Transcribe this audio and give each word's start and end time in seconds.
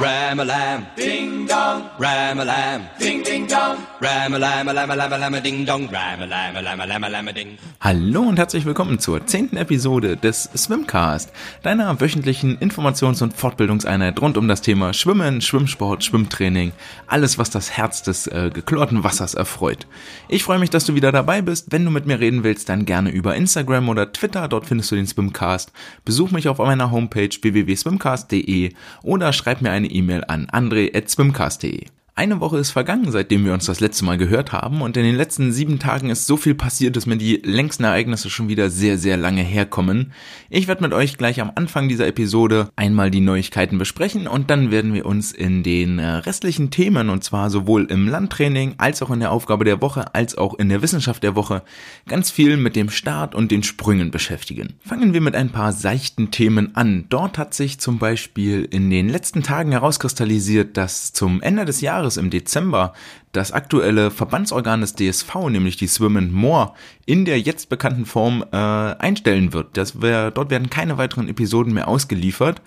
Ram-a-lam, 0.00 0.86
ding 0.96 1.46
dong. 1.46 1.90
Ram-a-lam, 1.98 2.88
ding 2.98 3.22
ding 3.22 3.46
dong. 3.46 3.76
Ram-a-lam, 4.00 4.68
a 4.68 4.72
lam 4.72 4.90
a 4.90 4.96
lam 4.96 5.12
a 5.12 5.18
lam 5.18 5.34
a 5.34 5.40
ding 5.42 5.66
dong. 5.66 5.90
Ram-a-lam, 5.92 6.56
a 6.56 6.62
lam 6.62 6.80
a 6.80 6.86
lam 6.86 7.04
a 7.04 7.08
lam 7.10 7.28
a 7.28 7.32
ding. 7.34 7.58
Hallo 7.82 8.22
und 8.22 8.38
herzlich 8.38 8.64
willkommen 8.64 8.98
zur 8.98 9.26
zehnten 9.26 9.58
Episode 9.58 10.16
des 10.16 10.48
Swimcast, 10.56 11.30
deiner 11.62 12.00
wöchentlichen 12.00 12.56
Informations- 12.60 13.22
und 13.22 13.34
Fortbildungseinheit 13.34 14.22
rund 14.22 14.38
um 14.38 14.48
das 14.48 14.62
Thema 14.62 14.94
Schwimmen, 14.94 15.42
Schwimmsport, 15.42 16.02
Schwimmtraining, 16.02 16.72
alles 17.06 17.36
was 17.36 17.50
das 17.50 17.72
Herz 17.72 18.02
des 18.02 18.26
äh, 18.26 18.50
geklorten 18.54 19.04
Wassers 19.04 19.34
erfreut. 19.34 19.86
Ich 20.30 20.44
freue 20.44 20.58
mich, 20.58 20.70
dass 20.70 20.86
du 20.86 20.94
wieder 20.94 21.12
dabei 21.12 21.42
bist. 21.42 21.72
Wenn 21.72 21.84
du 21.84 21.90
mit 21.90 22.06
mir 22.06 22.20
reden 22.20 22.42
willst, 22.42 22.70
dann 22.70 22.86
gerne 22.86 23.10
über 23.10 23.36
Instagram 23.36 23.90
oder 23.90 24.10
Twitter, 24.10 24.48
dort 24.48 24.64
findest 24.64 24.92
du 24.92 24.96
den 24.96 25.06
Swimcast. 25.06 25.72
Besuch 26.06 26.30
mich 26.30 26.48
auf 26.48 26.56
meiner 26.56 26.90
Homepage 26.90 27.28
www.swimcast.de 27.28 28.72
oder 29.02 29.34
schreib 29.34 29.60
mir 29.60 29.70
eine 29.72 29.89
E-Mail 29.94 30.22
an 30.28 30.48
andre.swimcast.de. 30.52 31.99
Eine 32.20 32.38
Woche 32.38 32.58
ist 32.58 32.72
vergangen, 32.72 33.10
seitdem 33.10 33.46
wir 33.46 33.54
uns 33.54 33.64
das 33.64 33.80
letzte 33.80 34.04
Mal 34.04 34.18
gehört 34.18 34.52
haben 34.52 34.82
und 34.82 34.94
in 34.98 35.04
den 35.04 35.16
letzten 35.16 35.52
sieben 35.52 35.78
Tagen 35.78 36.10
ist 36.10 36.26
so 36.26 36.36
viel 36.36 36.54
passiert, 36.54 36.94
dass 36.94 37.06
mir 37.06 37.16
die 37.16 37.40
längsten 37.42 37.84
Ereignisse 37.84 38.28
schon 38.28 38.50
wieder 38.50 38.68
sehr, 38.68 38.98
sehr 38.98 39.16
lange 39.16 39.40
herkommen. 39.40 40.12
Ich 40.50 40.68
werde 40.68 40.82
mit 40.82 40.92
euch 40.92 41.16
gleich 41.16 41.40
am 41.40 41.50
Anfang 41.54 41.88
dieser 41.88 42.06
Episode 42.06 42.68
einmal 42.76 43.10
die 43.10 43.22
Neuigkeiten 43.22 43.78
besprechen 43.78 44.26
und 44.26 44.50
dann 44.50 44.70
werden 44.70 44.92
wir 44.92 45.06
uns 45.06 45.32
in 45.32 45.62
den 45.62 45.98
äh, 45.98 46.06
restlichen 46.08 46.70
Themen 46.70 47.08
und 47.08 47.24
zwar 47.24 47.48
sowohl 47.48 47.86
im 47.86 48.06
Landtraining 48.06 48.74
als 48.76 49.00
auch 49.00 49.08
in 49.08 49.20
der 49.20 49.32
Aufgabe 49.32 49.64
der 49.64 49.80
Woche 49.80 50.14
als 50.14 50.36
auch 50.36 50.58
in 50.58 50.68
der 50.68 50.82
Wissenschaft 50.82 51.22
der 51.22 51.36
Woche 51.36 51.62
ganz 52.06 52.30
viel 52.30 52.58
mit 52.58 52.76
dem 52.76 52.90
Start 52.90 53.34
und 53.34 53.50
den 53.50 53.62
Sprüngen 53.62 54.10
beschäftigen. 54.10 54.74
Fangen 54.84 55.14
wir 55.14 55.22
mit 55.22 55.34
ein 55.34 55.52
paar 55.52 55.72
seichten 55.72 56.30
Themen 56.30 56.76
an. 56.76 57.06
Dort 57.08 57.38
hat 57.38 57.54
sich 57.54 57.80
zum 57.80 57.98
Beispiel 57.98 58.68
in 58.70 58.90
den 58.90 59.08
letzten 59.08 59.42
Tagen 59.42 59.72
herauskristallisiert, 59.72 60.76
dass 60.76 61.14
zum 61.14 61.40
Ende 61.40 61.64
des 61.64 61.80
Jahres 61.80 62.09
Jahres 62.10 62.16
im 62.16 62.30
Dezember 62.30 62.92
das 63.32 63.52
aktuelle 63.52 64.10
Verbandsorgan 64.10 64.80
des 64.80 64.94
DSV, 64.96 65.48
nämlich 65.50 65.76
die 65.76 65.86
Swim 65.86 66.16
and 66.16 66.32
More, 66.32 66.72
in 67.06 67.24
der 67.24 67.40
jetzt 67.40 67.68
bekannten 67.68 68.04
Form 68.04 68.44
äh, 68.50 68.56
einstellen 68.56 69.52
wird. 69.52 69.76
Das 69.76 70.02
wär, 70.02 70.32
dort 70.32 70.50
werden 70.50 70.68
keine 70.68 70.98
weiteren 70.98 71.28
Episoden 71.28 71.72
mehr 71.72 71.86
ausgeliefert. 71.86 72.60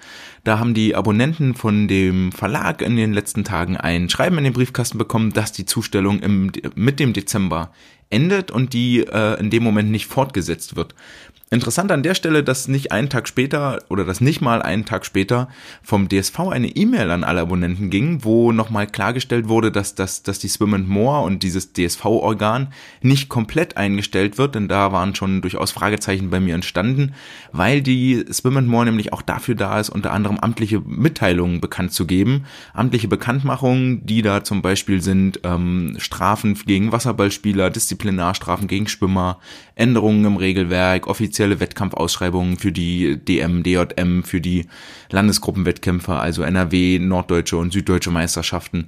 Da 0.45 0.59
haben 0.59 0.73
die 0.73 0.95
Abonnenten 0.95 1.53
von 1.53 1.89
dem 1.89 2.31
Verlag 2.31 2.81
in 2.81 2.95
den 2.95 3.11
letzten 3.11 3.43
Tagen 3.43 3.75
ein 3.75 4.09
Schreiben 4.09 4.37
in 4.37 4.45
den 4.45 4.53
Briefkasten 4.53 4.97
bekommen, 4.97 5.33
dass 5.33 5.51
die 5.51 5.65
Zustellung 5.65 6.19
im, 6.19 6.51
mit 6.75 6.99
dem 6.99 7.11
Dezember 7.11 7.71
endet 8.09 8.51
und 8.51 8.73
die 8.73 8.99
äh, 8.99 9.39
in 9.39 9.49
dem 9.49 9.63
Moment 9.63 9.91
nicht 9.91 10.07
fortgesetzt 10.07 10.77
wird. 10.77 10.95
Interessant 11.53 11.91
an 11.91 12.01
der 12.01 12.15
Stelle, 12.15 12.43
dass 12.43 12.67
nicht 12.67 12.91
einen 12.91 13.09
Tag 13.09 13.27
später 13.27 13.83
oder 13.89 14.05
dass 14.05 14.21
nicht 14.21 14.41
mal 14.41 14.63
einen 14.63 14.85
Tag 14.85 15.05
später 15.05 15.49
vom 15.83 16.09
DSV 16.09 16.39
eine 16.49 16.67
E-Mail 16.67 17.11
an 17.11 17.23
alle 17.23 17.41
Abonnenten 17.41 17.91
ging, 17.91 18.23
wo 18.23 18.51
nochmal 18.51 18.87
klargestellt 18.87 19.47
wurde, 19.47 19.71
dass, 19.71 19.93
dass, 19.93 20.23
dass 20.23 20.39
die 20.39 20.47
Swim 20.47 20.73
and 20.73 20.89
More 20.89 21.21
und 21.23 21.43
dieses 21.43 21.71
DSV-Organ 21.71 22.69
nicht 23.03 23.29
komplett 23.29 23.77
eingestellt 23.77 24.39
wird, 24.39 24.55
denn 24.55 24.67
da 24.67 24.91
waren 24.93 25.13
schon 25.13 25.43
durchaus 25.43 25.69
Fragezeichen 25.69 26.31
bei 26.31 26.39
mir 26.39 26.55
entstanden, 26.55 27.13
weil 27.51 27.83
die 27.83 28.25
Swim 28.33 28.57
and 28.57 28.67
More 28.67 28.85
nämlich 28.85 29.13
auch 29.13 29.21
dafür 29.21 29.53
da 29.53 29.79
ist, 29.79 29.89
unter 29.89 30.11
anderem 30.11 30.39
amtliche 30.39 30.79
Mitteilungen 30.79 31.61
bekannt 31.61 31.93
zu 31.93 32.07
geben. 32.07 32.45
Amtliche 32.73 33.07
Bekanntmachungen, 33.07 34.03
die 34.07 34.23
da 34.23 34.43
zum 34.43 34.63
Beispiel 34.63 35.03
sind 35.03 35.41
ähm, 35.43 35.97
Strafen 35.99 36.55
gegen 36.65 36.91
Wasserballspieler, 36.91 37.69
Disziplinarstrafen 37.69 38.67
gegen 38.67 38.87
Schwimmer, 38.87 39.37
Änderungen 39.75 40.25
im 40.25 40.37
Regelwerk, 40.37 41.05
offiziell 41.05 41.42
offizielle 41.43 41.59
Wettkampfausschreibungen 41.59 42.57
für 42.57 42.71
die 42.71 43.17
DM, 43.17 43.63
DJM, 43.63 44.23
für 44.23 44.39
die 44.39 44.67
Landesgruppenwettkämpfe, 45.11 46.13
also 46.13 46.43
NRW, 46.43 46.99
norddeutsche 46.99 47.57
und 47.57 47.73
süddeutsche 47.73 48.11
Meisterschaften. 48.11 48.87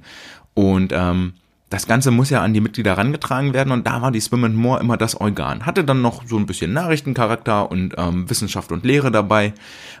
Und 0.54 0.92
ähm, 0.94 1.34
das 1.68 1.86
Ganze 1.86 2.10
muss 2.12 2.30
ja 2.30 2.42
an 2.42 2.54
die 2.54 2.60
Mitglieder 2.60 2.92
herangetragen 2.92 3.52
werden 3.52 3.72
und 3.72 3.86
da 3.86 4.00
war 4.00 4.10
die 4.10 4.20
Swim 4.20 4.44
and 4.44 4.56
More 4.56 4.80
immer 4.80 4.96
das 4.96 5.20
Organ. 5.20 5.66
Hatte 5.66 5.84
dann 5.84 6.00
noch 6.00 6.22
so 6.26 6.38
ein 6.38 6.46
bisschen 6.46 6.72
Nachrichtencharakter 6.72 7.70
und 7.70 7.94
ähm, 7.98 8.30
Wissenschaft 8.30 8.72
und 8.72 8.84
Lehre 8.84 9.10
dabei. 9.10 9.52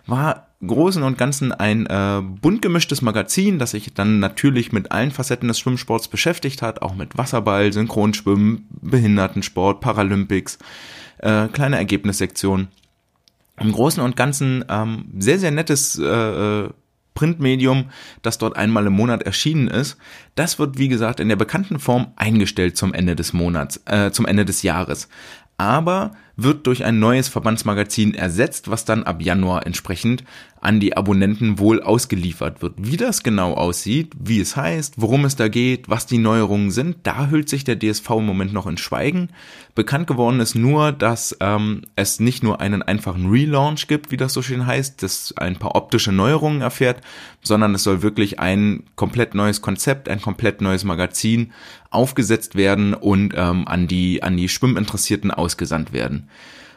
War 0.06 0.46
Großen 0.66 1.02
und 1.02 1.18
Ganzen 1.18 1.52
ein 1.52 1.84
äh, 1.86 2.22
bunt 2.22 2.62
gemischtes 2.62 3.02
Magazin, 3.02 3.58
das 3.58 3.72
sich 3.72 3.92
dann 3.92 4.20
natürlich 4.20 4.72
mit 4.72 4.92
allen 4.92 5.10
Facetten 5.10 5.48
des 5.48 5.58
Schwimmsports 5.58 6.08
beschäftigt 6.08 6.62
hat, 6.62 6.80
auch 6.80 6.94
mit 6.94 7.18
Wasserball, 7.18 7.72
Synchronschwimmen, 7.72 8.66
Behindertensport, 8.80 9.80
Paralympics, 9.80 10.58
äh, 11.18 11.48
kleine 11.48 11.76
Ergebnissektion. 11.76 12.68
Im 13.58 13.72
Großen 13.72 14.02
und 14.02 14.16
Ganzen 14.16 14.64
ähm, 14.68 15.06
sehr, 15.18 15.38
sehr 15.38 15.50
nettes 15.50 15.98
äh, 15.98 16.04
äh, 16.04 16.70
Printmedium, 17.14 17.86
das 18.22 18.38
dort 18.38 18.56
einmal 18.56 18.86
im 18.86 18.92
Monat 18.92 19.22
erschienen 19.22 19.68
ist. 19.68 19.96
Das 20.34 20.58
wird, 20.58 20.78
wie 20.78 20.88
gesagt, 20.88 21.18
in 21.18 21.28
der 21.28 21.36
bekannten 21.36 21.78
Form 21.78 22.12
eingestellt 22.16 22.76
zum 22.76 22.92
Ende 22.94 23.16
des 23.16 23.32
Monats, 23.32 23.82
äh, 23.86 24.10
zum 24.10 24.26
Ende 24.26 24.44
des 24.44 24.62
Jahres. 24.62 25.08
Aber 25.56 26.12
wird 26.36 26.66
durch 26.66 26.84
ein 26.84 26.98
neues 26.98 27.28
Verbandsmagazin 27.28 28.14
ersetzt, 28.14 28.70
was 28.70 28.84
dann 28.84 29.04
ab 29.04 29.22
Januar 29.22 29.66
entsprechend 29.66 30.22
an 30.60 30.80
die 30.80 30.96
Abonnenten 30.96 31.58
wohl 31.58 31.82
ausgeliefert 31.82 32.60
wird. 32.60 32.74
Wie 32.76 32.96
das 32.96 33.22
genau 33.22 33.54
aussieht, 33.54 34.12
wie 34.18 34.40
es 34.40 34.56
heißt, 34.56 34.94
worum 34.96 35.24
es 35.24 35.36
da 35.36 35.48
geht, 35.48 35.88
was 35.88 36.06
die 36.06 36.18
Neuerungen 36.18 36.70
sind, 36.70 36.98
da 37.04 37.28
hüllt 37.28 37.48
sich 37.48 37.64
der 37.64 37.78
DSV 37.78 38.10
im 38.10 38.26
Moment 38.26 38.52
noch 38.52 38.66
in 38.66 38.76
Schweigen. 38.76 39.28
Bekannt 39.74 40.06
geworden 40.06 40.40
ist 40.40 40.54
nur, 40.54 40.92
dass 40.92 41.36
ähm, 41.40 41.82
es 41.94 42.20
nicht 42.20 42.42
nur 42.42 42.60
einen 42.60 42.82
einfachen 42.82 43.30
Relaunch 43.30 43.86
gibt, 43.86 44.10
wie 44.10 44.16
das 44.16 44.32
so 44.32 44.42
schön 44.42 44.66
heißt, 44.66 45.02
das 45.02 45.34
ein 45.36 45.56
paar 45.56 45.76
optische 45.76 46.12
Neuerungen 46.12 46.62
erfährt, 46.62 47.00
sondern 47.42 47.74
es 47.74 47.84
soll 47.84 48.02
wirklich 48.02 48.40
ein 48.40 48.84
komplett 48.96 49.34
neues 49.34 49.62
Konzept, 49.62 50.08
ein 50.08 50.20
komplett 50.20 50.60
neues 50.60 50.84
Magazin 50.84 51.52
aufgesetzt 51.90 52.56
werden 52.56 52.94
und 52.94 53.34
ähm, 53.36 53.68
an 53.68 53.86
die 53.86 54.22
an 54.22 54.36
die 54.36 54.48
Schwimminteressierten 54.48 55.30
ausgesandt 55.30 55.92
werden. 55.92 56.25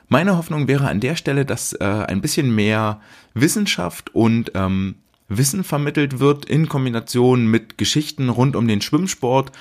Meine 0.07 0.37
Hoffnung 0.37 0.67
wäre 0.67 0.87
an 0.87 0.99
der 0.99 1.15
Stelle, 1.15 1.45
dass 1.45 1.73
äh, 1.73 1.83
ein 1.85 2.21
bisschen 2.21 2.53
mehr 2.53 2.99
Wissenschaft 3.33 4.13
und 4.15 4.51
ähm, 4.55 4.95
Wissen 5.27 5.63
vermittelt 5.63 6.19
wird 6.19 6.45
in 6.45 6.67
Kombination 6.67 7.45
mit 7.45 7.77
Geschichten 7.77 8.29
rund 8.29 8.55
um 8.55 8.67
den 8.67 8.81
Schwimmsport. 8.81 9.51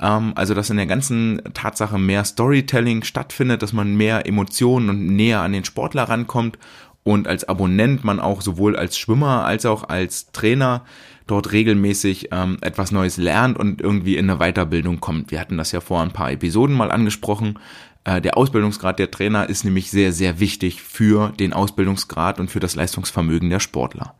Ähm, 0.00 0.32
also 0.34 0.54
dass 0.54 0.70
in 0.70 0.78
der 0.78 0.86
ganzen 0.86 1.42
Tatsache 1.54 1.98
mehr 1.98 2.24
Storytelling 2.24 3.04
stattfindet, 3.04 3.62
dass 3.62 3.72
man 3.72 3.96
mehr 3.96 4.26
Emotionen 4.26 4.88
und 4.88 5.06
näher 5.06 5.40
an 5.40 5.52
den 5.52 5.64
Sportler 5.64 6.04
rankommt 6.04 6.58
und 7.04 7.28
als 7.28 7.48
Abonnent 7.48 8.04
man 8.04 8.20
auch 8.20 8.42
sowohl 8.42 8.76
als 8.76 8.98
Schwimmer 8.98 9.44
als 9.44 9.66
auch 9.66 9.88
als 9.88 10.30
Trainer 10.32 10.84
dort 11.26 11.52
regelmäßig 11.52 12.28
ähm, 12.32 12.58
etwas 12.60 12.90
Neues 12.90 13.18
lernt 13.18 13.58
und 13.58 13.80
irgendwie 13.80 14.16
in 14.16 14.30
eine 14.30 14.38
Weiterbildung 14.38 15.00
kommt. 15.00 15.30
Wir 15.30 15.40
hatten 15.40 15.58
das 15.58 15.72
ja 15.72 15.80
vor 15.80 16.00
ein 16.00 16.12
paar 16.12 16.32
Episoden 16.32 16.74
mal 16.74 16.90
angesprochen. 16.90 17.58
Äh, 18.04 18.20
der 18.20 18.36
Ausbildungsgrad 18.36 18.98
der 18.98 19.10
Trainer 19.10 19.48
ist 19.48 19.64
nämlich 19.64 19.90
sehr, 19.90 20.12
sehr 20.12 20.40
wichtig 20.40 20.82
für 20.82 21.30
den 21.38 21.52
Ausbildungsgrad 21.52 22.40
und 22.40 22.50
für 22.50 22.60
das 22.60 22.74
Leistungsvermögen 22.74 23.50
der 23.50 23.60
Sportler. 23.60 24.14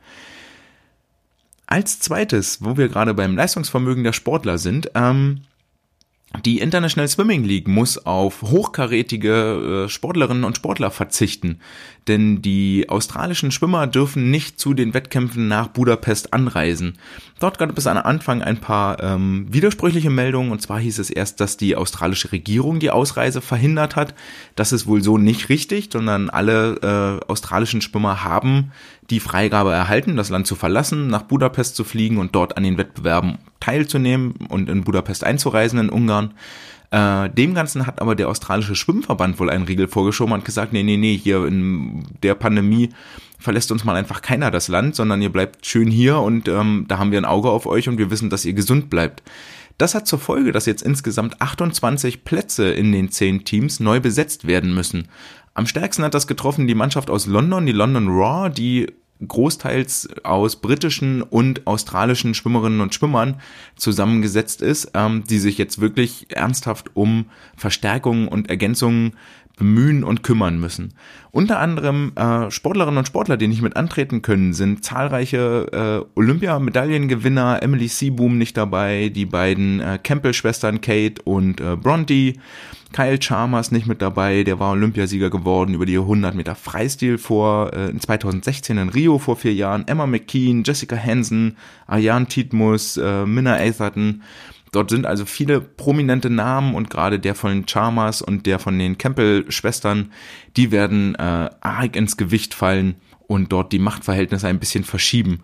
Als 1.66 2.00
zweites, 2.00 2.64
wo 2.64 2.76
wir 2.76 2.88
gerade 2.88 3.12
beim 3.12 3.36
Leistungsvermögen 3.36 4.04
der 4.04 4.14
Sportler 4.14 4.58
sind, 4.58 4.90
ähm, 4.94 5.42
die 6.44 6.58
International 6.58 7.08
Swimming 7.08 7.42
League 7.42 7.68
muss 7.68 8.04
auf 8.04 8.42
hochkarätige 8.42 9.84
äh, 9.86 9.88
Sportlerinnen 9.88 10.44
und 10.44 10.56
Sportler 10.56 10.90
verzichten, 10.90 11.58
denn 12.06 12.42
die 12.42 12.86
australischen 12.88 13.50
Schwimmer 13.50 13.86
dürfen 13.86 14.30
nicht 14.30 14.60
zu 14.60 14.74
den 14.74 14.92
Wettkämpfen 14.92 15.48
nach 15.48 15.68
Budapest 15.68 16.34
anreisen. 16.34 16.98
Dort 17.40 17.58
gab 17.58 17.76
es 17.78 17.86
am 17.86 17.96
Anfang 17.96 18.42
ein 18.42 18.58
paar 18.58 19.02
ähm, 19.02 19.46
widersprüchliche 19.48 20.10
Meldungen, 20.10 20.52
und 20.52 20.60
zwar 20.60 20.78
hieß 20.80 20.98
es 20.98 21.08
erst, 21.08 21.40
dass 21.40 21.56
die 21.56 21.76
australische 21.76 22.30
Regierung 22.30 22.78
die 22.78 22.90
Ausreise 22.90 23.40
verhindert 23.40 23.96
hat. 23.96 24.14
Das 24.54 24.72
ist 24.72 24.86
wohl 24.86 25.02
so 25.02 25.16
nicht 25.16 25.48
richtig, 25.48 25.88
sondern 25.90 26.28
alle 26.28 27.20
äh, 27.24 27.30
australischen 27.30 27.80
Schwimmer 27.80 28.22
haben 28.22 28.72
die 29.10 29.20
Freigabe 29.20 29.72
erhalten, 29.72 30.16
das 30.16 30.28
Land 30.28 30.46
zu 30.46 30.54
verlassen, 30.54 31.08
nach 31.08 31.22
Budapest 31.22 31.76
zu 31.76 31.84
fliegen 31.84 32.18
und 32.18 32.34
dort 32.34 32.56
an 32.56 32.62
den 32.62 32.76
Wettbewerben 32.76 33.38
teilzunehmen 33.60 34.34
und 34.48 34.68
in 34.68 34.84
Budapest 34.84 35.24
einzureisen 35.24 35.78
in 35.78 35.88
Ungarn. 35.88 36.34
Äh, 36.90 37.28
dem 37.30 37.54
Ganzen 37.54 37.86
hat 37.86 38.00
aber 38.00 38.14
der 38.14 38.28
australische 38.28 38.74
Schwimmverband 38.74 39.38
wohl 39.38 39.50
einen 39.50 39.64
Riegel 39.64 39.88
vorgeschoben 39.88 40.32
und 40.32 40.44
gesagt, 40.44 40.72
nee, 40.72 40.82
nee, 40.82 40.96
nee, 40.96 41.16
hier 41.16 41.46
in 41.46 42.06
der 42.22 42.34
Pandemie 42.34 42.90
verlässt 43.38 43.70
uns 43.70 43.84
mal 43.84 43.96
einfach 43.96 44.22
keiner 44.22 44.50
das 44.50 44.68
Land, 44.68 44.96
sondern 44.96 45.22
ihr 45.22 45.30
bleibt 45.30 45.66
schön 45.66 45.90
hier 45.90 46.18
und 46.18 46.48
ähm, 46.48 46.86
da 46.88 46.98
haben 46.98 47.12
wir 47.12 47.18
ein 47.18 47.24
Auge 47.24 47.50
auf 47.50 47.66
euch 47.66 47.88
und 47.88 47.98
wir 47.98 48.10
wissen, 48.10 48.30
dass 48.30 48.44
ihr 48.44 48.54
gesund 48.54 48.90
bleibt. 48.90 49.22
Das 49.78 49.94
hat 49.94 50.08
zur 50.08 50.18
Folge, 50.18 50.50
dass 50.50 50.66
jetzt 50.66 50.82
insgesamt 50.82 51.40
28 51.40 52.24
Plätze 52.24 52.70
in 52.70 52.90
den 52.90 53.12
10 53.12 53.44
Teams 53.44 53.78
neu 53.78 54.00
besetzt 54.00 54.46
werden 54.46 54.74
müssen. 54.74 55.08
Am 55.58 55.66
stärksten 55.66 56.04
hat 56.04 56.14
das 56.14 56.28
getroffen 56.28 56.68
die 56.68 56.76
Mannschaft 56.76 57.10
aus 57.10 57.26
London, 57.26 57.66
die 57.66 57.72
London 57.72 58.06
Raw, 58.06 58.48
die 58.48 58.92
großteils 59.26 60.08
aus 60.22 60.54
britischen 60.54 61.20
und 61.20 61.66
australischen 61.66 62.32
Schwimmerinnen 62.34 62.80
und 62.80 62.94
Schwimmern 62.94 63.40
zusammengesetzt 63.74 64.62
ist, 64.62 64.92
ähm, 64.94 65.24
die 65.28 65.40
sich 65.40 65.58
jetzt 65.58 65.80
wirklich 65.80 66.28
ernsthaft 66.30 66.92
um 66.94 67.28
Verstärkungen 67.56 68.28
und 68.28 68.48
Ergänzungen 68.48 69.16
bemühen 69.58 70.04
und 70.04 70.22
kümmern 70.22 70.58
müssen. 70.58 70.94
Unter 71.30 71.58
anderem 71.58 72.12
äh, 72.16 72.50
Sportlerinnen 72.50 72.98
und 72.98 73.06
Sportler, 73.06 73.36
die 73.36 73.48
nicht 73.48 73.62
mit 73.62 73.76
antreten 73.76 74.22
können, 74.22 74.54
sind 74.54 74.84
zahlreiche 74.84 76.04
äh, 76.06 76.18
Olympiamedaillengewinner, 76.18 77.62
Emily 77.62 77.88
Seaboom 77.88 78.38
nicht 78.38 78.56
dabei, 78.56 79.10
die 79.10 79.26
beiden 79.26 79.80
äh, 79.80 79.98
Campbell-Schwestern 80.02 80.80
Kate 80.80 81.20
und 81.22 81.60
äh, 81.60 81.76
Bronte, 81.76 82.34
Kyle 82.92 83.18
Chalmers 83.18 83.70
nicht 83.70 83.86
mit 83.86 84.00
dabei, 84.00 84.44
der 84.44 84.58
war 84.58 84.72
Olympiasieger 84.72 85.28
geworden 85.28 85.74
über 85.74 85.84
die 85.84 85.98
100 85.98 86.34
Meter 86.34 86.54
Freistil 86.54 87.18
vor 87.18 87.72
äh, 87.74 87.90
in 87.90 88.00
2016 88.00 88.78
in 88.78 88.88
Rio 88.88 89.18
vor 89.18 89.36
vier 89.36 89.52
Jahren, 89.52 89.86
Emma 89.86 90.06
McKean, 90.06 90.62
Jessica 90.64 90.96
Hansen, 90.96 91.56
Arjan 91.86 92.28
Titmus, 92.28 92.96
äh, 92.96 93.26
Minna 93.26 93.56
Atherton, 93.56 94.22
Dort 94.72 94.90
sind 94.90 95.06
also 95.06 95.24
viele 95.24 95.60
prominente 95.60 96.30
Namen 96.30 96.74
und 96.74 96.90
gerade 96.90 97.18
der 97.18 97.34
von 97.34 97.66
Chalmers 97.66 98.22
und 98.22 98.46
der 98.46 98.58
von 98.58 98.78
den 98.78 98.98
Campbell-Schwestern, 98.98 100.12
die 100.56 100.70
werden 100.70 101.14
äh, 101.14 101.50
arg 101.60 101.96
ins 101.96 102.16
Gewicht 102.16 102.54
fallen 102.54 102.96
und 103.26 103.52
dort 103.52 103.72
die 103.72 103.78
Machtverhältnisse 103.78 104.48
ein 104.48 104.58
bisschen 104.58 104.84
verschieben. 104.84 105.42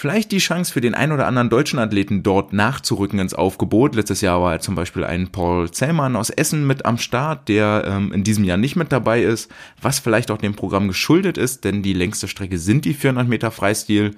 Vielleicht 0.00 0.30
die 0.30 0.38
Chance 0.38 0.72
für 0.72 0.80
den 0.80 0.94
ein 0.94 1.10
oder 1.10 1.26
anderen 1.26 1.50
deutschen 1.50 1.80
Athleten 1.80 2.22
dort 2.22 2.52
nachzurücken 2.52 3.18
ins 3.18 3.34
Aufgebot. 3.34 3.96
Letztes 3.96 4.20
Jahr 4.20 4.40
war 4.40 4.60
zum 4.60 4.76
Beispiel 4.76 5.02
ein 5.02 5.32
Paul 5.32 5.72
Zellmann 5.72 6.14
aus 6.14 6.30
Essen 6.30 6.68
mit 6.68 6.86
am 6.86 6.98
Start, 6.98 7.48
der 7.48 7.82
ähm, 7.84 8.12
in 8.12 8.22
diesem 8.22 8.44
Jahr 8.44 8.58
nicht 8.58 8.76
mit 8.76 8.92
dabei 8.92 9.22
ist, 9.24 9.50
was 9.82 9.98
vielleicht 9.98 10.30
auch 10.30 10.38
dem 10.38 10.54
Programm 10.54 10.86
geschuldet 10.86 11.36
ist, 11.36 11.64
denn 11.64 11.82
die 11.82 11.94
längste 11.94 12.28
Strecke 12.28 12.58
sind 12.58 12.84
die 12.84 12.94
400 12.94 13.26
Meter 13.26 13.50
Freistil 13.50 14.14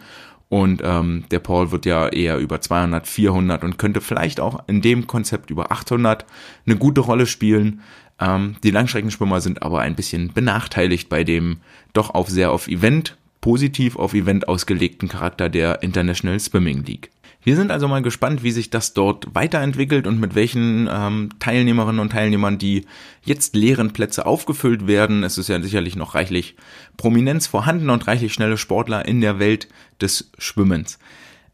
und 0.50 0.82
ähm, 0.84 1.24
der 1.30 1.38
Paul 1.38 1.70
wird 1.70 1.86
ja 1.86 2.08
eher 2.08 2.38
über 2.38 2.60
200, 2.60 3.06
400 3.06 3.62
und 3.62 3.78
könnte 3.78 4.00
vielleicht 4.00 4.40
auch 4.40 4.64
in 4.66 4.82
dem 4.82 5.06
Konzept 5.06 5.48
über 5.48 5.70
800 5.70 6.26
eine 6.66 6.76
gute 6.76 7.00
Rolle 7.02 7.26
spielen. 7.26 7.82
Ähm, 8.20 8.56
die 8.64 8.72
Langstreckenschwimmer 8.72 9.40
sind 9.40 9.62
aber 9.62 9.80
ein 9.80 9.94
bisschen 9.94 10.32
benachteiligt 10.32 11.08
bei 11.08 11.22
dem 11.22 11.58
doch 11.92 12.10
auf 12.10 12.28
sehr 12.28 12.50
auf 12.50 12.66
Event, 12.66 13.16
positiv 13.40 13.94
auf 13.94 14.12
Event 14.12 14.48
ausgelegten 14.48 15.08
Charakter 15.08 15.48
der 15.48 15.84
International 15.84 16.40
Swimming 16.40 16.84
League. 16.84 17.10
Wir 17.42 17.56
sind 17.56 17.70
also 17.70 17.88
mal 17.88 18.02
gespannt, 18.02 18.42
wie 18.42 18.50
sich 18.50 18.68
das 18.68 18.92
dort 18.92 19.34
weiterentwickelt 19.34 20.06
und 20.06 20.20
mit 20.20 20.34
welchen 20.34 20.88
ähm, 20.92 21.30
Teilnehmerinnen 21.38 22.00
und 22.00 22.12
Teilnehmern 22.12 22.58
die 22.58 22.84
jetzt 23.22 23.56
leeren 23.56 23.92
Plätze 23.92 24.26
aufgefüllt 24.26 24.86
werden. 24.86 25.24
Es 25.24 25.38
ist 25.38 25.48
ja 25.48 25.60
sicherlich 25.60 25.96
noch 25.96 26.14
reichlich 26.14 26.56
Prominenz 26.98 27.46
vorhanden 27.46 27.88
und 27.88 28.06
reichlich 28.06 28.34
schnelle 28.34 28.58
Sportler 28.58 29.06
in 29.06 29.22
der 29.22 29.38
Welt 29.38 29.68
des 30.02 30.30
Schwimmens. 30.36 30.98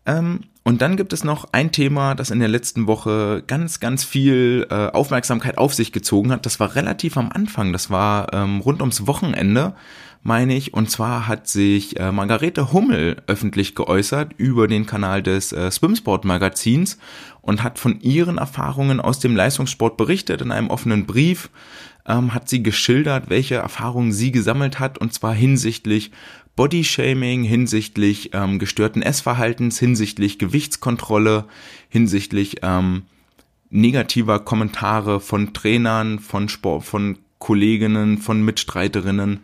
Ähm, 0.06 0.40
und 0.64 0.82
dann 0.82 0.96
gibt 0.96 1.12
es 1.12 1.22
noch 1.22 1.46
ein 1.52 1.70
Thema, 1.70 2.16
das 2.16 2.30
in 2.30 2.40
der 2.40 2.48
letzten 2.48 2.88
Woche 2.88 3.44
ganz, 3.46 3.78
ganz 3.78 4.02
viel 4.02 4.66
äh, 4.68 4.88
Aufmerksamkeit 4.88 5.58
auf 5.58 5.74
sich 5.74 5.92
gezogen 5.92 6.32
hat. 6.32 6.44
Das 6.44 6.58
war 6.58 6.74
relativ 6.74 7.16
am 7.16 7.30
Anfang, 7.30 7.72
das 7.72 7.88
war 7.88 8.32
ähm, 8.34 8.58
rund 8.58 8.80
ums 8.80 9.06
Wochenende 9.06 9.74
meine 10.26 10.56
ich. 10.56 10.74
Und 10.74 10.90
zwar 10.90 11.28
hat 11.28 11.48
sich 11.48 11.98
äh, 11.98 12.12
Margarete 12.12 12.72
Hummel 12.72 13.22
öffentlich 13.26 13.74
geäußert 13.74 14.32
über 14.36 14.68
den 14.68 14.84
Kanal 14.84 15.22
des 15.22 15.52
äh, 15.52 15.70
Swimsport 15.70 16.24
Magazins 16.24 16.98
und 17.40 17.62
hat 17.62 17.78
von 17.78 18.00
ihren 18.00 18.38
Erfahrungen 18.38 19.00
aus 19.00 19.20
dem 19.20 19.36
Leistungssport 19.36 19.96
berichtet 19.96 20.42
in 20.42 20.50
einem 20.50 20.68
offenen 20.68 21.06
Brief. 21.06 21.50
Ähm, 22.06 22.34
hat 22.34 22.48
sie 22.48 22.62
geschildert, 22.62 23.30
welche 23.30 23.56
Erfahrungen 23.56 24.12
sie 24.12 24.32
gesammelt 24.32 24.78
hat 24.78 24.98
und 24.98 25.12
zwar 25.12 25.34
hinsichtlich 25.34 26.10
Bodyshaming, 26.56 27.42
hinsichtlich 27.42 28.30
ähm, 28.32 28.58
gestörten 28.58 29.02
Essverhaltens, 29.02 29.78
hinsichtlich 29.78 30.38
Gewichtskontrolle, 30.38 31.44
hinsichtlich 31.88 32.58
ähm, 32.62 33.02
negativer 33.70 34.40
Kommentare 34.40 35.20
von 35.20 35.52
Trainern, 35.52 36.18
von 36.18 36.48
Sport, 36.48 36.84
von 36.84 37.18
Kolleginnen, 37.38 38.18
von 38.18 38.42
Mitstreiterinnen 38.42 39.40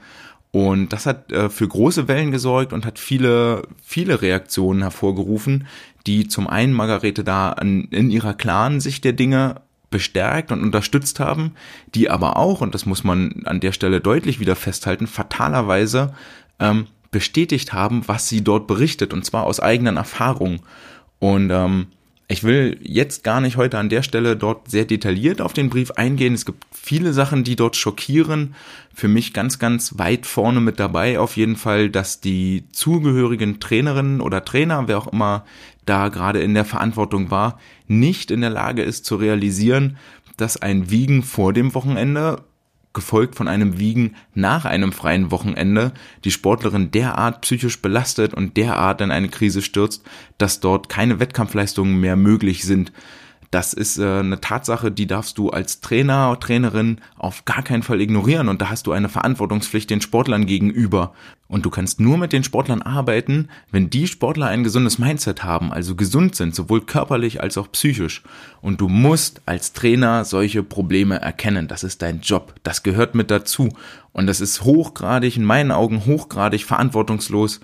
und 0.52 0.92
das 0.92 1.06
hat 1.06 1.32
äh, 1.32 1.48
für 1.48 1.66
große 1.66 2.08
Wellen 2.08 2.30
gesorgt 2.30 2.74
und 2.74 2.84
hat 2.84 2.98
viele, 2.98 3.62
viele 3.82 4.20
Reaktionen 4.20 4.82
hervorgerufen, 4.82 5.66
die 6.06 6.28
zum 6.28 6.46
einen 6.46 6.74
Margarete 6.74 7.24
da 7.24 7.50
an, 7.50 7.88
in 7.90 8.10
ihrer 8.10 8.34
klaren 8.34 8.80
Sicht 8.80 9.04
der 9.04 9.14
Dinge 9.14 9.62
bestärkt 9.90 10.52
und 10.52 10.62
unterstützt 10.62 11.20
haben, 11.20 11.52
die 11.94 12.10
aber 12.10 12.36
auch, 12.36 12.60
und 12.60 12.74
das 12.74 12.84
muss 12.84 13.02
man 13.02 13.42
an 13.46 13.60
der 13.60 13.72
Stelle 13.72 14.00
deutlich 14.00 14.40
wieder 14.40 14.56
festhalten, 14.56 15.06
fatalerweise 15.06 16.14
ähm, 16.58 16.86
bestätigt 17.10 17.72
haben, 17.72 18.06
was 18.06 18.28
sie 18.28 18.44
dort 18.44 18.66
berichtet, 18.66 19.14
und 19.14 19.24
zwar 19.24 19.44
aus 19.44 19.60
eigenen 19.60 19.96
Erfahrungen. 19.96 20.60
Und 21.18 21.50
ähm, 21.50 21.86
ich 22.32 22.44
will 22.44 22.78
jetzt 22.82 23.24
gar 23.24 23.42
nicht 23.42 23.58
heute 23.58 23.78
an 23.78 23.90
der 23.90 24.02
Stelle 24.02 24.36
dort 24.36 24.70
sehr 24.70 24.86
detailliert 24.86 25.42
auf 25.42 25.52
den 25.52 25.68
Brief 25.68 25.90
eingehen. 25.90 26.32
Es 26.32 26.46
gibt 26.46 26.64
viele 26.72 27.12
Sachen, 27.12 27.44
die 27.44 27.56
dort 27.56 27.76
schockieren. 27.76 28.54
Für 28.94 29.06
mich 29.06 29.34
ganz, 29.34 29.58
ganz 29.58 29.98
weit 29.98 30.24
vorne 30.24 30.60
mit 30.60 30.80
dabei 30.80 31.18
auf 31.18 31.36
jeden 31.36 31.56
Fall, 31.56 31.90
dass 31.90 32.22
die 32.22 32.64
zugehörigen 32.72 33.60
Trainerinnen 33.60 34.22
oder 34.22 34.46
Trainer, 34.46 34.88
wer 34.88 34.96
auch 34.96 35.12
immer 35.12 35.44
da 35.84 36.08
gerade 36.08 36.40
in 36.40 36.54
der 36.54 36.64
Verantwortung 36.64 37.30
war, 37.30 37.58
nicht 37.86 38.30
in 38.30 38.40
der 38.40 38.50
Lage 38.50 38.82
ist 38.82 39.04
zu 39.04 39.16
realisieren, 39.16 39.98
dass 40.38 40.56
ein 40.56 40.90
Wiegen 40.90 41.22
vor 41.22 41.52
dem 41.52 41.74
Wochenende 41.74 42.44
gefolgt 42.92 43.36
von 43.36 43.48
einem 43.48 43.78
Wiegen 43.78 44.16
nach 44.34 44.64
einem 44.64 44.92
freien 44.92 45.30
Wochenende, 45.30 45.92
die 46.24 46.30
Sportlerin 46.30 46.90
derart 46.90 47.40
psychisch 47.42 47.80
belastet 47.80 48.34
und 48.34 48.56
derart 48.56 49.00
in 49.00 49.10
eine 49.10 49.28
Krise 49.28 49.62
stürzt, 49.62 50.04
dass 50.38 50.60
dort 50.60 50.88
keine 50.88 51.20
Wettkampfleistungen 51.20 52.00
mehr 52.00 52.16
möglich 52.16 52.64
sind. 52.64 52.92
Das 53.52 53.74
ist 53.74 53.98
äh, 53.98 54.20
eine 54.20 54.40
Tatsache, 54.40 54.90
die 54.90 55.06
darfst 55.06 55.36
du 55.36 55.50
als 55.50 55.82
Trainer, 55.82 56.38
Trainerin 56.40 57.02
auf 57.18 57.44
gar 57.44 57.62
keinen 57.62 57.82
Fall 57.82 58.00
ignorieren 58.00 58.48
und 58.48 58.62
da 58.62 58.70
hast 58.70 58.86
du 58.86 58.92
eine 58.92 59.10
Verantwortungspflicht 59.10 59.90
den 59.90 60.00
Sportlern 60.00 60.46
gegenüber. 60.46 61.12
Und 61.48 61.66
du 61.66 61.70
kannst 61.70 62.00
nur 62.00 62.16
mit 62.16 62.32
den 62.32 62.44
Sportlern 62.44 62.80
arbeiten, 62.80 63.48
wenn 63.70 63.90
die 63.90 64.06
Sportler 64.06 64.46
ein 64.46 64.64
gesundes 64.64 64.98
Mindset 64.98 65.44
haben, 65.44 65.70
also 65.70 65.94
gesund 65.94 66.34
sind, 66.34 66.54
sowohl 66.54 66.80
körperlich 66.80 67.42
als 67.42 67.58
auch 67.58 67.70
psychisch. 67.70 68.22
Und 68.62 68.80
du 68.80 68.88
musst 68.88 69.42
als 69.44 69.74
Trainer 69.74 70.24
solche 70.24 70.62
Probleme 70.62 71.20
erkennen. 71.20 71.68
Das 71.68 71.84
ist 71.84 72.00
dein 72.00 72.22
Job. 72.22 72.54
Das 72.62 72.82
gehört 72.82 73.14
mit 73.14 73.30
dazu. 73.30 73.68
Und 74.12 74.28
das 74.28 74.40
ist 74.40 74.64
hochgradig, 74.64 75.36
in 75.36 75.44
meinen 75.44 75.72
Augen 75.72 76.06
hochgradig 76.06 76.64
verantwortungslos 76.64 77.60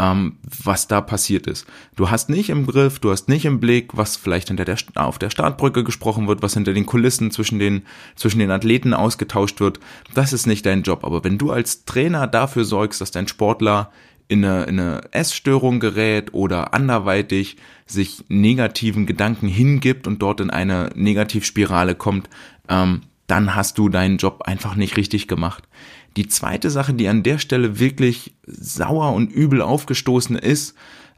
ähm, 0.00 0.38
was 0.64 0.88
da 0.88 1.02
passiert 1.02 1.46
ist. 1.46 1.66
Du 1.94 2.10
hast 2.10 2.30
nicht 2.30 2.48
im 2.48 2.66
Griff, 2.66 3.00
du 3.00 3.10
hast 3.10 3.28
nicht 3.28 3.44
im 3.44 3.60
Blick, 3.60 3.96
was 3.96 4.16
vielleicht 4.16 4.48
hinter 4.48 4.64
der, 4.64 4.78
auf 4.94 5.18
der 5.18 5.28
Startbrücke 5.28 5.84
gesprochen 5.84 6.26
wird, 6.26 6.40
was 6.42 6.54
hinter 6.54 6.72
den 6.72 6.86
Kulissen 6.86 7.30
zwischen 7.30 7.58
den, 7.58 7.82
zwischen 8.16 8.38
den 8.38 8.50
Athleten 8.50 8.94
ausgetauscht 8.94 9.60
wird. 9.60 9.78
Das 10.14 10.32
ist 10.32 10.46
nicht 10.46 10.64
dein 10.64 10.82
Job. 10.82 11.04
Aber 11.04 11.22
wenn 11.22 11.36
du 11.36 11.50
als 11.50 11.84
Trainer 11.84 12.26
dafür 12.26 12.64
sorgst, 12.64 13.02
dass 13.02 13.10
dein 13.10 13.28
Sportler 13.28 13.92
in 14.26 14.42
eine, 14.42 14.64
in 14.64 14.80
eine 14.80 15.02
Essstörung 15.10 15.80
gerät 15.80 16.32
oder 16.32 16.72
anderweitig 16.72 17.56
sich 17.84 18.24
negativen 18.28 19.04
Gedanken 19.04 19.48
hingibt 19.48 20.06
und 20.06 20.22
dort 20.22 20.40
in 20.40 20.48
eine 20.48 20.90
Negativspirale 20.94 21.94
kommt, 21.94 22.30
ähm, 22.70 23.02
dann 23.30 23.54
hast 23.54 23.78
du 23.78 23.88
deinen 23.88 24.16
Job 24.16 24.42
einfach 24.44 24.74
nicht 24.74 24.96
richtig 24.96 25.28
gemacht. 25.28 25.68
Die 26.16 26.26
zweite 26.26 26.68
Sache, 26.68 26.94
die 26.94 27.08
an 27.08 27.22
der 27.22 27.38
Stelle 27.38 27.78
wirklich 27.78 28.34
sauer 28.44 29.12
und 29.12 29.30
übel 29.30 29.62
aufgestoßen 29.62 30.36
ist, 30.36 30.74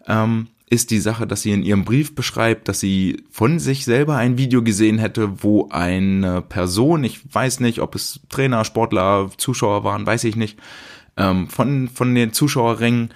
ähm, 0.06 0.48
ist 0.68 0.90
die 0.90 1.00
Sache, 1.00 1.26
dass 1.26 1.42
sie 1.42 1.52
in 1.52 1.62
ihrem 1.62 1.84
Brief 1.84 2.14
beschreibt, 2.14 2.68
dass 2.68 2.80
sie 2.80 3.24
von 3.30 3.58
sich 3.58 3.84
selber 3.84 4.16
ein 4.16 4.38
Video 4.38 4.62
gesehen 4.62 4.98
hätte, 4.98 5.42
wo 5.42 5.68
eine 5.70 6.42
Person, 6.42 7.04
ich 7.04 7.20
weiß 7.34 7.60
nicht, 7.60 7.80
ob 7.80 7.94
es 7.94 8.20
Trainer, 8.28 8.64
Sportler, 8.64 9.30
Zuschauer 9.36 9.84
waren, 9.84 10.06
weiß 10.06 10.24
ich 10.24 10.36
nicht, 10.36 10.58
ähm, 11.16 11.48
von, 11.48 11.88
von 11.88 12.14
den 12.14 12.32
Zuschauerrängen 12.32 13.10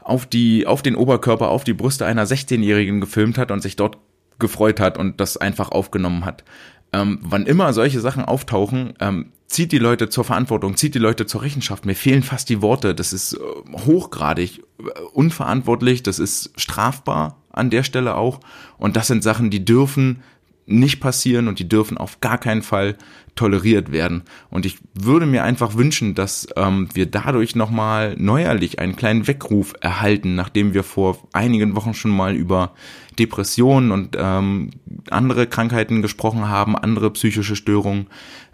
auf 0.00 0.26
die, 0.26 0.66
auf 0.66 0.82
den 0.82 0.96
Oberkörper, 0.96 1.48
auf 1.48 1.64
die 1.64 1.74
Brüste 1.74 2.06
einer 2.06 2.26
16-Jährigen 2.26 3.00
gefilmt 3.00 3.38
hat 3.38 3.50
und 3.50 3.60
sich 3.60 3.76
dort 3.76 3.98
gefreut 4.38 4.80
hat 4.80 4.98
und 4.98 5.20
das 5.20 5.36
einfach 5.36 5.70
aufgenommen 5.70 6.24
hat 6.24 6.44
ähm, 6.92 7.18
wann 7.22 7.46
immer 7.46 7.72
solche 7.72 8.00
Sachen 8.00 8.24
auftauchen, 8.24 8.94
ähm, 9.00 9.32
zieht 9.46 9.72
die 9.72 9.78
Leute 9.78 10.08
zur 10.08 10.24
Verantwortung, 10.24 10.76
zieht 10.76 10.94
die 10.94 11.00
Leute 11.00 11.26
zur 11.26 11.42
Rechenschaft. 11.42 11.84
Mir 11.84 11.94
fehlen 11.94 12.22
fast 12.22 12.48
die 12.48 12.62
Worte. 12.62 12.94
Das 12.94 13.12
ist 13.12 13.34
äh, 13.34 13.38
hochgradig 13.86 14.62
äh, 14.78 15.00
unverantwortlich, 15.12 16.02
das 16.02 16.18
ist 16.18 16.52
strafbar 16.56 17.36
an 17.50 17.70
der 17.70 17.82
Stelle 17.82 18.14
auch. 18.16 18.40
Und 18.78 18.96
das 18.96 19.08
sind 19.08 19.22
Sachen, 19.22 19.50
die 19.50 19.64
dürfen 19.64 20.22
nicht 20.70 21.00
passieren 21.00 21.48
und 21.48 21.58
die 21.58 21.68
dürfen 21.68 21.98
auf 21.98 22.20
gar 22.20 22.38
keinen 22.38 22.62
Fall 22.62 22.96
toleriert 23.34 23.92
werden. 23.92 24.22
Und 24.50 24.66
ich 24.66 24.78
würde 24.94 25.26
mir 25.26 25.44
einfach 25.44 25.76
wünschen, 25.76 26.14
dass 26.14 26.48
ähm, 26.56 26.88
wir 26.94 27.06
dadurch 27.06 27.54
nochmal 27.54 28.14
neuerlich 28.18 28.78
einen 28.78 28.96
kleinen 28.96 29.26
Weckruf 29.26 29.74
erhalten, 29.80 30.34
nachdem 30.34 30.74
wir 30.74 30.82
vor 30.82 31.18
einigen 31.32 31.76
Wochen 31.76 31.94
schon 31.94 32.10
mal 32.10 32.34
über 32.34 32.74
Depressionen 33.18 33.92
und 33.92 34.16
ähm, 34.18 34.70
andere 35.10 35.46
Krankheiten 35.46 36.02
gesprochen 36.02 36.48
haben, 36.48 36.76
andere 36.76 37.10
psychische 37.10 37.56
Störungen, 37.56 38.06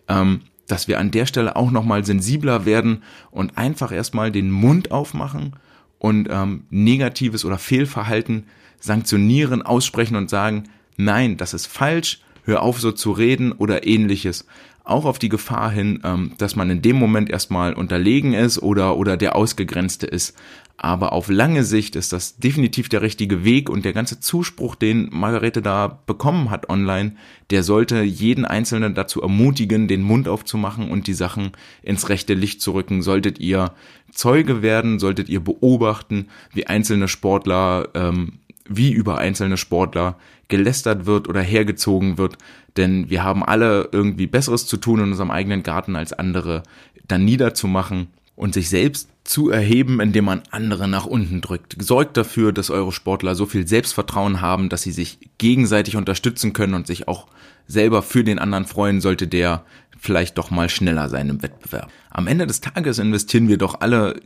ähm, 0.08 0.40
dass 0.66 0.88
wir 0.88 0.98
an 0.98 1.10
der 1.10 1.26
Stelle 1.26 1.56
auch 1.56 1.70
nochmal 1.70 2.04
sensibler 2.04 2.64
werden 2.64 3.02
und 3.30 3.56
einfach 3.56 3.92
erstmal 3.92 4.32
den 4.32 4.50
Mund 4.50 4.90
aufmachen 4.90 5.54
und 5.98 6.28
ähm, 6.30 6.64
negatives 6.70 7.44
oder 7.44 7.58
Fehlverhalten 7.58 8.46
sanktionieren, 8.80 9.62
aussprechen 9.62 10.16
und 10.16 10.30
sagen, 10.30 10.64
nein, 10.96 11.36
das 11.36 11.54
ist 11.54 11.66
falsch, 11.66 12.20
hör 12.44 12.62
auf 12.62 12.80
so 12.80 12.92
zu 12.92 13.12
reden 13.12 13.52
oder 13.52 13.86
ähnliches. 13.86 14.46
auch 14.86 15.04
auf 15.04 15.18
die 15.18 15.28
Gefahr 15.28 15.70
hin, 15.72 16.00
ähm, 16.04 16.32
dass 16.38 16.54
man 16.54 16.70
in 16.70 16.80
dem 16.80 16.96
Moment 16.96 17.28
erstmal 17.28 17.74
unterlegen 17.74 18.34
ist 18.34 18.62
oder, 18.62 18.96
oder 18.96 19.16
der 19.16 19.34
Ausgegrenzte 19.34 20.06
ist. 20.06 20.36
Aber 20.78 21.12
auf 21.12 21.28
lange 21.28 21.64
Sicht 21.64 21.96
ist 21.96 22.12
das 22.12 22.36
definitiv 22.36 22.88
der 22.88 23.00
richtige 23.00 23.44
Weg 23.44 23.70
und 23.70 23.84
der 23.84 23.94
ganze 23.94 24.20
Zuspruch, 24.20 24.74
den 24.74 25.08
Margarete 25.10 25.62
da 25.62 26.00
bekommen 26.06 26.50
hat 26.50 26.68
online, 26.68 27.16
der 27.50 27.62
sollte 27.62 28.02
jeden 28.02 28.44
Einzelnen 28.44 28.94
dazu 28.94 29.22
ermutigen, 29.22 29.88
den 29.88 30.02
Mund 30.02 30.28
aufzumachen 30.28 30.90
und 30.90 31.06
die 31.06 31.14
Sachen 31.14 31.52
ins 31.82 32.10
rechte 32.10 32.34
Licht 32.34 32.60
zu 32.60 32.72
rücken. 32.72 33.00
Solltet 33.00 33.38
ihr 33.40 33.72
Zeuge 34.12 34.60
werden, 34.62 34.98
solltet 34.98 35.30
ihr 35.30 35.40
beobachten, 35.40 36.28
wie 36.52 36.66
einzelne 36.66 37.08
Sportler, 37.08 37.88
ähm, 37.94 38.34
wie 38.68 38.92
über 38.92 39.18
einzelne 39.18 39.56
Sportler 39.56 40.18
gelästert 40.48 41.06
wird 41.06 41.28
oder 41.28 41.40
hergezogen 41.40 42.18
wird, 42.18 42.36
denn 42.76 43.10
wir 43.10 43.24
haben 43.24 43.44
alle 43.44 43.88
irgendwie 43.92 44.26
Besseres 44.26 44.66
zu 44.66 44.76
tun 44.76 45.00
in 45.00 45.10
unserem 45.10 45.30
eigenen 45.30 45.62
Garten 45.62 45.96
als 45.96 46.12
andere 46.12 46.62
dann 47.08 47.24
niederzumachen 47.24 48.08
und 48.36 48.54
sich 48.54 48.68
selbst 48.68 49.08
zu 49.24 49.50
erheben, 49.50 50.00
indem 50.00 50.26
man 50.26 50.42
andere 50.50 50.86
nach 50.86 51.06
unten 51.06 51.40
drückt. 51.40 51.76
Sorgt 51.82 52.16
dafür, 52.16 52.52
dass 52.52 52.70
eure 52.70 52.92
Sportler 52.92 53.34
so 53.34 53.46
viel 53.46 53.66
Selbstvertrauen 53.66 54.40
haben, 54.40 54.68
dass 54.68 54.82
sie 54.82 54.92
sich 54.92 55.18
gegenseitig 55.38 55.96
unterstützen 55.96 56.52
können 56.52 56.74
und 56.74 56.86
sich 56.86 57.08
auch 57.08 57.26
selber 57.66 58.02
für 58.02 58.22
den 58.22 58.38
anderen 58.38 58.66
freuen, 58.66 59.00
sollte 59.00 59.26
der 59.26 59.64
vielleicht 59.98 60.38
doch 60.38 60.50
mal 60.50 60.68
schneller 60.68 61.08
sein 61.08 61.28
im 61.28 61.42
Wettbewerb. 61.42 61.90
Am 62.10 62.26
Ende 62.26 62.46
des 62.46 62.60
Tages 62.60 62.98
investieren 62.98 63.48
wir 63.48 63.58
doch 63.58 63.80
alle 63.80 64.20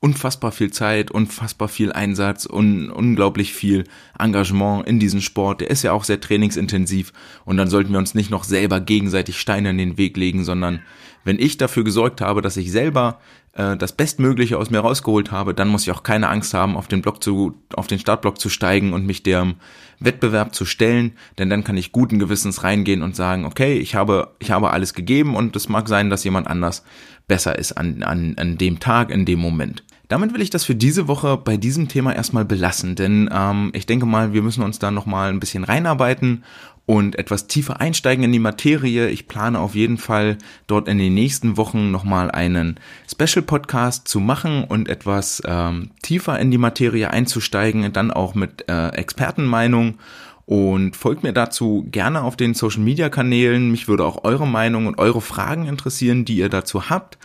unfassbar 0.00 0.50
viel 0.50 0.70
Zeit, 0.72 1.10
unfassbar 1.10 1.68
viel 1.68 1.92
Einsatz 1.92 2.46
und 2.46 2.90
unglaublich 2.90 3.52
viel 3.52 3.84
Engagement 4.18 4.86
in 4.86 4.98
diesen 4.98 5.20
Sport. 5.20 5.60
Der 5.60 5.70
ist 5.70 5.82
ja 5.82 5.92
auch 5.92 6.04
sehr 6.04 6.20
trainingsintensiv 6.20 7.12
und 7.44 7.58
dann 7.58 7.68
sollten 7.68 7.92
wir 7.92 7.98
uns 7.98 8.14
nicht 8.14 8.30
noch 8.30 8.44
selber 8.44 8.80
gegenseitig 8.80 9.38
Steine 9.38 9.70
in 9.70 9.78
den 9.78 9.98
Weg 9.98 10.16
legen, 10.16 10.42
sondern 10.44 10.80
wenn 11.24 11.38
ich 11.38 11.58
dafür 11.58 11.84
gesorgt 11.84 12.22
habe, 12.22 12.40
dass 12.40 12.56
ich 12.56 12.72
selber 12.72 13.20
äh, 13.52 13.76
das 13.76 13.92
Bestmögliche 13.92 14.56
aus 14.56 14.70
mir 14.70 14.80
rausgeholt 14.80 15.30
habe, 15.30 15.52
dann 15.52 15.68
muss 15.68 15.82
ich 15.82 15.92
auch 15.92 16.02
keine 16.02 16.30
Angst 16.30 16.54
haben, 16.54 16.78
auf 16.78 16.88
den 16.88 17.02
Block 17.02 17.22
zu, 17.22 17.60
auf 17.74 17.86
den 17.86 17.98
Startblock 17.98 18.40
zu 18.40 18.48
steigen 18.48 18.94
und 18.94 19.04
mich 19.04 19.22
dem 19.22 19.56
Wettbewerb 19.98 20.54
zu 20.54 20.64
stellen, 20.64 21.12
denn 21.38 21.50
dann 21.50 21.62
kann 21.62 21.76
ich 21.76 21.92
guten 21.92 22.18
Gewissens 22.18 22.62
reingehen 22.62 23.02
und 23.02 23.16
sagen, 23.16 23.44
okay, 23.44 23.74
ich 23.74 23.94
habe, 23.94 24.34
ich 24.38 24.50
habe 24.50 24.70
alles 24.70 24.94
gegeben 24.94 25.36
und 25.36 25.54
es 25.56 25.68
mag 25.68 25.88
sein, 25.88 26.08
dass 26.08 26.24
jemand 26.24 26.46
anders 26.46 26.84
besser 27.28 27.58
ist 27.58 27.72
an, 27.72 28.02
an, 28.02 28.34
an 28.38 28.56
dem 28.56 28.80
Tag, 28.80 29.10
in 29.10 29.26
dem 29.26 29.40
Moment. 29.40 29.84
Damit 30.10 30.34
will 30.34 30.42
ich 30.42 30.50
das 30.50 30.64
für 30.64 30.74
diese 30.74 31.06
Woche 31.06 31.36
bei 31.36 31.56
diesem 31.56 31.86
Thema 31.86 32.12
erstmal 32.12 32.44
belassen, 32.44 32.96
denn 32.96 33.30
ähm, 33.32 33.70
ich 33.74 33.86
denke 33.86 34.06
mal, 34.06 34.32
wir 34.32 34.42
müssen 34.42 34.64
uns 34.64 34.80
da 34.80 34.90
nochmal 34.90 35.30
ein 35.30 35.38
bisschen 35.38 35.62
reinarbeiten 35.62 36.42
und 36.84 37.16
etwas 37.16 37.46
tiefer 37.46 37.80
einsteigen 37.80 38.24
in 38.24 38.32
die 38.32 38.40
Materie. 38.40 39.08
Ich 39.08 39.28
plane 39.28 39.60
auf 39.60 39.76
jeden 39.76 39.98
Fall 39.98 40.38
dort 40.66 40.88
in 40.88 40.98
den 40.98 41.14
nächsten 41.14 41.56
Wochen 41.56 41.92
nochmal 41.92 42.28
einen 42.28 42.80
Special 43.08 43.44
Podcast 43.44 44.08
zu 44.08 44.18
machen 44.18 44.64
und 44.64 44.88
etwas 44.88 45.44
ähm, 45.46 45.92
tiefer 46.02 46.40
in 46.40 46.50
die 46.50 46.58
Materie 46.58 47.08
einzusteigen, 47.08 47.92
dann 47.92 48.10
auch 48.10 48.34
mit 48.34 48.68
äh, 48.68 48.88
Expertenmeinung. 48.88 49.98
Und 50.44 50.96
folgt 50.96 51.22
mir 51.22 51.32
dazu 51.32 51.86
gerne 51.88 52.22
auf 52.22 52.34
den 52.34 52.54
Social 52.54 52.82
Media 52.82 53.10
Kanälen. 53.10 53.70
Mich 53.70 53.86
würde 53.86 54.04
auch 54.04 54.24
eure 54.24 54.48
Meinung 54.48 54.88
und 54.88 54.98
eure 54.98 55.20
Fragen 55.20 55.68
interessieren, 55.68 56.24
die 56.24 56.38
ihr 56.38 56.48
dazu 56.48 56.90
habt. 56.90 57.16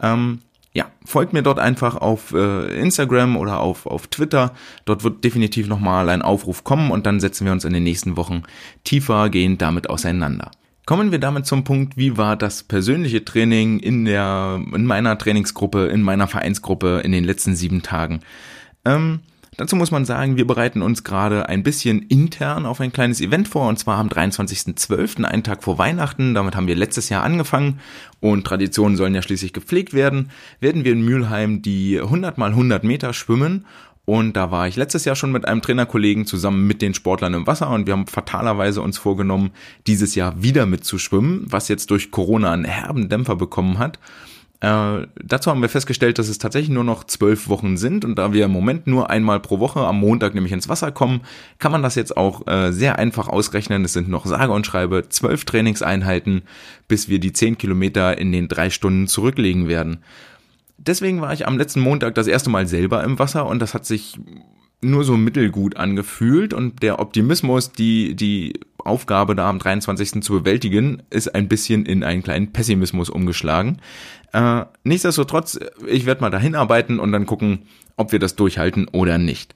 Ähm, 0.00 0.40
ja, 0.74 0.86
folgt 1.04 1.32
mir 1.32 1.42
dort 1.42 1.58
einfach 1.58 1.96
auf 1.96 2.32
äh, 2.32 2.80
Instagram 2.80 3.36
oder 3.36 3.60
auf, 3.60 3.86
auf 3.86 4.06
Twitter. 4.06 4.54
Dort 4.84 5.04
wird 5.04 5.22
definitiv 5.22 5.68
nochmal 5.68 6.08
ein 6.08 6.22
Aufruf 6.22 6.64
kommen 6.64 6.90
und 6.90 7.04
dann 7.04 7.20
setzen 7.20 7.44
wir 7.44 7.52
uns 7.52 7.64
in 7.64 7.74
den 7.74 7.82
nächsten 7.82 8.16
Wochen 8.16 8.42
tiefer 8.84 9.28
gehend 9.28 9.60
damit 9.60 9.90
auseinander. 9.90 10.50
Kommen 10.86 11.12
wir 11.12 11.20
damit 11.20 11.46
zum 11.46 11.62
Punkt, 11.62 11.96
wie 11.96 12.16
war 12.16 12.36
das 12.36 12.64
persönliche 12.64 13.24
Training 13.24 13.78
in 13.78 14.04
der, 14.04 14.60
in 14.74 14.84
meiner 14.84 15.16
Trainingsgruppe, 15.16 15.86
in 15.86 16.02
meiner 16.02 16.26
Vereinsgruppe 16.26 17.02
in 17.04 17.12
den 17.12 17.24
letzten 17.24 17.54
sieben 17.54 17.82
Tagen? 17.82 18.20
Ähm, 18.84 19.20
Dazu 19.58 19.76
muss 19.76 19.90
man 19.90 20.06
sagen, 20.06 20.38
wir 20.38 20.46
bereiten 20.46 20.80
uns 20.80 21.04
gerade 21.04 21.46
ein 21.48 21.62
bisschen 21.62 22.00
intern 22.00 22.64
auf 22.64 22.80
ein 22.80 22.90
kleines 22.90 23.20
Event 23.20 23.48
vor 23.48 23.68
und 23.68 23.78
zwar 23.78 23.98
am 23.98 24.08
23.12., 24.08 25.24
einen 25.24 25.42
Tag 25.42 25.62
vor 25.62 25.76
Weihnachten. 25.76 26.32
Damit 26.32 26.56
haben 26.56 26.66
wir 26.66 26.74
letztes 26.74 27.10
Jahr 27.10 27.22
angefangen 27.22 27.78
und 28.20 28.46
Traditionen 28.46 28.96
sollen 28.96 29.14
ja 29.14 29.20
schließlich 29.20 29.52
gepflegt 29.52 29.92
werden. 29.92 30.30
Werden 30.60 30.84
wir 30.84 30.92
in 30.92 31.04
Mülheim 31.04 31.60
die 31.60 32.00
100 32.00 32.38
mal 32.38 32.50
100 32.50 32.82
Meter 32.82 33.12
schwimmen 33.12 33.66
und 34.06 34.36
da 34.36 34.50
war 34.50 34.66
ich 34.66 34.76
letztes 34.76 35.04
Jahr 35.04 35.16
schon 35.16 35.32
mit 35.32 35.46
einem 35.46 35.60
Trainerkollegen 35.60 36.26
zusammen 36.26 36.66
mit 36.66 36.80
den 36.80 36.94
Sportlern 36.94 37.34
im 37.34 37.46
Wasser 37.46 37.68
und 37.68 37.86
wir 37.86 37.92
haben 37.92 38.06
fatalerweise 38.06 38.80
uns 38.80 38.96
vorgenommen, 38.96 39.50
dieses 39.86 40.14
Jahr 40.14 40.42
wieder 40.42 40.64
mitzuschwimmen, 40.64 41.44
was 41.46 41.68
jetzt 41.68 41.90
durch 41.90 42.10
Corona 42.10 42.52
einen 42.52 42.64
herben 42.64 43.10
Dämpfer 43.10 43.36
bekommen 43.36 43.78
hat. 43.78 43.98
Äh, 44.62 45.08
dazu 45.20 45.50
haben 45.50 45.60
wir 45.60 45.68
festgestellt, 45.68 46.20
dass 46.20 46.28
es 46.28 46.38
tatsächlich 46.38 46.70
nur 46.70 46.84
noch 46.84 47.02
zwölf 47.02 47.48
Wochen 47.48 47.76
sind 47.76 48.04
und 48.04 48.16
da 48.16 48.32
wir 48.32 48.44
im 48.44 48.52
Moment 48.52 48.86
nur 48.86 49.10
einmal 49.10 49.40
pro 49.40 49.58
Woche 49.58 49.80
am 49.80 49.98
Montag 49.98 50.36
nämlich 50.36 50.52
ins 50.52 50.68
Wasser 50.68 50.92
kommen, 50.92 51.22
kann 51.58 51.72
man 51.72 51.82
das 51.82 51.96
jetzt 51.96 52.16
auch 52.16 52.46
äh, 52.46 52.70
sehr 52.70 52.96
einfach 52.96 53.26
ausrechnen. 53.26 53.84
Es 53.84 53.92
sind 53.92 54.08
noch 54.08 54.24
sage 54.24 54.52
und 54.52 54.64
schreibe 54.64 55.08
zwölf 55.08 55.44
Trainingseinheiten, 55.44 56.42
bis 56.86 57.08
wir 57.08 57.18
die 57.18 57.32
zehn 57.32 57.58
Kilometer 57.58 58.16
in 58.18 58.30
den 58.30 58.46
drei 58.46 58.70
Stunden 58.70 59.08
zurücklegen 59.08 59.66
werden. 59.66 59.98
Deswegen 60.78 61.20
war 61.20 61.32
ich 61.32 61.48
am 61.48 61.58
letzten 61.58 61.80
Montag 61.80 62.14
das 62.14 62.28
erste 62.28 62.50
Mal 62.50 62.68
selber 62.68 63.02
im 63.02 63.18
Wasser 63.18 63.46
und 63.46 63.58
das 63.58 63.74
hat 63.74 63.84
sich 63.84 64.16
nur 64.80 65.02
so 65.02 65.16
mittelgut 65.16 65.76
angefühlt 65.76 66.54
und 66.54 66.84
der 66.84 67.00
Optimismus, 67.00 67.72
die, 67.72 68.14
die 68.14 68.60
Aufgabe 68.84 69.34
da 69.34 69.48
am 69.48 69.58
23. 69.58 70.22
zu 70.22 70.32
bewältigen, 70.32 71.02
ist 71.10 71.34
ein 71.34 71.48
bisschen 71.48 71.86
in 71.86 72.04
einen 72.04 72.22
kleinen 72.22 72.52
Pessimismus 72.52 73.10
umgeschlagen. 73.10 73.78
Äh, 74.32 74.64
nichtsdestotrotz, 74.84 75.58
ich 75.86 76.06
werde 76.06 76.20
mal 76.20 76.30
dahin 76.30 76.54
arbeiten 76.54 76.98
und 76.98 77.12
dann 77.12 77.26
gucken, 77.26 77.66
ob 77.96 78.12
wir 78.12 78.18
das 78.18 78.36
durchhalten 78.36 78.88
oder 78.88 79.18
nicht. 79.18 79.54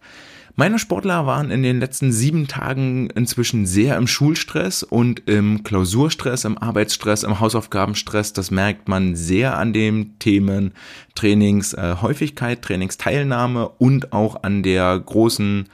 Meine 0.59 0.79
Sportler 0.79 1.27
waren 1.27 1.51
in 1.51 1.63
den 1.63 1.81
letzten 1.81 2.13
sieben 2.13 2.49
Tagen 2.49 3.11
inzwischen 3.11 3.67
sehr 3.67 3.99
im 3.99 4.07
Schulstress 4.07 4.83
und 4.83 5.29
im 5.29 5.65
Klausurstress, 5.65 6.47
im 6.47 6.57
Arbeitsstress, 6.57 7.25
im 7.25 7.41
Hausaufgabenstress. 7.41 8.33
Das 8.33 8.51
merkt 8.51 8.89
man 8.89 9.17
sehr 9.17 9.59
an 9.59 9.75
den 9.75 10.19
Themen 10.19 10.73
Trainingshäufigkeit, 11.15 12.63
Trainingsteilnahme 12.63 13.69
und 13.69 14.15
auch 14.15 14.45
an 14.45 14.63
der 14.63 14.99
großen 14.99 15.69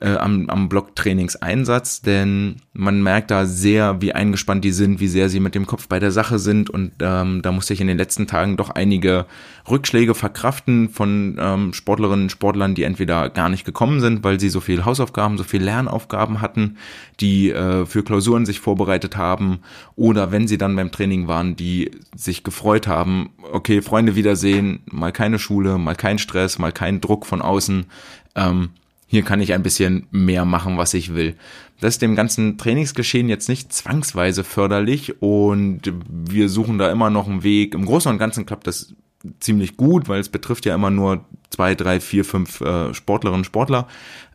äh, 0.00 0.16
am, 0.16 0.50
am 0.50 0.68
Blocktrainingseinsatz, 0.68 2.02
denn 2.02 2.56
man 2.72 3.02
merkt 3.02 3.30
da 3.30 3.46
sehr, 3.46 4.02
wie 4.02 4.12
eingespannt 4.12 4.64
die 4.64 4.72
sind, 4.72 4.98
wie 5.00 5.08
sehr 5.08 5.28
sie 5.28 5.40
mit 5.40 5.54
dem 5.54 5.66
Kopf 5.66 5.86
bei 5.88 6.00
der 6.00 6.10
Sache 6.10 6.38
sind 6.38 6.68
und 6.68 6.92
ähm, 7.00 7.42
da 7.42 7.52
musste 7.52 7.74
ich 7.74 7.80
in 7.80 7.86
den 7.86 7.96
letzten 7.96 8.26
Tagen 8.26 8.56
doch 8.56 8.70
einige 8.70 9.26
Rückschläge 9.70 10.14
verkraften 10.14 10.88
von 10.88 11.36
ähm, 11.38 11.72
Sportlerinnen 11.72 12.24
und 12.24 12.30
Sportlern, 12.30 12.74
die 12.74 12.82
entweder 12.82 13.30
gar 13.30 13.48
nicht 13.48 13.64
gekommen 13.64 14.00
sind, 14.00 14.24
weil 14.24 14.40
sie 14.40 14.48
so 14.48 14.60
viel 14.60 14.84
Hausaufgaben, 14.84 15.38
so 15.38 15.44
viel 15.44 15.62
Lernaufgaben 15.62 16.40
hatten, 16.40 16.76
die 17.20 17.50
äh, 17.50 17.86
für 17.86 18.02
Klausuren 18.02 18.46
sich 18.46 18.60
vorbereitet 18.60 19.16
haben 19.16 19.60
oder 19.94 20.32
wenn 20.32 20.48
sie 20.48 20.58
dann 20.58 20.74
beim 20.74 20.90
Training 20.90 21.28
waren, 21.28 21.54
die 21.54 21.92
sich 22.16 22.42
gefreut 22.42 22.88
haben, 22.88 23.30
okay, 23.52 23.80
Freunde 23.80 24.16
wiedersehen, 24.16 24.80
mal 24.90 25.12
keine 25.12 25.38
Schule, 25.38 25.78
mal 25.78 25.94
kein 25.94 26.18
Stress, 26.18 26.58
mal 26.58 26.72
kein 26.72 27.00
Druck 27.00 27.26
von 27.26 27.40
außen. 27.40 27.86
Ähm, 28.34 28.70
hier 29.14 29.22
kann 29.22 29.40
ich 29.40 29.52
ein 29.52 29.62
bisschen 29.62 30.08
mehr 30.10 30.44
machen, 30.44 30.76
was 30.76 30.92
ich 30.92 31.14
will. 31.14 31.36
Das 31.80 31.94
ist 31.94 32.02
dem 32.02 32.16
ganzen 32.16 32.58
Trainingsgeschehen 32.58 33.28
jetzt 33.28 33.48
nicht 33.48 33.72
zwangsweise 33.72 34.42
förderlich 34.42 35.22
und 35.22 35.82
wir 36.08 36.48
suchen 36.48 36.78
da 36.78 36.90
immer 36.90 37.10
noch 37.10 37.28
einen 37.28 37.44
Weg. 37.44 37.74
Im 37.74 37.84
Großen 37.84 38.10
und 38.10 38.18
Ganzen 38.18 38.44
klappt 38.44 38.66
das 38.66 38.92
ziemlich 39.38 39.76
gut, 39.76 40.08
weil 40.08 40.18
es 40.18 40.28
betrifft 40.28 40.66
ja 40.66 40.74
immer 40.74 40.90
nur 40.90 41.24
zwei, 41.50 41.76
drei, 41.76 42.00
vier, 42.00 42.24
fünf 42.24 42.60
äh, 42.60 42.92
Sportlerinnen 42.92 43.42
und 43.42 43.44
Sportler. 43.44 43.86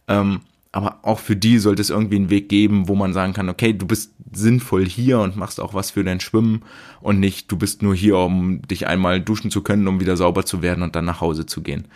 Ähm, 0.08 0.40
aber 0.72 1.00
auch 1.02 1.20
für 1.20 1.36
die 1.36 1.60
sollte 1.60 1.82
es 1.82 1.90
irgendwie 1.90 2.16
einen 2.16 2.30
Weg 2.30 2.48
geben, 2.48 2.88
wo 2.88 2.96
man 2.96 3.12
sagen 3.12 3.34
kann, 3.34 3.50
okay, 3.50 3.74
du 3.74 3.86
bist 3.86 4.14
sinnvoll 4.32 4.86
hier 4.86 5.20
und 5.20 5.36
machst 5.36 5.60
auch 5.60 5.74
was 5.74 5.92
für 5.92 6.06
dein 6.06 6.22
Schwimmen 6.22 6.62
und 7.02 7.20
nicht, 7.20 7.52
du 7.52 7.58
bist 7.58 7.82
nur 7.82 7.96
hier, 7.96 8.18
um 8.18 8.62
dich 8.62 8.88
einmal 8.88 9.20
duschen 9.20 9.52
zu 9.52 9.62
können, 9.62 9.90
um 9.90 10.00
wieder 10.00 10.16
sauber 10.16 10.46
zu 10.46 10.62
werden 10.62 10.84
und 10.84 10.96
dann 10.96 11.04
nach 11.04 11.20
Hause 11.20 11.46
zu 11.46 11.62
gehen. 11.62 11.90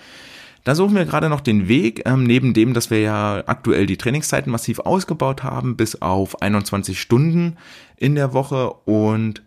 Da 0.63 0.75
suchen 0.75 0.95
wir 0.95 1.05
gerade 1.05 1.27
noch 1.27 1.41
den 1.41 1.67
Weg, 1.67 2.03
ähm, 2.05 2.23
neben 2.23 2.53
dem, 2.53 2.73
dass 2.73 2.89
wir 2.89 2.99
ja 3.01 3.43
aktuell 3.47 3.85
die 3.85 3.97
Trainingszeiten 3.97 4.51
massiv 4.51 4.79
ausgebaut 4.79 5.43
haben, 5.43 5.75
bis 5.75 6.01
auf 6.01 6.41
21 6.41 6.99
Stunden 6.99 7.57
in 7.97 8.15
der 8.15 8.33
Woche 8.33 8.71
und 8.85 9.43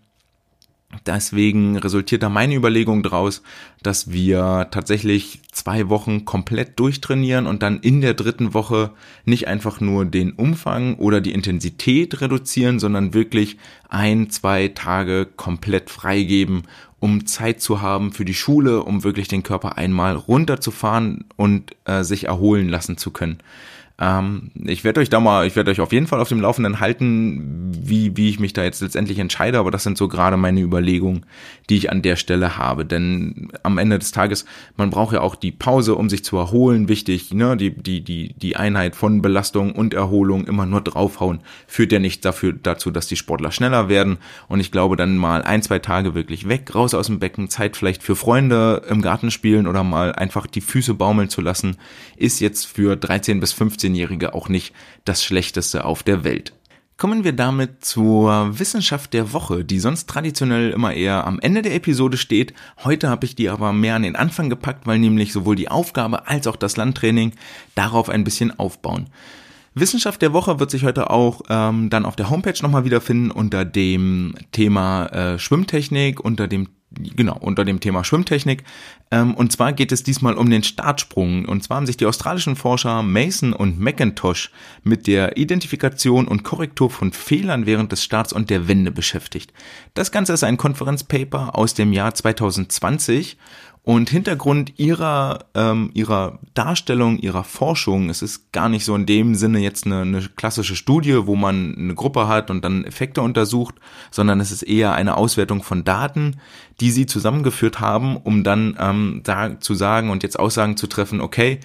Deswegen 1.05 1.77
resultiert 1.77 2.23
da 2.23 2.29
meine 2.29 2.55
Überlegung 2.55 3.03
draus, 3.03 3.43
dass 3.83 4.11
wir 4.13 4.69
tatsächlich 4.71 5.41
zwei 5.53 5.89
Wochen 5.89 6.25
komplett 6.25 6.79
durchtrainieren 6.79 7.47
und 7.47 7.63
dann 7.63 7.81
in 7.81 8.01
der 8.01 8.15
dritten 8.15 8.55
Woche 8.55 8.93
nicht 9.25 9.49
einfach 9.49 9.81
nur 9.81 10.05
den 10.05 10.33
Umfang 10.33 10.95
oder 10.97 11.21
die 11.21 11.33
Intensität 11.33 12.21
reduzieren, 12.21 12.79
sondern 12.79 13.15
wirklich 13.15 13.57
ein, 13.89 14.31
zwei 14.31 14.69
Tage 14.69 15.27
komplett 15.37 15.91
freigeben, 15.91 16.63
um 16.99 17.27
Zeit 17.27 17.61
zu 17.61 17.81
haben 17.83 18.13
für 18.13 18.25
die 18.25 18.35
Schule, 18.35 18.83
um 18.83 19.05
wirklich 19.05 19.29
den 19.29 19.43
Körper 19.43 19.77
einmal 19.77 20.17
runterzufahren 20.17 21.25
und 21.37 21.77
äh, 21.85 22.03
sich 22.03 22.25
erholen 22.25 22.69
lassen 22.69 22.97
zu 22.97 23.11
können. 23.11 23.39
Ähm, 23.99 24.51
ich 24.55 24.85
werde 24.85 25.01
euch 25.01 25.09
da 25.09 25.21
mal, 25.21 25.47
ich 25.47 25.57
werde 25.57 25.71
euch 25.71 25.81
auf 25.81 25.93
jeden 25.93 26.07
Fall 26.07 26.21
auf 26.21 26.29
dem 26.29 26.41
Laufenden 26.41 26.81
halten, 26.81 27.73
wie, 27.73 28.17
wie 28.17 28.29
ich 28.29 28.39
mich 28.39 28.53
da 28.53 28.63
jetzt 28.63 28.83
letztendlich 28.83 29.19
entscheide, 29.19 29.59
aber 29.59 29.71
das 29.71 29.85
sind 29.85 29.97
so 29.97 30.09
gerade 30.09 30.37
meine 30.37 30.61
Überlegungen, 30.61 31.25
die 31.71 31.77
ich 31.77 31.91
an 31.91 32.03
der 32.03 32.17
Stelle 32.17 32.59
habe. 32.59 32.85
Denn 32.85 33.49
am 33.63 33.79
Ende 33.79 33.99
des 33.99 34.13
Tages, 34.13 34.45
man 34.77 34.91
braucht 34.91 35.15
ja 35.15 35.23
auch 35.23 35.35
die 35.35 35.53
Pause, 35.53 35.95
um 35.95 36.11
sich 36.11 36.25
zu 36.25 36.37
erholen, 36.37 36.89
wichtig, 36.89 37.33
ne? 37.33 37.57
Die, 37.57 37.71
die, 37.71 38.03
die, 38.03 38.35
die 38.35 38.57
Einheit 38.57 38.97
von 38.97 39.23
Belastung 39.23 39.73
und 39.73 39.95
Erholung 39.95 40.47
immer 40.47 40.67
nur 40.67 40.83
draufhauen, 40.83 41.41
führt 41.67 41.93
ja 41.93 41.99
nicht 41.99 42.25
dafür 42.25 42.53
dazu, 42.53 42.91
dass 42.91 43.07
die 43.07 43.17
Sportler 43.17 43.51
schneller 43.51 43.89
werden. 43.89 44.19
Und 44.49 44.61
ich 44.61 44.73
glaube, 44.73 44.97
dann 44.97 45.17
mal 45.17 45.43
ein, 45.43 45.63
zwei 45.63 45.79
Tage 45.79 46.15
wirklich 46.15 46.49
weg, 46.49 46.75
raus 46.75 46.93
aus 46.93 47.07
dem 47.07 47.19
Becken, 47.19 47.49
Zeit 47.49 47.77
vielleicht 47.77 48.03
für 48.03 48.17
Freunde 48.17 48.83
im 48.91 49.01
Garten 49.01 49.31
spielen 49.31 49.67
oder 49.67 49.85
mal 49.85 50.13
einfach 50.13 50.47
die 50.47 50.61
Füße 50.61 50.93
baumeln 50.93 51.31
zu 51.31 51.41
lassen, 51.41 51.77
ist 52.17 52.41
jetzt 52.41 52.67
für 52.67 52.97
13 52.97 53.41
bis 53.41 53.53
15-Jährige 53.87 54.35
auch 54.35 54.49
nicht 54.49 54.75
das 55.05 55.25
Schlechteste 55.25 55.85
auf 55.85 56.03
der 56.03 56.25
Welt. 56.25 56.53
Kommen 56.99 57.25
wir 57.25 57.35
damit 57.35 57.85
zur 57.85 58.59
Wissenschaft 58.59 59.13
der 59.13 59.35
Woche, 59.35 59.67
die 59.67 59.81
sonst 59.81 60.09
traditionell 60.09 60.71
immer 60.71 60.95
eher 60.95 61.27
am 61.27 61.39
Ende 61.41 61.61
der 61.61 61.75
Episode 61.75 62.17
steht. 62.17 62.55
Heute 62.85 63.11
habe 63.11 63.27
ich 63.27 63.35
die 63.35 63.51
aber 63.51 63.75
mehr 63.75 63.97
an 63.97 64.03
den 64.03 64.17
Anfang 64.17 64.49
gepackt, 64.49 64.87
weil 64.87 64.99
nämlich 64.99 65.31
sowohl 65.35 65.57
die 65.57 65.69
Aufgabe 65.69 66.27
als 66.27 66.47
auch 66.47 66.57
das 66.57 66.79
Landtraining 66.79 67.33
darauf 67.75 68.09
ein 68.09 68.25
bisschen 68.25 68.59
aufbauen. 68.59 69.11
Wissenschaft 69.79 70.23
der 70.23 70.33
Woche 70.33 70.59
wird 70.59 70.71
sich 70.71 70.85
heute 70.85 71.11
auch 71.11 71.43
ähm, 71.51 71.91
dann 71.91 72.07
auf 72.07 72.17
der 72.17 72.31
Homepage 72.31 72.59
nochmal 72.63 72.87
wiederfinden 72.87 73.31
unter 73.31 73.67
dem 73.67 74.35
Thema 74.51 75.07
äh, 75.07 75.39
Schwimmtechnik, 75.39 76.19
unter 76.19 76.49
dem 76.49 76.69
genau, 76.91 77.37
unter 77.39 77.65
dem 77.65 77.81
Thema 77.81 78.05
Schwimmtechnik. 78.05 78.65
Ähm, 79.11 79.35
und 79.35 79.53
zwar 79.53 79.73
geht 79.73 79.93
es 79.93 80.03
diesmal 80.03 80.35
um 80.35 80.49
den 80.51 80.63
Startsprung. 80.63 81.45
Und 81.45 81.63
zwar 81.63 81.77
haben 81.77 81.87
sich 81.87 81.97
die 81.97 82.07
australischen 82.07 82.57
Forscher 82.57 83.03
Mason 83.03 83.53
und 83.53 83.79
McIntosh 83.79 84.51
mit 84.83 85.07
der 85.07 85.37
Identifikation 85.37 86.27
und 86.27 86.43
Korrektur 86.43 86.91
von 86.91 87.13
Fehlern 87.13 87.67
während 87.67 87.93
des 87.93 88.03
Starts 88.03 88.33
und 88.33 88.51
der 88.51 88.69
Wende 88.69 88.91
beschäftigt. 88.91 89.53
Das 89.95 90.11
Ganze 90.11 90.33
ist 90.33 90.45
ein 90.45 90.57
Konferenzpaper 90.57 91.57
aus 91.57 91.75
dem 91.75 91.93
Jahr 91.93 92.15
2020 92.15 93.37
und 93.87 94.11
Hintergrund 94.11 94.81
ihrer, 94.81 95.45
ähm, 95.55 95.93
ihrer 95.95 96.41
Darstellung, 96.55 97.19
ihrer 97.19 97.45
Forschung, 97.45 98.11
es 98.11 98.21
ist 98.21 98.51
gar 98.51 98.69
nicht 98.69 98.85
so 98.85 98.97
in 98.97 99.07
dem 99.07 99.37
Sinne 99.37 99.61
jetzt 99.61 99.87
eine, 99.87 100.01
eine 100.01 100.23
klassische 100.23 100.75
Studie, 100.75 101.25
wo 101.29 101.37
man 101.37 101.77
eine 101.79 101.95
Gruppe 101.95 102.27
hat 102.27 102.51
und 102.51 102.65
dann 102.65 102.83
Effekte 102.83 103.23
untersucht, 103.23 103.77
sondern 104.11 104.41
es 104.41 104.51
ist 104.51 104.65
eher 104.65 104.95
eine 104.97 105.17
Auswertung 105.17 105.63
von 105.63 105.85
Daten, 105.85 106.39
die 106.81 106.91
sie 106.91 107.07
zusammengeführt 107.07 107.79
haben, 107.79 108.17
um 108.17 108.43
dann 108.43 108.77
ähm, 108.81 109.21
da 109.23 109.61
zu 109.61 109.77
sagen 109.77 110.11
und 110.11 110.25
jetzt 110.25 110.37
Aussagen 110.37 110.77
zu 110.77 110.89
treffen, 110.89 111.21
okay, 111.21 111.61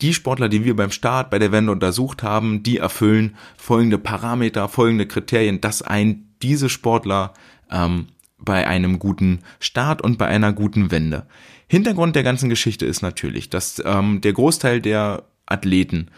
die 0.00 0.14
Sportler, 0.14 0.48
die 0.48 0.64
wir 0.64 0.74
beim 0.74 0.90
Start 0.90 1.30
bei 1.30 1.38
der 1.38 1.52
Wende 1.52 1.70
untersucht 1.70 2.24
haben, 2.24 2.64
die 2.64 2.78
erfüllen 2.78 3.36
folgende 3.56 3.98
Parameter, 3.98 4.68
folgende 4.68 5.06
Kriterien, 5.06 5.60
dass 5.60 5.82
ein 5.82 6.24
diese 6.42 6.68
Sportler 6.68 7.32
ähm, 7.70 8.08
bei 8.48 8.66
einem 8.66 8.98
guten 8.98 9.40
Start 9.60 10.00
und 10.00 10.16
bei 10.16 10.26
einer 10.26 10.54
guten 10.54 10.90
Wende. 10.90 11.26
Hintergrund 11.66 12.16
der 12.16 12.22
ganzen 12.22 12.48
Geschichte 12.48 12.86
ist 12.86 13.02
natürlich, 13.02 13.50
dass 13.50 13.82
ähm, 13.84 14.22
der 14.22 14.32
Großteil 14.32 14.80
der 14.80 15.24
Athleten 15.44 16.08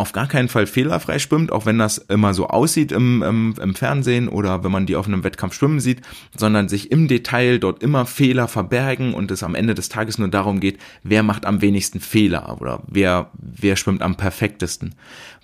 auf 0.00 0.12
gar 0.12 0.26
keinen 0.26 0.48
Fall 0.48 0.66
fehlerfrei 0.66 1.18
schwimmt, 1.18 1.52
auch 1.52 1.66
wenn 1.66 1.76
das 1.76 1.98
immer 1.98 2.32
so 2.32 2.48
aussieht 2.48 2.90
im, 2.90 3.22
im, 3.22 3.54
im, 3.60 3.74
Fernsehen 3.74 4.30
oder 4.30 4.64
wenn 4.64 4.72
man 4.72 4.86
die 4.86 4.96
auf 4.96 5.06
einem 5.06 5.24
Wettkampf 5.24 5.52
schwimmen 5.52 5.78
sieht, 5.78 6.00
sondern 6.34 6.70
sich 6.70 6.90
im 6.90 7.06
Detail 7.06 7.58
dort 7.58 7.82
immer 7.82 8.06
Fehler 8.06 8.48
verbergen 8.48 9.12
und 9.12 9.30
es 9.30 9.42
am 9.42 9.54
Ende 9.54 9.74
des 9.74 9.90
Tages 9.90 10.16
nur 10.16 10.28
darum 10.28 10.58
geht, 10.58 10.78
wer 11.02 11.22
macht 11.22 11.44
am 11.44 11.60
wenigsten 11.60 12.00
Fehler 12.00 12.56
oder 12.62 12.82
wer, 12.86 13.30
wer 13.34 13.76
schwimmt 13.76 14.00
am 14.00 14.16
perfektesten. 14.16 14.94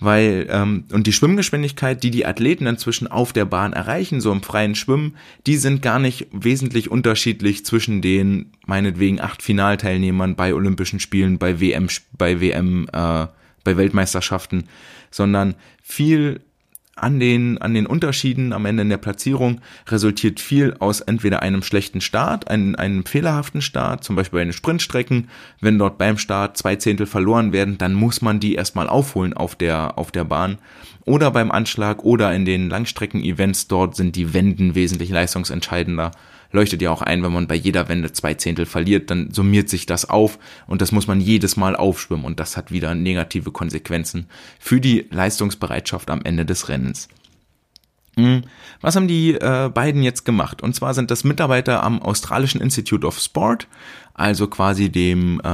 Weil, 0.00 0.46
ähm, 0.48 0.84
und 0.90 1.06
die 1.06 1.12
Schwimmgeschwindigkeit, 1.12 2.02
die 2.02 2.10
die 2.10 2.24
Athleten 2.24 2.66
inzwischen 2.66 3.08
auf 3.08 3.34
der 3.34 3.44
Bahn 3.44 3.74
erreichen, 3.74 4.22
so 4.22 4.32
im 4.32 4.42
freien 4.42 4.74
Schwimmen, 4.74 5.16
die 5.46 5.58
sind 5.58 5.82
gar 5.82 5.98
nicht 5.98 6.28
wesentlich 6.32 6.90
unterschiedlich 6.90 7.66
zwischen 7.66 8.00
den 8.00 8.52
meinetwegen 8.64 9.20
acht 9.20 9.42
Finalteilnehmern 9.42 10.34
bei 10.34 10.54
Olympischen 10.54 10.98
Spielen, 10.98 11.36
bei 11.36 11.60
WM, 11.60 11.88
bei 12.16 12.40
WM, 12.40 12.88
äh, 12.90 13.26
bei 13.66 13.76
Weltmeisterschaften, 13.76 14.68
sondern 15.10 15.54
viel 15.82 16.40
an 16.98 17.20
den, 17.20 17.58
an 17.58 17.74
den 17.74 17.86
Unterschieden 17.86 18.54
am 18.54 18.64
Ende 18.64 18.82
in 18.82 18.88
der 18.88 18.96
Platzierung 18.96 19.60
resultiert 19.86 20.40
viel 20.40 20.74
aus 20.78 21.02
entweder 21.02 21.42
einem 21.42 21.62
schlechten 21.62 22.00
Start, 22.00 22.48
einem, 22.48 22.74
einem 22.74 23.04
fehlerhaften 23.04 23.60
Start, 23.60 24.02
zum 24.02 24.16
Beispiel 24.16 24.38
bei 24.38 24.44
den 24.44 24.54
Sprintstrecken. 24.54 25.28
Wenn 25.60 25.78
dort 25.78 25.98
beim 25.98 26.16
Start 26.16 26.56
zwei 26.56 26.76
Zehntel 26.76 27.06
verloren 27.06 27.52
werden, 27.52 27.76
dann 27.76 27.92
muss 27.92 28.22
man 28.22 28.40
die 28.40 28.54
erstmal 28.54 28.88
aufholen 28.88 29.34
auf 29.34 29.54
der, 29.54 29.98
auf 29.98 30.10
der 30.10 30.24
Bahn. 30.24 30.56
Oder 31.04 31.30
beim 31.30 31.52
Anschlag 31.52 32.02
oder 32.02 32.34
in 32.34 32.46
den 32.46 32.70
Langstrecken-Events, 32.70 33.68
dort 33.68 33.94
sind 33.94 34.16
die 34.16 34.32
Wenden 34.32 34.74
wesentlich 34.74 35.10
leistungsentscheidender 35.10 36.12
leuchtet 36.56 36.82
ja 36.82 36.90
auch 36.90 37.02
ein, 37.02 37.22
wenn 37.22 37.32
man 37.32 37.46
bei 37.46 37.54
jeder 37.54 37.88
Wende 37.88 38.10
zwei 38.12 38.34
Zehntel 38.34 38.66
verliert, 38.66 39.10
dann 39.10 39.30
summiert 39.30 39.68
sich 39.68 39.86
das 39.86 40.08
auf 40.08 40.38
und 40.66 40.80
das 40.80 40.90
muss 40.90 41.06
man 41.06 41.20
jedes 41.20 41.56
Mal 41.56 41.76
aufschwimmen 41.76 42.24
und 42.24 42.40
das 42.40 42.56
hat 42.56 42.72
wieder 42.72 42.94
negative 42.94 43.52
Konsequenzen 43.52 44.26
für 44.58 44.80
die 44.80 45.06
Leistungsbereitschaft 45.10 46.10
am 46.10 46.22
Ende 46.24 46.44
des 46.44 46.68
Rennens. 46.68 47.08
Hm, 48.18 48.44
was 48.80 48.96
haben 48.96 49.08
die 49.08 49.34
äh, 49.34 49.70
beiden 49.72 50.02
jetzt 50.02 50.24
gemacht? 50.24 50.62
Und 50.62 50.74
zwar 50.74 50.94
sind 50.94 51.10
das 51.10 51.22
Mitarbeiter 51.22 51.82
am 51.82 52.00
Australischen 52.00 52.62
Institute 52.62 53.06
of 53.06 53.20
Sport, 53.20 53.68
also 54.14 54.48
quasi 54.48 54.88
dem, 54.88 55.38
äh, 55.44 55.48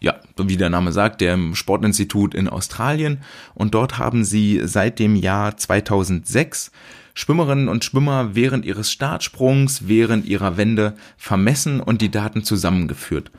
ja, 0.00 0.20
wie 0.36 0.58
der 0.58 0.68
Name 0.68 0.92
sagt, 0.92 1.22
dem 1.22 1.54
Sportinstitut 1.54 2.34
in 2.34 2.48
Australien. 2.48 3.22
Und 3.54 3.74
dort 3.74 3.96
haben 3.96 4.24
sie 4.24 4.60
seit 4.64 4.98
dem 4.98 5.16
Jahr 5.16 5.56
2006 5.56 6.70
Schwimmerinnen 7.14 7.68
und 7.68 7.84
Schwimmer 7.84 8.34
während 8.34 8.64
ihres 8.64 8.90
Startsprungs, 8.90 9.88
während 9.88 10.26
ihrer 10.26 10.56
Wende 10.56 10.94
vermessen 11.16 11.80
und 11.80 12.00
die 12.00 12.10
Daten 12.10 12.44
zusammengeführt. 12.44 13.30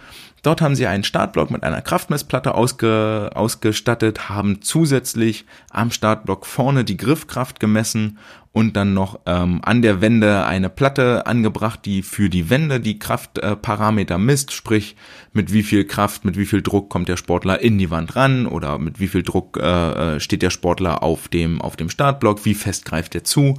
Dort 0.44 0.62
haben 0.62 0.76
sie 0.76 0.88
einen 0.88 1.06
Startblock 1.06 1.52
mit 1.52 1.64
einer 1.64 1.82
Kraftmessplatte 1.82 2.54
ausge, 2.54 3.32
ausgestattet, 3.34 4.28
haben 4.28 4.62
zusätzlich 4.62 5.46
am 5.72 5.90
Startblock 5.90 6.46
vorne 6.46 6.84
die 6.84 6.98
Griffkraft 6.98 7.62
gemessen 7.62 8.18
und 8.52 8.76
dann 8.76 8.94
noch 8.94 9.22
ähm, 9.26 9.62
an 9.64 9.82
der 9.82 10.02
Wende 10.02 10.46
eine 10.46 10.70
Platte 10.70 11.26
angebracht, 11.28 11.86
die 11.86 12.04
für 12.04 12.30
die 12.30 12.50
Wende 12.50 12.82
die 12.82 13.00
Kraftparameter 13.00 14.16
äh, 14.16 14.20
misst, 14.20 14.52
sprich 14.52 14.98
mit 15.32 15.54
wie 15.54 15.64
viel 15.64 15.86
Kraft, 15.86 16.26
mit 16.26 16.38
wie 16.38 16.46
viel 16.46 16.62
Druck 16.62 16.90
kommt 16.90 17.08
der 17.08 17.18
Sportler 17.18 17.62
in 17.62 17.78
die 17.78 17.90
Wand 17.90 18.18
ran 18.18 18.46
oder 18.46 18.78
mit 18.80 19.00
wie 19.00 19.08
viel 19.08 19.24
Druck 19.24 19.58
äh, 19.58 20.16
äh 20.16 20.20
steht 20.20 20.42
der 20.42 20.50
Sportler 20.50 21.04
auf 21.04 21.30
dem, 21.30 21.62
auf 21.62 21.78
dem 21.78 21.90
Startblock, 21.90 22.44
wie 22.44 22.54
fest 22.54 22.84
greift 22.84 23.16
er 23.16 23.24
zu. 23.24 23.56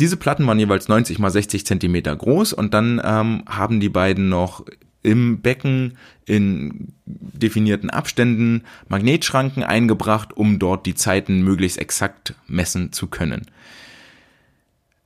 Diese 0.00 0.16
Platten 0.16 0.46
waren 0.46 0.58
jeweils 0.58 0.88
90 0.88 1.18
mal 1.18 1.30
60 1.30 1.66
Zentimeter 1.66 2.14
groß 2.14 2.52
und 2.52 2.74
dann 2.74 3.00
ähm, 3.04 3.44
haben 3.48 3.80
die 3.80 3.88
beiden 3.88 4.28
noch 4.28 4.64
im 5.02 5.40
Becken 5.40 5.96
in 6.26 6.92
definierten 7.06 7.90
Abständen 7.90 8.62
Magnetschranken 8.88 9.62
eingebracht, 9.62 10.36
um 10.36 10.58
dort 10.58 10.86
die 10.86 10.94
Zeiten 10.94 11.42
möglichst 11.42 11.78
exakt 11.78 12.34
messen 12.46 12.92
zu 12.92 13.06
können. 13.06 13.46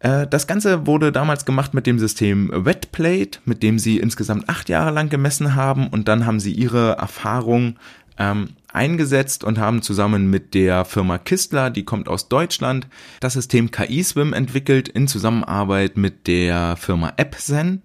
Äh, 0.00 0.26
das 0.26 0.46
Ganze 0.46 0.86
wurde 0.86 1.12
damals 1.12 1.44
gemacht 1.44 1.74
mit 1.74 1.86
dem 1.86 1.98
System 1.98 2.50
Wetplate, 2.52 3.38
mit 3.44 3.62
dem 3.62 3.78
sie 3.78 3.98
insgesamt 3.98 4.48
acht 4.48 4.68
Jahre 4.68 4.90
lang 4.90 5.08
gemessen 5.08 5.54
haben 5.54 5.88
und 5.88 6.08
dann 6.08 6.26
haben 6.26 6.40
sie 6.40 6.52
ihre 6.52 6.92
Erfahrung 6.92 7.76
ähm, 8.18 8.50
eingesetzt 8.72 9.44
und 9.44 9.58
haben 9.58 9.82
zusammen 9.82 10.28
mit 10.28 10.54
der 10.54 10.84
Firma 10.84 11.18
Kistler, 11.18 11.70
die 11.70 11.84
kommt 11.84 12.08
aus 12.08 12.28
Deutschland, 12.28 12.86
das 13.20 13.32
System 13.32 13.70
KI-Swim 13.70 14.32
entwickelt 14.32 14.88
in 14.88 15.08
Zusammenarbeit 15.08 15.96
mit 15.96 16.26
der 16.26 16.76
Firma 16.76 17.12
AppZen 17.16 17.82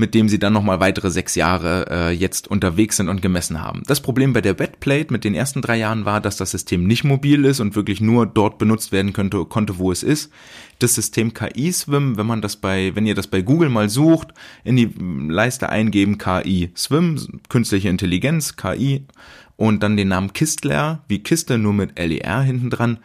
mit 0.00 0.14
dem 0.14 0.28
sie 0.28 0.38
dann 0.38 0.52
nochmal 0.52 0.80
weitere 0.80 1.10
sechs 1.10 1.36
Jahre 1.36 1.86
äh, 1.88 2.10
jetzt 2.10 2.48
unterwegs 2.48 2.96
sind 2.96 3.08
und 3.08 3.22
gemessen 3.22 3.62
haben. 3.62 3.82
Das 3.86 4.00
Problem 4.00 4.32
bei 4.32 4.40
der 4.40 4.58
Wetplate 4.58 5.12
mit 5.12 5.22
den 5.22 5.34
ersten 5.34 5.62
drei 5.62 5.76
Jahren 5.76 6.04
war, 6.04 6.20
dass 6.20 6.36
das 6.36 6.50
System 6.50 6.86
nicht 6.86 7.04
mobil 7.04 7.44
ist 7.44 7.60
und 7.60 7.76
wirklich 7.76 8.00
nur 8.00 8.26
dort 8.26 8.58
benutzt 8.58 8.90
werden 8.90 9.12
könnte, 9.12 9.44
konnte, 9.44 9.78
wo 9.78 9.92
es 9.92 10.02
ist. 10.02 10.32
Das 10.80 10.94
System 10.94 11.34
KI 11.34 11.70
Swim, 11.70 12.16
wenn 12.16 12.26
man 12.26 12.40
das 12.40 12.56
bei, 12.56 12.96
wenn 12.96 13.06
ihr 13.06 13.14
das 13.14 13.28
bei 13.28 13.42
Google 13.42 13.68
mal 13.68 13.88
sucht, 13.88 14.28
in 14.64 14.76
die 14.76 14.90
Leiste 14.98 15.68
eingeben 15.68 16.18
KI 16.18 16.70
Swim, 16.74 17.40
künstliche 17.48 17.90
Intelligenz, 17.90 18.56
KI 18.56 19.04
und 19.56 19.82
dann 19.82 19.98
den 19.98 20.08
Namen 20.08 20.32
Kistler, 20.32 21.04
wie 21.06 21.22
Kiste, 21.22 21.58
nur 21.58 21.74
mit 21.74 21.98
LER 21.98 22.40
hinten 22.40 22.70
dran. 22.70 22.98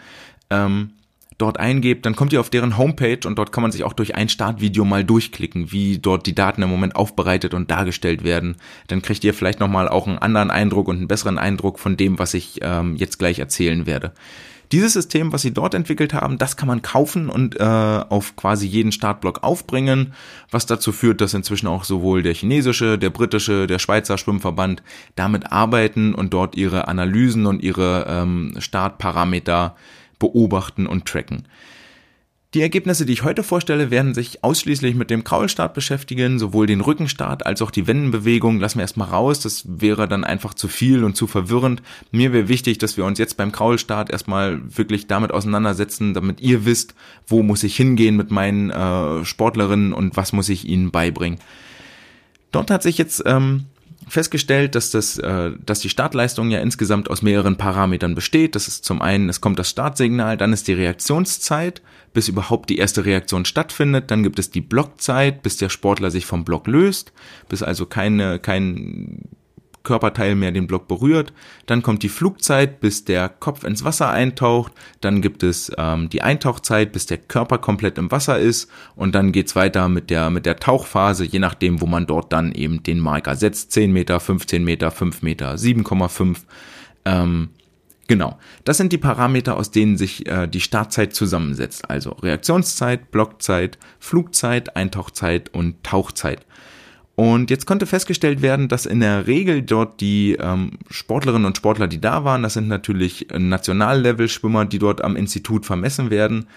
Ähm, 0.49 0.91
dort 1.37 1.59
eingebt, 1.59 2.05
dann 2.05 2.15
kommt 2.15 2.33
ihr 2.33 2.39
auf 2.39 2.49
deren 2.49 2.77
Homepage 2.77 3.19
und 3.25 3.37
dort 3.37 3.51
kann 3.51 3.61
man 3.61 3.71
sich 3.71 3.83
auch 3.83 3.93
durch 3.93 4.15
ein 4.15 4.29
Startvideo 4.29 4.85
mal 4.85 5.03
durchklicken, 5.03 5.71
wie 5.71 5.97
dort 5.97 6.25
die 6.25 6.35
Daten 6.35 6.61
im 6.61 6.69
Moment 6.69 6.95
aufbereitet 6.95 7.53
und 7.53 7.69
dargestellt 7.71 8.23
werden. 8.23 8.55
Dann 8.87 9.01
kriegt 9.01 9.23
ihr 9.23 9.33
vielleicht 9.33 9.59
nochmal 9.59 9.89
auch 9.89 10.07
einen 10.07 10.17
anderen 10.17 10.51
Eindruck 10.51 10.87
und 10.87 10.97
einen 10.97 11.07
besseren 11.07 11.37
Eindruck 11.37 11.79
von 11.79 11.97
dem, 11.97 12.19
was 12.19 12.33
ich 12.33 12.59
ähm, 12.61 12.95
jetzt 12.95 13.19
gleich 13.19 13.39
erzählen 13.39 13.85
werde. 13.85 14.13
Dieses 14.71 14.93
System, 14.93 15.31
was 15.31 15.41
sie 15.41 15.53
dort 15.53 15.73
entwickelt 15.73 16.13
haben, 16.13 16.37
das 16.37 16.57
kann 16.57 16.67
man 16.67 16.81
kaufen 16.81 17.29
und 17.29 17.59
äh, 17.59 17.63
auf 17.63 18.35
quasi 18.35 18.65
jeden 18.65 18.91
Startblock 18.91 19.43
aufbringen, 19.43 20.13
was 20.49 20.65
dazu 20.65 20.91
führt, 20.91 21.21
dass 21.21 21.33
inzwischen 21.33 21.67
auch 21.67 21.83
sowohl 21.83 22.23
der 22.23 22.33
chinesische, 22.33 22.97
der 22.97 23.09
britische, 23.11 23.67
der 23.67 23.79
Schweizer 23.79 24.17
Schwimmverband 24.17 24.81
damit 25.15 25.51
arbeiten 25.51 26.15
und 26.15 26.33
dort 26.33 26.55
ihre 26.55 26.87
Analysen 26.87 27.45
und 27.45 27.61
ihre 27.61 28.05
ähm, 28.09 28.55
Startparameter 28.57 29.75
beobachten 30.19 30.87
und 30.87 31.05
tracken. 31.05 31.47
Die 32.55 32.61
Ergebnisse, 32.61 33.05
die 33.05 33.11
ich 33.11 33.23
heute 33.23 33.43
vorstelle, 33.43 33.91
werden 33.91 34.13
sich 34.13 34.41
ausschließlich 34.41 34.95
mit 34.95 35.09
dem 35.09 35.25
Kraulstart 35.25 35.73
beschäftigen, 35.73 36.39
sowohl 36.39 36.67
den 36.67 36.79
Rückenstart 36.79 37.45
als 37.45 37.61
auch 37.61 37.69
die 37.69 37.85
Wendenbewegung. 37.85 38.61
Lassen 38.61 38.77
wir 38.77 38.83
erstmal 38.83 39.09
raus, 39.09 39.41
das 39.41 39.65
wäre 39.67 40.07
dann 40.07 40.23
einfach 40.23 40.53
zu 40.53 40.69
viel 40.69 41.03
und 41.03 41.17
zu 41.17 41.27
verwirrend. 41.27 41.81
Mir 42.11 42.31
wäre 42.31 42.47
wichtig, 42.47 42.77
dass 42.77 42.95
wir 42.95 43.03
uns 43.03 43.19
jetzt 43.19 43.35
beim 43.35 43.51
Kraulstart 43.51 44.09
erstmal 44.09 44.61
wirklich 44.73 45.07
damit 45.07 45.33
auseinandersetzen, 45.33 46.13
damit 46.13 46.39
ihr 46.39 46.63
wisst, 46.63 46.95
wo 47.27 47.43
muss 47.43 47.61
ich 47.63 47.75
hingehen 47.75 48.15
mit 48.15 48.31
meinen 48.31 48.69
äh, 48.69 49.25
Sportlerinnen 49.25 49.91
und 49.91 50.15
was 50.15 50.31
muss 50.31 50.47
ich 50.47 50.65
ihnen 50.65 50.91
beibringen. 50.91 51.39
Dort 52.53 52.71
hat 52.71 52.83
sich 52.83 52.97
jetzt 52.97 53.21
ähm, 53.25 53.65
festgestellt, 54.07 54.75
dass 54.75 54.91
das, 54.91 55.17
äh, 55.17 55.51
dass 55.65 55.79
die 55.79 55.89
Startleistung 55.89 56.51
ja 56.51 56.59
insgesamt 56.59 57.09
aus 57.09 57.21
mehreren 57.21 57.57
Parametern 57.57 58.15
besteht. 58.15 58.55
Das 58.55 58.67
ist 58.67 58.85
zum 58.85 59.01
einen, 59.01 59.29
es 59.29 59.41
kommt 59.41 59.59
das 59.59 59.69
Startsignal, 59.69 60.37
dann 60.37 60.53
ist 60.53 60.67
die 60.67 60.73
Reaktionszeit, 60.73 61.81
bis 62.13 62.27
überhaupt 62.27 62.69
die 62.69 62.77
erste 62.77 63.05
Reaktion 63.05 63.45
stattfindet. 63.45 64.11
Dann 64.11 64.23
gibt 64.23 64.39
es 64.39 64.51
die 64.51 64.61
Blockzeit, 64.61 65.43
bis 65.43 65.57
der 65.57 65.69
Sportler 65.69 66.11
sich 66.11 66.25
vom 66.25 66.45
Block 66.45 66.67
löst, 66.67 67.13
bis 67.49 67.63
also 67.63 67.85
keine, 67.85 68.39
kein 68.39 69.21
Körperteil 69.85 70.35
mehr 70.35 70.51
den 70.51 70.67
Block 70.67 70.89
berührt. 70.89 71.31
Dann 71.65 71.81
kommt 71.81 72.03
die 72.03 72.09
Flugzeit, 72.09 72.81
bis 72.81 73.05
der 73.05 73.29
Kopf 73.29 73.63
ins 73.63 73.85
Wasser 73.85 74.09
eintaucht. 74.09 74.73
Dann 74.99 75.21
gibt 75.21 75.43
es 75.43 75.71
ähm, 75.77 76.09
die 76.09 76.21
Eintauchzeit, 76.21 76.91
bis 76.91 77.05
der 77.05 77.19
Körper 77.19 77.57
komplett 77.57 77.97
im 77.97 78.11
Wasser 78.11 78.37
ist. 78.37 78.69
Und 78.97 79.15
dann 79.15 79.31
geht's 79.31 79.55
weiter 79.55 79.87
mit 79.87 80.09
der, 80.09 80.29
mit 80.29 80.45
der 80.45 80.57
Tauchphase, 80.57 81.23
je 81.23 81.39
nachdem, 81.39 81.79
wo 81.79 81.85
man 81.85 82.05
dort 82.05 82.33
dann 82.33 82.51
eben 82.51 82.83
den 82.83 82.99
Marker 82.99 83.37
setzt. 83.37 83.71
10 83.71 83.93
Meter, 83.93 84.19
15 84.19 84.65
Meter, 84.65 84.91
5 84.91 85.21
Meter, 85.21 85.55
7,5. 85.55 86.39
Ähm, 87.05 87.49
Genau, 88.07 88.37
das 88.65 88.77
sind 88.77 88.93
die 88.93 88.99
Parameter, 88.99 89.57
aus 89.57 89.71
denen 89.71 89.97
sich 89.97 90.27
äh, 90.27 90.47
die 90.47 90.61
Startzeit 90.61 91.15
zusammensetzt. 91.15 91.89
Also 91.89 92.11
Reaktionszeit, 92.11 93.09
Blockzeit, 93.09 93.79
Flugzeit, 93.99 94.75
Eintauchzeit 94.75 95.49
und 95.53 95.83
Tauchzeit. 95.83 96.45
Und 97.15 97.49
jetzt 97.49 97.65
konnte 97.65 97.85
festgestellt 97.85 98.41
werden, 98.41 98.67
dass 98.67 98.85
in 98.85 98.99
der 98.99 99.25
Regel 99.25 99.61
dort 99.61 100.01
die 100.01 100.33
ähm, 100.33 100.71
Sportlerinnen 100.89 101.45
und 101.45 101.55
Sportler, 101.55 101.87
die 101.87 102.01
da 102.01 102.25
waren, 102.25 102.43
das 102.43 102.55
sind 102.55 102.67
natürlich 102.67 103.27
Nationallevel-Schwimmer, 103.35 104.65
die 104.65 104.79
dort 104.79 105.01
am 105.01 105.15
Institut 105.15 105.65
vermessen 105.65 106.09
werden, 106.09 106.47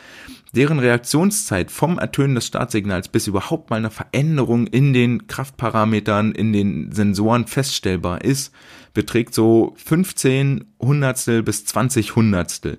deren 0.52 0.80
Reaktionszeit 0.80 1.70
vom 1.70 1.98
Ertönen 1.98 2.34
des 2.34 2.46
Startsignals 2.46 3.08
bis 3.08 3.28
überhaupt 3.28 3.70
mal 3.70 3.76
eine 3.76 3.90
Veränderung 3.90 4.66
in 4.66 4.92
den 4.92 5.28
Kraftparametern, 5.28 6.32
in 6.32 6.52
den 6.52 6.90
Sensoren 6.90 7.46
feststellbar 7.46 8.24
ist, 8.24 8.52
beträgt 8.94 9.34
so 9.34 9.74
15 9.76 10.64
Hundertstel 10.80 11.44
bis 11.44 11.66
20 11.66 12.16
Hundertstel. 12.16 12.78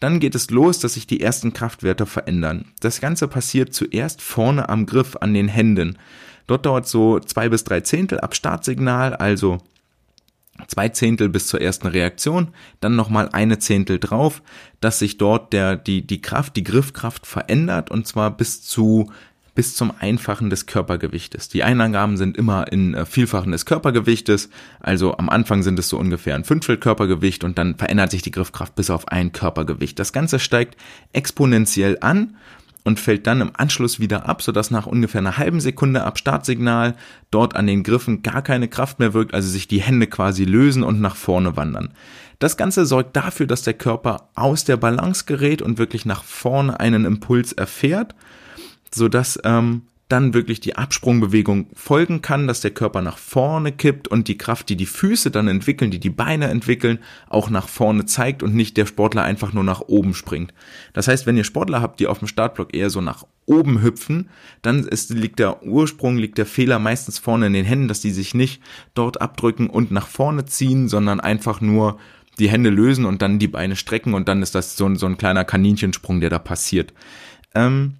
Dann 0.00 0.18
geht 0.18 0.34
es 0.34 0.50
los, 0.50 0.80
dass 0.80 0.94
sich 0.94 1.06
die 1.06 1.20
ersten 1.20 1.52
Kraftwerte 1.52 2.06
verändern. 2.06 2.64
Das 2.80 3.00
Ganze 3.00 3.28
passiert 3.28 3.74
zuerst 3.74 4.22
vorne 4.22 4.68
am 4.68 4.86
Griff 4.86 5.16
an 5.20 5.34
den 5.34 5.46
Händen. 5.46 5.98
Dort 6.50 6.66
dauert 6.66 6.88
so 6.88 7.20
zwei 7.20 7.48
bis 7.48 7.62
drei 7.62 7.78
Zehntel 7.82 8.18
ab 8.18 8.34
Startsignal, 8.34 9.14
also 9.14 9.58
zwei 10.66 10.88
Zehntel 10.88 11.28
bis 11.28 11.46
zur 11.46 11.60
ersten 11.60 11.86
Reaktion, 11.86 12.48
dann 12.80 12.96
nochmal 12.96 13.28
eine 13.28 13.60
Zehntel 13.60 14.00
drauf, 14.00 14.42
dass 14.80 14.98
sich 14.98 15.16
dort 15.16 15.52
der, 15.52 15.76
die, 15.76 16.04
die 16.04 16.20
Kraft, 16.20 16.56
die 16.56 16.64
Griffkraft 16.64 17.24
verändert 17.24 17.92
und 17.92 18.08
zwar 18.08 18.36
bis 18.36 18.62
zu 18.62 19.12
bis 19.54 19.76
zum 19.76 19.92
Einfachen 20.00 20.50
des 20.50 20.66
Körpergewichtes. 20.66 21.50
Die 21.50 21.62
Einangaben 21.62 22.16
sind 22.16 22.36
immer 22.36 22.72
in 22.72 22.94
äh, 22.94 23.06
Vielfachen 23.06 23.52
des 23.52 23.64
Körpergewichtes, 23.64 24.50
also 24.80 25.16
am 25.18 25.28
Anfang 25.28 25.62
sind 25.62 25.78
es 25.78 25.88
so 25.88 25.98
ungefähr 25.98 26.34
ein 26.34 26.44
Fünftel 26.44 26.78
Körpergewicht 26.78 27.44
und 27.44 27.58
dann 27.58 27.76
verändert 27.76 28.10
sich 28.10 28.22
die 28.22 28.32
Griffkraft 28.32 28.74
bis 28.74 28.90
auf 28.90 29.06
ein 29.06 29.30
Körpergewicht. 29.30 30.00
Das 30.00 30.12
Ganze 30.12 30.40
steigt 30.40 30.76
exponentiell 31.12 31.98
an 32.00 32.36
und 32.90 32.98
fällt 32.98 33.28
dann 33.28 33.40
im 33.40 33.52
Anschluss 33.54 34.00
wieder 34.00 34.28
ab, 34.28 34.42
sodass 34.42 34.72
nach 34.72 34.86
ungefähr 34.86 35.20
einer 35.20 35.38
halben 35.38 35.60
Sekunde 35.60 36.02
ab 36.02 36.18
Startsignal 36.18 36.96
dort 37.30 37.54
an 37.54 37.68
den 37.68 37.84
Griffen 37.84 38.22
gar 38.22 38.42
keine 38.42 38.66
Kraft 38.66 38.98
mehr 38.98 39.14
wirkt, 39.14 39.32
also 39.32 39.48
sich 39.48 39.68
die 39.68 39.80
Hände 39.80 40.08
quasi 40.08 40.44
lösen 40.44 40.82
und 40.82 41.00
nach 41.00 41.14
vorne 41.14 41.56
wandern. 41.56 41.94
Das 42.40 42.56
Ganze 42.56 42.86
sorgt 42.86 43.14
dafür, 43.14 43.46
dass 43.46 43.62
der 43.62 43.74
Körper 43.74 44.28
aus 44.34 44.64
der 44.64 44.76
Balance 44.76 45.24
gerät 45.24 45.62
und 45.62 45.78
wirklich 45.78 46.04
nach 46.04 46.24
vorne 46.24 46.80
einen 46.80 47.04
Impuls 47.04 47.52
erfährt, 47.52 48.16
sodass 48.92 49.38
ähm, 49.44 49.82
dann 50.12 50.34
wirklich 50.34 50.60
die 50.60 50.76
Absprungbewegung 50.76 51.66
folgen 51.74 52.20
kann, 52.22 52.46
dass 52.46 52.60
der 52.60 52.72
Körper 52.72 53.00
nach 53.00 53.18
vorne 53.18 53.72
kippt 53.72 54.08
und 54.08 54.28
die 54.28 54.36
Kraft, 54.38 54.68
die 54.68 54.76
die 54.76 54.86
Füße 54.86 55.30
dann 55.30 55.48
entwickeln, 55.48 55.90
die 55.90 56.00
die 56.00 56.10
Beine 56.10 56.48
entwickeln, 56.48 56.98
auch 57.28 57.50
nach 57.50 57.68
vorne 57.68 58.04
zeigt 58.06 58.42
und 58.42 58.54
nicht 58.54 58.76
der 58.76 58.86
Sportler 58.86 59.22
einfach 59.22 59.52
nur 59.52 59.64
nach 59.64 59.80
oben 59.80 60.14
springt. 60.14 60.52
Das 60.92 61.08
heißt, 61.08 61.26
wenn 61.26 61.36
ihr 61.36 61.44
Sportler 61.44 61.80
habt, 61.80 62.00
die 62.00 62.06
auf 62.06 62.18
dem 62.18 62.28
Startblock 62.28 62.74
eher 62.74 62.90
so 62.90 63.00
nach 63.00 63.24
oben 63.46 63.82
hüpfen, 63.82 64.28
dann 64.62 64.84
ist, 64.86 65.10
liegt 65.10 65.38
der 65.38 65.62
Ursprung, 65.62 66.16
liegt 66.16 66.38
der 66.38 66.46
Fehler 66.46 66.78
meistens 66.78 67.18
vorne 67.18 67.46
in 67.46 67.52
den 67.52 67.64
Händen, 67.64 67.88
dass 67.88 68.00
die 68.00 68.10
sich 68.10 68.34
nicht 68.34 68.62
dort 68.94 69.20
abdrücken 69.20 69.70
und 69.70 69.90
nach 69.90 70.06
vorne 70.06 70.44
ziehen, 70.44 70.88
sondern 70.88 71.20
einfach 71.20 71.60
nur 71.60 71.98
die 72.38 72.48
Hände 72.48 72.70
lösen 72.70 73.04
und 73.04 73.22
dann 73.22 73.38
die 73.38 73.48
Beine 73.48 73.76
strecken 73.76 74.14
und 74.14 74.28
dann 74.28 74.42
ist 74.42 74.54
das 74.54 74.76
so 74.76 74.86
ein, 74.86 74.96
so 74.96 75.06
ein 75.06 75.18
kleiner 75.18 75.44
Kaninchensprung, 75.44 76.20
der 76.20 76.30
da 76.30 76.38
passiert. 76.38 76.92
Ähm, 77.54 77.99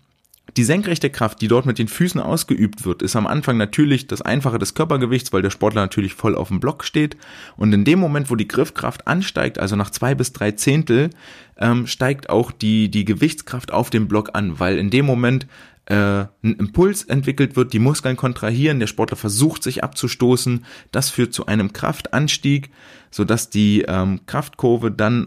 die 0.56 0.64
senkrechte 0.64 1.10
Kraft, 1.10 1.40
die 1.40 1.48
dort 1.48 1.66
mit 1.66 1.78
den 1.78 1.88
Füßen 1.88 2.20
ausgeübt 2.20 2.84
wird, 2.84 3.02
ist 3.02 3.16
am 3.16 3.26
Anfang 3.26 3.56
natürlich 3.56 4.06
das 4.06 4.22
Einfache 4.22 4.58
des 4.58 4.74
Körpergewichts, 4.74 5.32
weil 5.32 5.42
der 5.42 5.50
Sportler 5.50 5.82
natürlich 5.82 6.14
voll 6.14 6.34
auf 6.34 6.48
dem 6.48 6.60
Block 6.60 6.84
steht. 6.84 7.16
Und 7.56 7.72
in 7.72 7.84
dem 7.84 7.98
Moment, 7.98 8.30
wo 8.30 8.36
die 8.36 8.48
Griffkraft 8.48 9.06
ansteigt, 9.06 9.58
also 9.58 9.76
nach 9.76 9.90
zwei 9.90 10.14
bis 10.14 10.32
drei 10.32 10.52
Zehntel, 10.52 11.10
ähm, 11.58 11.86
steigt 11.86 12.30
auch 12.30 12.52
die, 12.52 12.90
die 12.90 13.04
Gewichtskraft 13.04 13.72
auf 13.72 13.90
dem 13.90 14.08
Block 14.08 14.30
an, 14.34 14.58
weil 14.58 14.78
in 14.78 14.90
dem 14.90 15.06
Moment 15.06 15.46
äh, 15.86 16.26
ein 16.42 16.54
Impuls 16.58 17.04
entwickelt 17.04 17.56
wird, 17.56 17.72
die 17.72 17.78
Muskeln 17.78 18.16
kontrahieren, 18.16 18.80
der 18.80 18.86
Sportler 18.86 19.16
versucht 19.16 19.62
sich 19.62 19.82
abzustoßen, 19.82 20.64
das 20.92 21.10
führt 21.10 21.32
zu 21.32 21.46
einem 21.46 21.72
Kraftanstieg, 21.72 22.70
sodass 23.10 23.50
die 23.50 23.84
ähm, 23.88 24.20
Kraftkurve 24.26 24.90
dann 24.90 25.26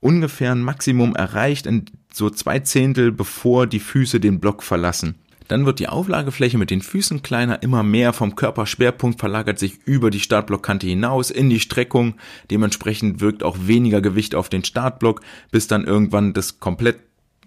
ungefähr 0.00 0.52
ein 0.52 0.62
Maximum 0.62 1.14
erreicht, 1.14 1.66
in 1.66 1.84
so 2.12 2.30
zwei 2.30 2.58
Zehntel 2.60 3.12
bevor 3.12 3.66
die 3.66 3.80
Füße 3.80 4.20
den 4.20 4.40
Block 4.40 4.62
verlassen. 4.62 5.14
Dann 5.48 5.66
wird 5.66 5.80
die 5.80 5.88
Auflagefläche 5.88 6.58
mit 6.58 6.70
den 6.70 6.80
Füßen 6.80 7.22
kleiner, 7.22 7.62
immer 7.64 7.82
mehr 7.82 8.12
vom 8.12 8.36
Körperschwerpunkt 8.36 9.18
verlagert 9.18 9.58
sich 9.58 9.80
über 9.84 10.10
die 10.10 10.20
Startblockkante 10.20 10.86
hinaus 10.86 11.30
in 11.32 11.50
die 11.50 11.58
Streckung. 11.58 12.14
Dementsprechend 12.52 13.20
wirkt 13.20 13.42
auch 13.42 13.56
weniger 13.62 14.00
Gewicht 14.00 14.36
auf 14.36 14.48
den 14.48 14.64
Startblock, 14.64 15.22
bis 15.50 15.66
dann 15.66 15.84
irgendwann 15.84 16.34
das 16.34 16.60
komplett 16.60 17.00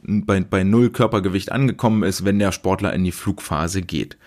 bei, 0.05 0.41
bei 0.41 0.65
Null 0.65 0.89
Körpergewicht 0.89 1.53
angekommen 1.53 2.03
ist, 2.03 2.25
wenn 2.25 2.39
der 2.39 2.51
Sportler 2.51 2.93
in 2.93 3.05
die 3.05 3.13
Flugphase 3.13 3.81
geht. 3.81 4.17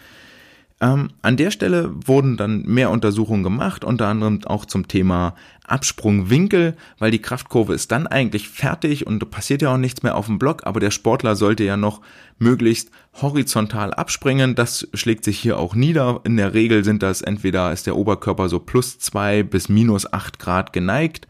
Ähm, 0.79 1.09
an 1.23 1.39
der 1.39 1.51
Stelle 1.51 1.91
wurden 2.07 2.37
dann 2.37 2.63
mehr 2.63 2.91
Untersuchungen 2.91 3.43
gemacht, 3.43 3.83
unter 3.83 4.09
anderem 4.09 4.41
auch 4.45 4.67
zum 4.67 4.89
Thema 4.89 5.35
Absprungwinkel, 5.65 6.77
weil 6.99 7.11
die 7.11 7.23
Kraftkurve 7.23 7.73
ist 7.73 7.91
dann 7.93 8.07
eigentlich 8.07 8.51
fertig 8.51 9.07
und 9.07 9.31
passiert 9.31 9.63
ja 9.63 9.73
auch 9.73 9.79
nichts 9.79 10.03
mehr 10.03 10.17
auf 10.17 10.27
dem 10.27 10.39
Block, 10.39 10.67
aber 10.67 10.79
der 10.79 10.91
Sportler 10.91 11.35
sollte 11.35 11.65
ja 11.65 11.79
noch 11.79 12.03
möglichst 12.39 12.91
horizontal 13.23 13.95
abspringen. 13.95 14.55
Das 14.55 14.87
schlägt 14.93 15.25
sich 15.25 15.39
hier 15.39 15.59
auch 15.59 15.75
nieder. 15.75 16.21
In 16.25 16.37
der 16.37 16.53
Regel 16.53 16.85
sind 16.85 17.03
das 17.03 17.23
entweder 17.23 17.73
ist 17.73 17.87
der 17.87 17.97
Oberkörper 17.97 18.51
so 18.51 18.59
plus 18.59 18.99
zwei 18.99 19.43
bis 19.43 19.71
minus 19.71 20.13
acht 20.13 20.39
Grad 20.39 20.75
geneigt. 20.75 21.27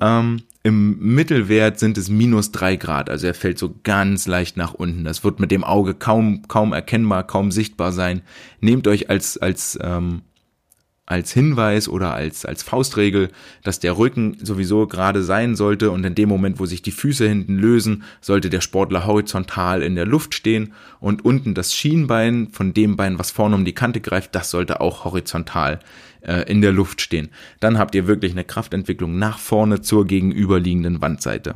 Ähm, 0.00 0.42
im 0.62 0.98
Mittelwert 0.98 1.78
sind 1.78 1.96
es 1.96 2.10
minus 2.10 2.52
drei 2.52 2.76
Grad, 2.76 3.08
also 3.08 3.26
er 3.26 3.34
fällt 3.34 3.58
so 3.58 3.74
ganz 3.82 4.26
leicht 4.26 4.56
nach 4.58 4.74
unten. 4.74 5.04
Das 5.04 5.24
wird 5.24 5.40
mit 5.40 5.50
dem 5.50 5.64
Auge 5.64 5.94
kaum, 5.94 6.46
kaum 6.48 6.74
erkennbar, 6.74 7.26
kaum 7.26 7.50
sichtbar 7.50 7.92
sein. 7.92 8.20
Nehmt 8.60 8.86
euch 8.86 9.08
als, 9.08 9.38
als, 9.38 9.78
ähm, 9.82 10.20
als 11.06 11.32
Hinweis 11.32 11.88
oder 11.88 12.12
als, 12.12 12.44
als 12.44 12.62
Faustregel, 12.62 13.30
dass 13.64 13.80
der 13.80 13.96
Rücken 13.96 14.36
sowieso 14.42 14.86
gerade 14.86 15.22
sein 15.22 15.56
sollte 15.56 15.90
und 15.90 16.04
in 16.04 16.14
dem 16.14 16.28
Moment, 16.28 16.60
wo 16.60 16.66
sich 16.66 16.82
die 16.82 16.92
Füße 16.92 17.26
hinten 17.26 17.56
lösen, 17.56 18.04
sollte 18.20 18.50
der 18.50 18.60
Sportler 18.60 19.06
horizontal 19.06 19.82
in 19.82 19.94
der 19.94 20.06
Luft 20.06 20.34
stehen 20.34 20.74
und 21.00 21.24
unten 21.24 21.54
das 21.54 21.74
Schienbein 21.74 22.48
von 22.52 22.74
dem 22.74 22.96
Bein, 22.96 23.18
was 23.18 23.30
vorne 23.30 23.56
um 23.56 23.64
die 23.64 23.74
Kante 23.74 24.02
greift, 24.02 24.34
das 24.34 24.50
sollte 24.50 24.82
auch 24.82 25.04
horizontal 25.04 25.80
äh, 26.22 26.50
in 26.50 26.60
der 26.60 26.72
Luft 26.72 27.00
stehen. 27.00 27.30
Dann 27.60 27.78
habt 27.78 27.94
ihr 27.94 28.06
wirklich 28.06 28.32
eine 28.32 28.44
Kraftentwicklung 28.44 29.18
nach 29.18 29.38
vorne 29.38 29.80
zur 29.80 30.06
gegenüberliegenden 30.06 31.00
Wandseite. 31.00 31.54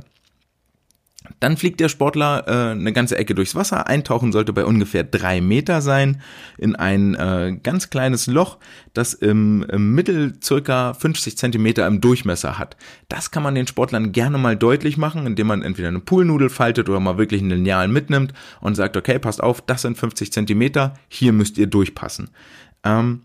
Dann 1.41 1.57
fliegt 1.57 1.81
der 1.81 1.89
Sportler 1.89 2.45
äh, 2.47 2.73
eine 2.73 2.93
ganze 2.93 3.17
Ecke 3.17 3.35
durchs 3.35 3.55
Wasser. 3.55 3.87
Eintauchen 3.87 4.31
sollte 4.31 4.53
bei 4.53 4.65
ungefähr 4.65 5.05
drei 5.05 5.41
Meter 5.41 5.81
sein 5.81 6.21
in 6.59 6.77
ein 6.77 7.15
äh, 7.15 7.59
ganz 7.63 7.89
kleines 7.89 8.27
Loch, 8.27 8.59
das 8.93 9.15
im, 9.15 9.65
im 9.71 9.95
Mittel 9.95 10.35
circa 10.43 10.93
50 10.93 11.39
Zentimeter 11.39 11.87
im 11.87 12.03
Durchmesser 12.03 12.59
hat. 12.59 12.77
Das 13.09 13.31
kann 13.31 13.43
man 13.43 13.55
den 13.55 13.67
Sportlern 13.67 14.13
gerne 14.13 14.37
mal 14.37 14.57
deutlich 14.57 14.99
machen, 14.99 15.27
indem 15.27 15.47
man 15.47 15.63
entweder 15.63 15.89
eine 15.89 16.01
Poolnudel 16.01 16.51
faltet 16.51 16.91
oder 16.91 17.01
mal 17.01 17.17
wirklich 17.17 17.41
einen 17.41 17.51
Lineal 17.51 17.89
mitnimmt 17.89 18.35
und 18.61 18.75
sagt, 18.75 18.97
okay, 18.97 19.19
passt 19.19 19.43
auf, 19.43 19.63
das 19.63 19.83
sind 19.83 19.97
50 19.97 20.31
Zentimeter, 20.31 20.93
hier 21.09 21.33
müsst 21.33 21.57
ihr 21.57 21.69
durchpassen. 21.69 22.31
Ähm, 22.85 23.23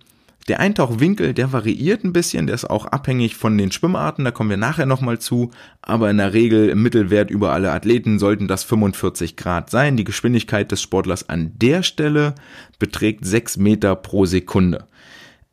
der 0.50 0.60
Eintauchwinkel, 0.60 1.34
der 1.34 1.54
variiert 1.54 2.04
ein 2.04 2.12
bisschen, 2.12 2.48
der 2.48 2.56
ist 2.56 2.70
auch 2.70 2.86
abhängig 2.86 3.36
von 3.36 3.58
den 3.58 3.72
Schwimmarten, 3.72 4.26
da 4.26 4.32
kommen 4.32 4.50
wir 4.50 4.58
nachher 4.58 4.88
nochmal 4.88 5.20
zu, 5.20 5.52
aber 5.82 6.10
in 6.10 6.18
der 6.18 6.34
Regel 6.34 6.70
im 6.70 6.82
Mittelwert 6.82 7.30
über 7.30 7.54
alle 7.54 7.72
Athleten 7.72 8.18
sollten 8.20 8.48
das 8.48 8.64
45 8.64 9.38
Grad 9.38 9.70
sein. 9.70 9.96
Die 9.96 10.04
Geschwindigkeit 10.04 10.72
des 10.72 10.82
Sportlers 10.82 11.30
an 11.30 11.54
der 11.56 11.84
Stelle 11.84 12.36
beträgt 12.80 13.26
6 13.26 13.58
Meter 13.58 13.96
pro 13.96 14.26
Sekunde. 14.26 14.88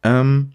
Ähm, 0.02 0.52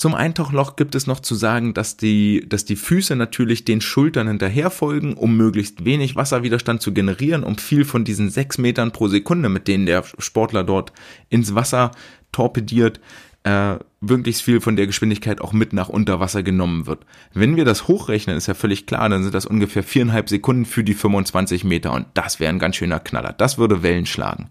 zum 0.00 0.14
Eintauchloch 0.14 0.76
gibt 0.76 0.94
es 0.94 1.06
noch 1.06 1.20
zu 1.20 1.34
sagen, 1.34 1.74
dass 1.74 1.98
die, 1.98 2.46
dass 2.48 2.64
die 2.64 2.76
Füße 2.76 3.16
natürlich 3.16 3.66
den 3.66 3.82
Schultern 3.82 4.28
hinterher 4.28 4.70
folgen, 4.70 5.12
um 5.12 5.36
möglichst 5.36 5.84
wenig 5.84 6.16
Wasserwiderstand 6.16 6.80
zu 6.80 6.94
generieren, 6.94 7.44
um 7.44 7.58
viel 7.58 7.84
von 7.84 8.04
diesen 8.04 8.30
sechs 8.30 8.56
Metern 8.56 8.92
pro 8.92 9.08
Sekunde, 9.08 9.50
mit 9.50 9.68
denen 9.68 9.84
der 9.84 10.04
Sportler 10.18 10.64
dort 10.64 10.94
ins 11.28 11.54
Wasser 11.54 11.90
torpediert, 12.32 13.00
äh, 13.44 13.76
wirklich 14.00 14.38
viel 14.38 14.60
von 14.60 14.76
der 14.76 14.86
Geschwindigkeit 14.86 15.40
auch 15.40 15.52
mit 15.52 15.72
nach 15.72 15.88
unter 15.88 16.20
Wasser 16.20 16.42
genommen 16.42 16.86
wird. 16.86 17.04
Wenn 17.32 17.56
wir 17.56 17.64
das 17.64 17.88
hochrechnen, 17.88 18.36
ist 18.36 18.46
ja 18.46 18.54
völlig 18.54 18.86
klar, 18.86 19.08
dann 19.08 19.22
sind 19.22 19.34
das 19.34 19.46
ungefähr 19.46 19.82
viereinhalb 19.82 20.28
Sekunden 20.28 20.64
für 20.64 20.84
die 20.84 20.94
25 20.94 21.64
Meter 21.64 21.92
und 21.92 22.06
das 22.14 22.40
wäre 22.40 22.52
ein 22.52 22.58
ganz 22.58 22.76
schöner 22.76 23.00
Knaller. 23.00 23.32
Das 23.32 23.58
würde 23.58 23.82
Wellen 23.82 24.06
schlagen. 24.06 24.50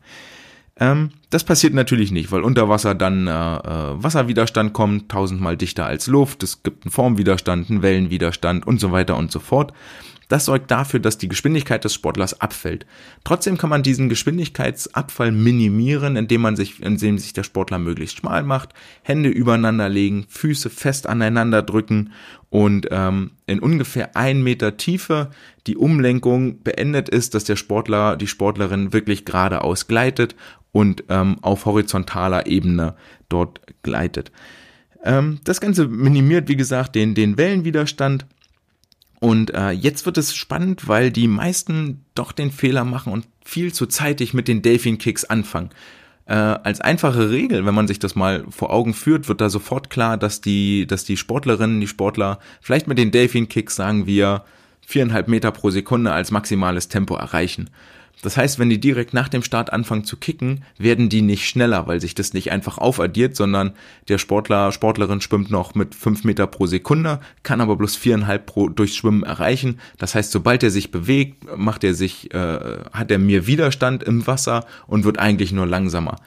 Ähm, 0.80 1.10
das 1.30 1.44
passiert 1.44 1.74
natürlich 1.74 2.12
nicht, 2.12 2.32
weil 2.32 2.42
unter 2.42 2.70
Wasser 2.70 2.96
dann 2.96 3.28
äh, 3.28 3.32
äh, 3.32 4.04
Wasserwiderstand 4.04 4.74
kommt, 4.74 5.10
tausendmal 5.10 5.58
dichter 5.58 5.86
als 5.86 6.08
Luft, 6.08 6.42
es 6.42 6.64
gibt 6.64 6.86
einen 6.86 6.92
Formwiderstand, 6.92 7.70
einen 7.70 7.82
Wellenwiderstand 7.82 8.66
und 8.66 8.80
so 8.80 8.92
weiter 8.92 9.18
und 9.18 9.32
so 9.32 9.40
fort. 9.40 9.74
Das 10.30 10.46
sorgt 10.46 10.70
dafür, 10.70 11.00
dass 11.00 11.18
die 11.18 11.28
Geschwindigkeit 11.28 11.84
des 11.84 11.96
Sportlers 11.96 12.40
abfällt. 12.40 12.86
Trotzdem 13.24 13.58
kann 13.58 13.72
man 13.72 13.82
diesen 13.82 14.10
Geschwindigkeitsabfall 14.10 15.32
minimieren, 15.32 16.16
indem 16.16 16.42
man 16.42 16.56
sich, 16.56 16.82
indem 16.82 17.18
sich 17.18 17.34
der 17.34 17.44
Sportler 17.44 17.80
möglichst 17.80 18.20
schmal 18.20 18.44
macht, 18.44 18.74
Hände 19.02 19.30
übereinander 19.30 19.90
legen, 19.90 20.26
Füße 20.30 20.70
fest 20.70 21.08
aneinander 21.08 21.64
drücken 21.64 22.12
und 22.50 22.88
ähm, 22.92 23.32
in 23.48 23.60
ungefähr 23.60 24.16
ein 24.16 24.44
Meter 24.44 24.78
Tiefe 24.78 25.32
die 25.66 25.78
Umlenkung 25.78 26.62
beendet 26.62 27.10
ist, 27.10 27.34
dass 27.34 27.44
der 27.44 27.56
Sportler, 27.56 28.16
die 28.16 28.28
Sportlerin 28.28 28.94
wirklich 28.94 29.26
geradeaus 29.26 29.88
gleitet 29.88 30.36
und 30.72 31.06
ähm, 31.10 31.38
auf 31.42 31.66
horizontaler 31.66 32.46
Ebene 32.46 32.96
dort 33.30 33.62
gleitet. 33.82 34.32
Ähm, 35.04 35.40
das 35.44 35.60
Ganze 35.60 35.88
minimiert, 35.88 36.48
wie 36.50 36.56
gesagt, 36.56 36.94
den, 36.94 37.16
den 37.16 37.38
Wellenwiderstand 37.38 38.28
und 39.20 39.54
äh, 39.54 39.72
jetzt 39.72 40.06
wird 40.06 40.18
es 40.18 40.36
spannend, 40.36 40.88
weil 40.88 41.12
die 41.12 41.28
meisten 41.28 42.06
doch 42.16 42.32
den 42.32 42.52
Fehler 42.52 42.86
machen 42.86 43.12
und 43.12 43.28
viel 43.44 43.74
zu 43.74 43.86
zeitig 43.86 44.34
mit 44.34 44.48
den 44.48 44.62
Delfin 44.62 44.98
Kicks 44.98 45.26
anfangen. 45.26 45.72
Äh, 46.26 46.36
als 46.36 46.80
einfache 46.80 47.30
Regel, 47.30 47.66
wenn 47.66 47.76
man 47.76 47.88
sich 47.88 48.00
das 48.00 48.16
mal 48.16 48.46
vor 48.50 48.72
Augen 48.72 48.94
führt, 48.94 49.28
wird 49.28 49.42
da 49.42 49.50
sofort 49.50 49.90
klar, 49.90 50.16
dass 50.16 50.42
die, 50.42 50.88
dass 50.88 51.04
die 51.04 51.18
Sportlerinnen, 51.18 51.82
die 51.82 51.88
Sportler 51.88 52.40
vielleicht 52.62 52.88
mit 52.88 52.98
den 52.98 53.12
Delfin 53.12 53.50
Kicks 53.50 53.76
sagen 53.76 54.06
wir 54.06 54.44
viereinhalb 54.86 55.28
Meter 55.28 55.52
pro 55.52 55.70
Sekunde 55.70 56.12
als 56.12 56.32
maximales 56.32 56.88
Tempo 56.88 57.16
erreichen. 57.16 57.70
Das 58.22 58.36
heißt, 58.36 58.60
wenn 58.60 58.70
die 58.70 58.80
direkt 58.80 59.14
nach 59.14 59.30
dem 59.30 59.44
Start 59.44 59.72
anfangen 59.72 60.04
zu 60.04 60.18
kicken, 60.18 60.64
werden 60.78 61.08
die 61.08 61.22
nicht 61.22 61.48
schneller, 61.48 61.88
weil 61.88 62.02
sich 62.02 62.16
das 62.16 62.34
nicht 62.34 62.52
einfach 62.52 62.78
aufaddiert, 62.78 63.36
sondern 63.36 63.72
der 64.10 64.18
Sportler, 64.18 64.72
Sportlerin 64.74 65.22
schwimmt 65.22 65.50
noch 65.50 65.74
mit 65.74 65.96
fünf 65.96 66.26
Meter 66.26 66.46
pro 66.48 66.66
Sekunde, 66.66 67.22
kann 67.44 67.62
aber 67.62 67.78
bloß 67.78 67.96
viereinhalb 67.96 68.46
pro 68.46 68.68
durchs 68.68 68.98
Schwimmen 68.98 69.24
erreichen. 69.24 69.80
Das 69.98 70.16
heißt, 70.16 70.32
sobald 70.32 70.64
er 70.64 70.72
sich 70.72 70.92
bewegt, 70.92 71.46
macht 71.58 71.84
er 71.86 71.94
sich, 71.94 72.34
äh, 72.34 72.80
hat 72.92 73.10
er 73.10 73.20
mehr 73.20 73.48
Widerstand 73.48 74.04
im 74.04 74.28
Wasser 74.28 74.66
und 74.88 75.06
wird 75.06 75.18
eigentlich 75.20 75.54
nur 75.54 75.66
langsamer. 75.66 76.18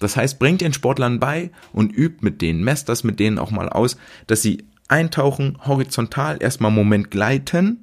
Das 0.00 0.16
heißt, 0.16 0.38
bringt 0.38 0.62
den 0.62 0.72
Sportlern 0.72 1.20
bei 1.20 1.50
und 1.72 1.96
übt 1.96 2.18
mit 2.22 2.40
denen, 2.40 2.64
messt 2.64 2.88
das 2.88 3.04
mit 3.04 3.20
denen 3.20 3.38
auch 3.38 3.50
mal 3.50 3.68
aus, 3.68 3.98
dass 4.26 4.42
sie 4.42 4.64
eintauchen, 4.88 5.58
horizontal 5.66 6.38
erstmal 6.40 6.70
Moment 6.70 7.10
gleiten, 7.10 7.81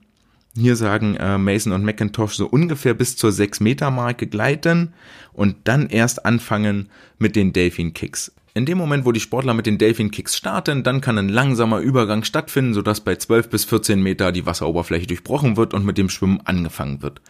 hier 0.60 0.76
sagen 0.76 1.16
äh, 1.16 1.38
Mason 1.38 1.74
und 1.74 1.84
McIntosh 1.84 2.34
so 2.34 2.46
ungefähr 2.48 2.94
bis 2.94 3.16
zur 3.16 3.32
6-Meter-Marke 3.32 4.28
gleiten 4.28 4.94
und 5.34 5.56
dann 5.64 5.88
erst 5.88 6.26
anfangen 6.26 6.90
mit 7.18 7.36
den 7.36 7.54
Delfin-Kicks. 7.54 8.34
In 8.54 8.66
dem 8.66 8.78
Moment, 8.78 9.06
wo 9.06 9.12
die 9.12 9.20
Sportler 9.20 9.54
mit 9.54 9.66
den 9.66 9.78
Delfin-Kicks 9.78 10.36
starten, 10.36 10.84
dann 10.84 11.02
kann 11.02 11.18
ein 11.18 11.30
langsamer 11.30 11.80
Übergang 11.80 12.24
stattfinden, 12.24 12.74
sodass 12.74 13.02
bei 13.02 13.16
12 13.16 13.50
bis 13.50 13.66
14 13.66 14.02
Meter 14.02 14.32
die 14.32 14.46
Wasseroberfläche 14.46 15.08
durchbrochen 15.08 15.56
wird 15.56 15.74
und 15.74 15.86
mit 15.86 15.98
dem 15.98 16.10
Schwimmen 16.10 16.42
angefangen 16.44 17.02
wird. 17.02 17.22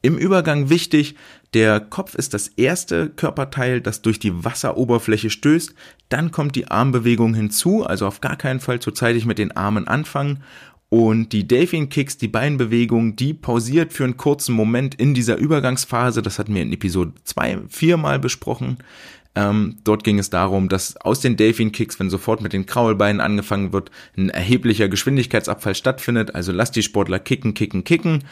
Im 0.00 0.16
Übergang 0.16 0.70
wichtig, 0.70 1.16
der 1.54 1.80
Kopf 1.80 2.14
ist 2.14 2.32
das 2.32 2.46
erste 2.46 3.08
Körperteil, 3.08 3.80
das 3.80 4.00
durch 4.02 4.20
die 4.20 4.44
Wasseroberfläche 4.44 5.30
stößt, 5.30 5.74
dann 6.08 6.30
kommt 6.30 6.54
die 6.54 6.70
Armbewegung 6.70 7.34
hinzu, 7.34 7.84
also 7.84 8.06
auf 8.06 8.20
gar 8.20 8.36
keinen 8.36 8.60
Fall 8.60 8.78
zu 8.78 8.92
zeitig 8.92 9.24
mit 9.26 9.38
den 9.38 9.56
Armen 9.56 9.88
anfangen 9.88 10.44
und 10.90 11.32
die 11.32 11.46
Delfin 11.46 11.90
Kicks, 11.90 12.16
die 12.16 12.28
Beinbewegung, 12.28 13.14
die 13.14 13.34
pausiert 13.34 13.92
für 13.92 14.04
einen 14.04 14.16
kurzen 14.16 14.54
Moment 14.54 14.94
in 14.94 15.12
dieser 15.12 15.36
Übergangsphase. 15.36 16.22
Das 16.22 16.38
hatten 16.38 16.54
wir 16.54 16.62
in 16.62 16.72
Episode 16.72 17.12
2 17.24 17.58
viermal 17.68 18.18
besprochen. 18.18 18.78
Ähm, 19.34 19.76
dort 19.84 20.02
ging 20.02 20.18
es 20.18 20.30
darum, 20.30 20.70
dass 20.70 20.96
aus 20.96 21.20
den 21.20 21.36
Delfin 21.36 21.72
Kicks, 21.72 22.00
wenn 22.00 22.08
sofort 22.08 22.40
mit 22.40 22.54
den 22.54 22.64
Kraulbeinen 22.64 23.20
angefangen 23.20 23.72
wird, 23.72 23.90
ein 24.16 24.30
erheblicher 24.30 24.88
Geschwindigkeitsabfall 24.88 25.74
stattfindet. 25.74 26.34
Also 26.34 26.52
lasst 26.52 26.74
die 26.74 26.82
Sportler 26.82 27.18
kicken, 27.18 27.52
kicken, 27.52 27.84
kicken. 27.84 28.24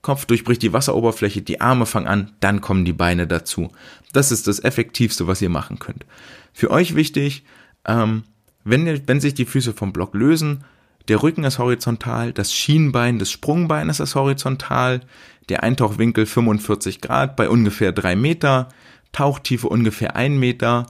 Kopf 0.00 0.26
durchbricht 0.26 0.62
die 0.62 0.72
Wasseroberfläche, 0.72 1.42
die 1.42 1.60
Arme 1.60 1.86
fangen 1.86 2.06
an, 2.06 2.32
dann 2.40 2.60
kommen 2.60 2.84
die 2.84 2.92
Beine 2.92 3.26
dazu. 3.26 3.70
Das 4.12 4.30
ist 4.30 4.46
das 4.46 4.62
Effektivste, 4.62 5.26
was 5.26 5.42
ihr 5.42 5.48
machen 5.48 5.78
könnt. 5.78 6.04
Für 6.52 6.70
euch 6.70 6.94
wichtig, 6.94 7.42
ähm, 7.86 8.22
wenn, 8.64 9.08
wenn 9.08 9.20
sich 9.20 9.34
die 9.34 9.46
Füße 9.46 9.72
vom 9.72 9.92
Block 9.92 10.14
lösen, 10.14 10.62
der 11.08 11.22
Rücken 11.22 11.44
ist 11.44 11.58
horizontal, 11.58 12.32
das 12.32 12.52
Schienbein 12.52 13.18
des 13.18 13.30
Sprungbeines 13.30 14.00
ist 14.00 14.14
horizontal, 14.14 15.00
der 15.48 15.62
Eintauchwinkel 15.62 16.26
45 16.26 17.00
Grad 17.00 17.36
bei 17.36 17.48
ungefähr 17.48 17.92
drei 17.92 18.16
Meter, 18.16 18.68
Tauchtiefe 19.12 19.68
ungefähr 19.68 20.16
ein 20.16 20.38
Meter, 20.38 20.86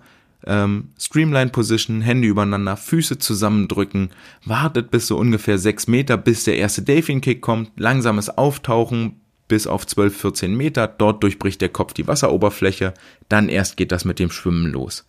ähm, 0.46 0.90
Streamline 0.98 1.50
Position, 1.50 2.00
Hände 2.00 2.29
übereinander, 2.29 2.77
Füße 2.77 3.18
zusammendrücken, 3.18 4.11
wartet 4.44 4.90
bis 4.90 5.07
so 5.07 5.16
ungefähr 5.16 5.59
sechs 5.59 5.87
Meter, 5.88 6.16
bis 6.16 6.44
der 6.44 6.57
erste 6.59 6.83
Delfin 6.83 7.20
Kick 7.20 7.40
kommt, 7.40 7.70
langsames 7.77 8.31
Auftauchen 8.31 9.20
bis 9.48 9.66
auf 9.66 9.87
12, 9.87 10.16
14 10.20 10.57
Meter, 10.57 10.87
dort 10.87 11.22
durchbricht 11.22 11.61
der 11.61 11.68
Kopf 11.68 11.92
die 11.92 12.07
Wasseroberfläche, 12.07 12.94
dann 13.29 13.48
erst 13.48 13.77
geht 13.77 13.92
das 13.92 14.05
mit 14.05 14.18
dem 14.18 14.31
Schwimmen 14.31 14.66
los. 14.72 15.05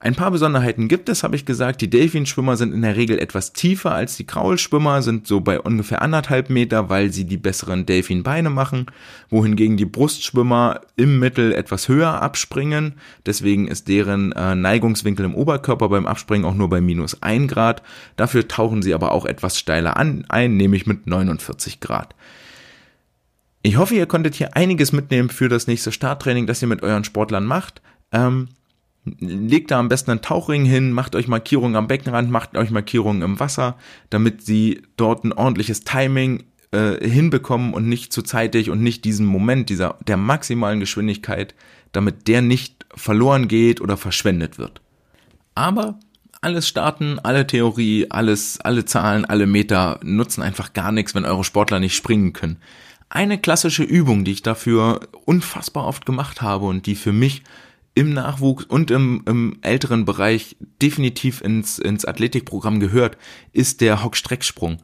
Ein 0.00 0.14
paar 0.14 0.30
Besonderheiten 0.30 0.86
gibt 0.86 1.08
es, 1.08 1.24
habe 1.24 1.34
ich 1.34 1.44
gesagt. 1.44 1.80
Die 1.80 1.90
Delfinschwimmer 1.90 2.56
sind 2.56 2.72
in 2.72 2.82
der 2.82 2.94
Regel 2.94 3.18
etwas 3.18 3.52
tiefer 3.52 3.92
als 3.92 4.16
die 4.16 4.26
Kraulschwimmer, 4.26 5.02
sind 5.02 5.26
so 5.26 5.40
bei 5.40 5.60
ungefähr 5.60 6.02
anderthalb 6.02 6.50
Meter, 6.50 6.88
weil 6.88 7.12
sie 7.12 7.24
die 7.24 7.36
besseren 7.36 7.84
Delfinbeine 7.84 8.48
machen, 8.48 8.86
wohingegen 9.28 9.76
die 9.76 9.86
Brustschwimmer 9.86 10.82
im 10.94 11.18
Mittel 11.18 11.52
etwas 11.52 11.88
höher 11.88 12.22
abspringen. 12.22 12.94
Deswegen 13.26 13.66
ist 13.66 13.88
deren 13.88 14.30
äh, 14.30 14.54
Neigungswinkel 14.54 15.24
im 15.24 15.34
Oberkörper 15.34 15.88
beim 15.88 16.06
Abspringen 16.06 16.46
auch 16.46 16.54
nur 16.54 16.70
bei 16.70 16.80
minus 16.80 17.20
ein 17.20 17.48
Grad. 17.48 17.82
Dafür 18.14 18.46
tauchen 18.46 18.82
sie 18.82 18.94
aber 18.94 19.10
auch 19.10 19.26
etwas 19.26 19.58
steiler 19.58 19.96
an, 19.96 20.24
ein, 20.28 20.56
nämlich 20.56 20.86
mit 20.86 21.08
49 21.08 21.80
Grad. 21.80 22.14
Ich 23.62 23.76
hoffe, 23.78 23.96
ihr 23.96 24.06
konntet 24.06 24.36
hier 24.36 24.54
einiges 24.54 24.92
mitnehmen 24.92 25.28
für 25.28 25.48
das 25.48 25.66
nächste 25.66 25.90
Starttraining, 25.90 26.46
das 26.46 26.62
ihr 26.62 26.68
mit 26.68 26.84
euren 26.84 27.02
Sportlern 27.02 27.46
macht. 27.46 27.82
Ähm, 28.12 28.48
legt 29.20 29.70
da 29.70 29.78
am 29.78 29.88
besten 29.88 30.10
einen 30.10 30.22
Tauchring 30.22 30.64
hin, 30.64 30.92
macht 30.92 31.14
euch 31.14 31.28
Markierungen 31.28 31.76
am 31.76 31.88
Beckenrand, 31.88 32.30
macht 32.30 32.56
euch 32.56 32.70
Markierungen 32.70 33.22
im 33.22 33.40
Wasser, 33.40 33.76
damit 34.10 34.42
sie 34.42 34.82
dort 34.96 35.24
ein 35.24 35.32
ordentliches 35.32 35.82
Timing 35.82 36.44
äh, 36.70 36.96
hinbekommen 37.06 37.72
und 37.72 37.88
nicht 37.88 38.12
zu 38.12 38.22
zeitig 38.22 38.70
und 38.70 38.82
nicht 38.82 39.04
diesen 39.04 39.26
Moment 39.26 39.70
dieser 39.70 39.96
der 40.06 40.16
maximalen 40.16 40.80
Geschwindigkeit, 40.80 41.54
damit 41.92 42.28
der 42.28 42.42
nicht 42.42 42.86
verloren 42.94 43.48
geht 43.48 43.80
oder 43.80 43.96
verschwendet 43.96 44.58
wird. 44.58 44.80
Aber 45.54 45.98
alles 46.40 46.68
starten, 46.68 47.18
alle 47.18 47.46
Theorie, 47.46 48.06
alles, 48.10 48.60
alle 48.60 48.84
Zahlen, 48.84 49.24
alle 49.24 49.46
Meter 49.46 49.98
nutzen 50.02 50.42
einfach 50.42 50.72
gar 50.72 50.92
nichts, 50.92 51.14
wenn 51.14 51.24
eure 51.24 51.44
Sportler 51.44 51.80
nicht 51.80 51.96
springen 51.96 52.32
können. 52.32 52.58
Eine 53.10 53.38
klassische 53.38 53.82
Übung, 53.82 54.24
die 54.24 54.32
ich 54.32 54.42
dafür 54.42 55.00
unfassbar 55.24 55.86
oft 55.86 56.04
gemacht 56.04 56.42
habe 56.42 56.66
und 56.66 56.86
die 56.86 56.94
für 56.94 57.12
mich 57.12 57.42
im 57.94 58.12
Nachwuchs 58.12 58.64
und 58.64 58.90
im, 58.90 59.22
im 59.26 59.58
älteren 59.62 60.04
Bereich 60.04 60.56
definitiv 60.80 61.40
ins, 61.40 61.78
ins 61.78 62.04
Athletikprogramm 62.04 62.80
gehört, 62.80 63.18
ist 63.52 63.80
der 63.80 64.04
Hockstrecksprung. 64.04 64.78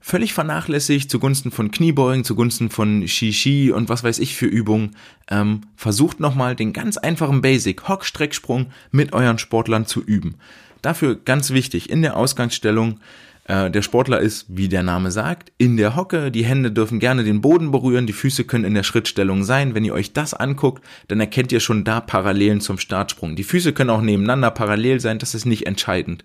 völlig 0.00 0.34
vernachlässigt 0.34 1.10
zugunsten 1.10 1.52
von 1.52 1.70
Kniebeugen, 1.70 2.24
zugunsten 2.24 2.70
von 2.70 3.06
Shishi 3.06 3.70
und 3.70 3.88
was 3.88 4.02
weiß 4.02 4.18
ich 4.18 4.34
für 4.34 4.46
Übungen. 4.46 4.96
Ähm, 5.30 5.60
versucht 5.76 6.18
nochmal 6.18 6.56
den 6.56 6.72
ganz 6.72 6.96
einfachen 6.96 7.40
Basic 7.40 7.88
Hockstrecksprung 7.88 8.72
mit 8.90 9.12
euren 9.12 9.38
Sportlern 9.38 9.86
zu 9.86 10.02
üben. 10.02 10.34
Dafür 10.82 11.14
ganz 11.14 11.50
wichtig 11.50 11.88
in 11.88 12.02
der 12.02 12.16
Ausgangsstellung. 12.16 12.98
Äh, 13.44 13.70
der 13.70 13.82
Sportler 13.82 14.20
ist, 14.20 14.46
wie 14.48 14.68
der 14.68 14.82
Name 14.82 15.10
sagt, 15.10 15.52
in 15.58 15.76
der 15.76 15.96
Hocke. 15.96 16.30
Die 16.30 16.44
Hände 16.44 16.70
dürfen 16.70 17.00
gerne 17.00 17.24
den 17.24 17.40
Boden 17.40 17.70
berühren. 17.70 18.06
Die 18.06 18.12
Füße 18.12 18.44
können 18.44 18.64
in 18.64 18.74
der 18.74 18.84
Schrittstellung 18.84 19.42
sein. 19.44 19.74
Wenn 19.74 19.84
ihr 19.84 19.94
euch 19.94 20.12
das 20.12 20.34
anguckt, 20.34 20.84
dann 21.08 21.20
erkennt 21.20 21.52
ihr 21.52 21.60
schon 21.60 21.84
da 21.84 22.00
Parallelen 22.00 22.60
zum 22.60 22.78
Startsprung. 22.78 23.34
Die 23.34 23.44
Füße 23.44 23.72
können 23.72 23.90
auch 23.90 24.02
nebeneinander 24.02 24.50
parallel 24.50 25.00
sein. 25.00 25.18
Das 25.18 25.34
ist 25.34 25.46
nicht 25.46 25.66
entscheidend. 25.66 26.24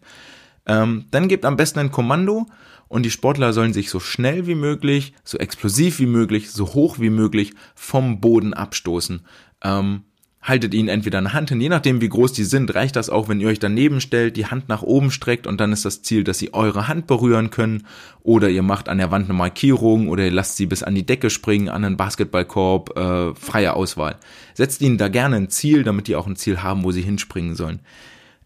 Ähm, 0.67 1.05
dann 1.11 1.27
gebt 1.27 1.45
am 1.45 1.55
besten 1.55 1.79
ein 1.79 1.91
Kommando 1.91 2.45
und 2.87 3.03
die 3.03 3.11
Sportler 3.11 3.53
sollen 3.53 3.73
sich 3.73 3.89
so 3.89 3.99
schnell 3.99 4.47
wie 4.47 4.55
möglich, 4.55 5.13
so 5.23 5.37
explosiv 5.37 5.99
wie 5.99 6.05
möglich, 6.05 6.51
so 6.51 6.73
hoch 6.73 6.99
wie 6.99 7.09
möglich 7.09 7.53
vom 7.73 8.19
Boden 8.21 8.53
abstoßen. 8.53 9.25
Ähm, 9.63 10.03
haltet 10.47 10.73
ihnen 10.73 10.87
entweder 10.87 11.17
eine 11.17 11.33
Hand 11.33 11.49
hin, 11.49 11.59
je 11.59 11.67
nachdem 11.67 11.99
wie 11.99 12.07
groß 12.07 12.31
die 12.31 12.45
sind, 12.45 12.73
reicht 12.73 12.95
das 12.95 13.09
auch, 13.09 13.27
wenn 13.27 13.41
ihr 13.41 13.49
euch 13.49 13.59
daneben 13.59 13.99
stellt, 13.99 14.37
die 14.37 14.45
Hand 14.45 14.69
nach 14.69 14.81
oben 14.81 15.11
streckt 15.11 15.45
und 15.45 15.59
dann 15.59 15.73
ist 15.73 15.83
das 15.83 16.03
Ziel, 16.03 16.23
dass 16.23 16.39
sie 16.39 16.53
eure 16.53 16.87
Hand 16.87 17.05
berühren 17.05 17.49
können 17.49 17.85
oder 18.23 18.49
ihr 18.49 18.63
macht 18.63 18.87
an 18.87 18.97
der 18.97 19.11
Wand 19.11 19.25
eine 19.25 19.37
Markierung 19.37 20.07
oder 20.07 20.23
ihr 20.23 20.31
lasst 20.31 20.55
sie 20.55 20.65
bis 20.65 20.83
an 20.83 20.95
die 20.95 21.05
Decke 21.05 21.29
springen, 21.29 21.67
an 21.67 21.83
einen 21.83 21.97
Basketballkorb, 21.97 22.97
äh, 22.97 23.35
freie 23.35 23.73
Auswahl. 23.73 24.15
Setzt 24.53 24.81
ihnen 24.81 24.97
da 24.97 25.09
gerne 25.09 25.35
ein 25.35 25.49
Ziel, 25.49 25.83
damit 25.83 26.07
die 26.07 26.15
auch 26.15 26.27
ein 26.27 26.37
Ziel 26.37 26.63
haben, 26.63 26.85
wo 26.85 26.91
sie 26.91 27.01
hinspringen 27.01 27.55
sollen. 27.55 27.81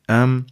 Ähm, 0.08 0.48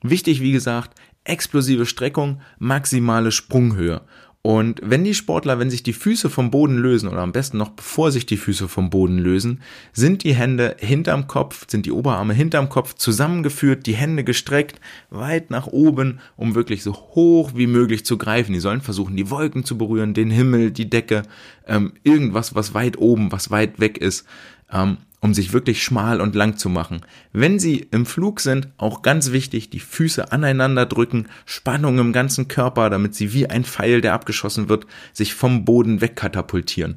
wichtig, 0.00 0.40
wie 0.40 0.52
gesagt, 0.52 0.96
explosive 1.24 1.86
Streckung, 1.86 2.40
maximale 2.58 3.32
Sprunghöhe. 3.32 4.02
Und 4.46 4.82
wenn 4.84 5.04
die 5.04 5.14
Sportler, 5.14 5.58
wenn 5.58 5.70
sich 5.70 5.82
die 5.82 5.94
Füße 5.94 6.28
vom 6.28 6.50
Boden 6.50 6.76
lösen, 6.76 7.08
oder 7.08 7.22
am 7.22 7.32
besten 7.32 7.56
noch 7.56 7.70
bevor 7.70 8.12
sich 8.12 8.26
die 8.26 8.36
Füße 8.36 8.68
vom 8.68 8.90
Boden 8.90 9.16
lösen, 9.16 9.62
sind 9.94 10.22
die 10.22 10.34
Hände 10.34 10.76
hinterm 10.78 11.26
Kopf, 11.28 11.64
sind 11.66 11.86
die 11.86 11.92
Oberarme 11.92 12.34
hinterm 12.34 12.68
Kopf 12.68 12.92
zusammengeführt, 12.92 13.86
die 13.86 13.94
Hände 13.94 14.22
gestreckt, 14.22 14.82
weit 15.08 15.48
nach 15.48 15.66
oben, 15.66 16.20
um 16.36 16.54
wirklich 16.54 16.82
so 16.82 16.92
hoch 16.92 17.52
wie 17.54 17.66
möglich 17.66 18.04
zu 18.04 18.18
greifen. 18.18 18.52
Die 18.52 18.60
sollen 18.60 18.82
versuchen, 18.82 19.16
die 19.16 19.30
Wolken 19.30 19.64
zu 19.64 19.78
berühren, 19.78 20.12
den 20.12 20.30
Himmel, 20.30 20.72
die 20.72 20.90
Decke, 20.90 21.22
ähm, 21.66 21.94
irgendwas, 22.02 22.54
was 22.54 22.74
weit 22.74 22.98
oben, 22.98 23.32
was 23.32 23.50
weit 23.50 23.80
weg 23.80 23.96
ist. 23.96 24.26
Ähm, 24.70 24.98
um 25.24 25.32
sich 25.32 25.54
wirklich 25.54 25.82
schmal 25.82 26.20
und 26.20 26.34
lang 26.34 26.58
zu 26.58 26.68
machen. 26.68 27.00
Wenn 27.32 27.58
sie 27.58 27.88
im 27.90 28.04
Flug 28.04 28.40
sind, 28.40 28.68
auch 28.76 29.00
ganz 29.00 29.32
wichtig, 29.32 29.70
die 29.70 29.80
Füße 29.80 30.30
aneinander 30.32 30.84
drücken, 30.84 31.28
Spannung 31.46 31.98
im 31.98 32.12
ganzen 32.12 32.46
Körper, 32.46 32.90
damit 32.90 33.14
sie 33.14 33.32
wie 33.32 33.46
ein 33.46 33.64
Pfeil, 33.64 34.02
der 34.02 34.12
abgeschossen 34.12 34.68
wird, 34.68 34.86
sich 35.14 35.32
vom 35.32 35.64
Boden 35.64 36.02
wegkatapultieren. 36.02 36.96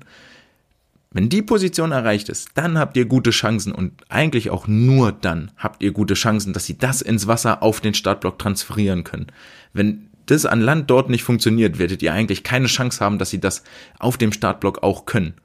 Wenn 1.09 1.29
die 1.29 1.41
Position 1.41 1.93
erreicht 1.93 2.27
ist, 2.27 2.49
dann 2.55 2.77
habt 2.77 2.97
ihr 2.97 3.05
gute 3.05 3.29
Chancen 3.29 3.71
und 3.71 3.93
eigentlich 4.09 4.49
auch 4.49 4.67
nur 4.67 5.13
dann 5.13 5.51
habt 5.55 5.81
ihr 5.81 5.93
gute 5.93 6.15
Chancen, 6.15 6.51
dass 6.51 6.65
sie 6.65 6.77
das 6.77 7.01
ins 7.01 7.27
Wasser 7.27 7.63
auf 7.63 7.79
den 7.79 7.93
Startblock 7.93 8.37
transferieren 8.39 9.05
können. 9.05 9.27
Wenn 9.71 10.09
das 10.25 10.45
an 10.45 10.59
Land 10.59 10.89
dort 10.89 11.09
nicht 11.09 11.23
funktioniert, 11.23 11.79
werdet 11.79 12.01
ihr 12.01 12.11
eigentlich 12.11 12.43
keine 12.43 12.67
Chance 12.67 12.99
haben, 12.99 13.19
dass 13.19 13.29
sie 13.29 13.39
das 13.39 13.63
auf 13.99 14.17
dem 14.17 14.33
Startblock 14.33 14.83
auch 14.83 15.05
können. 15.05 15.35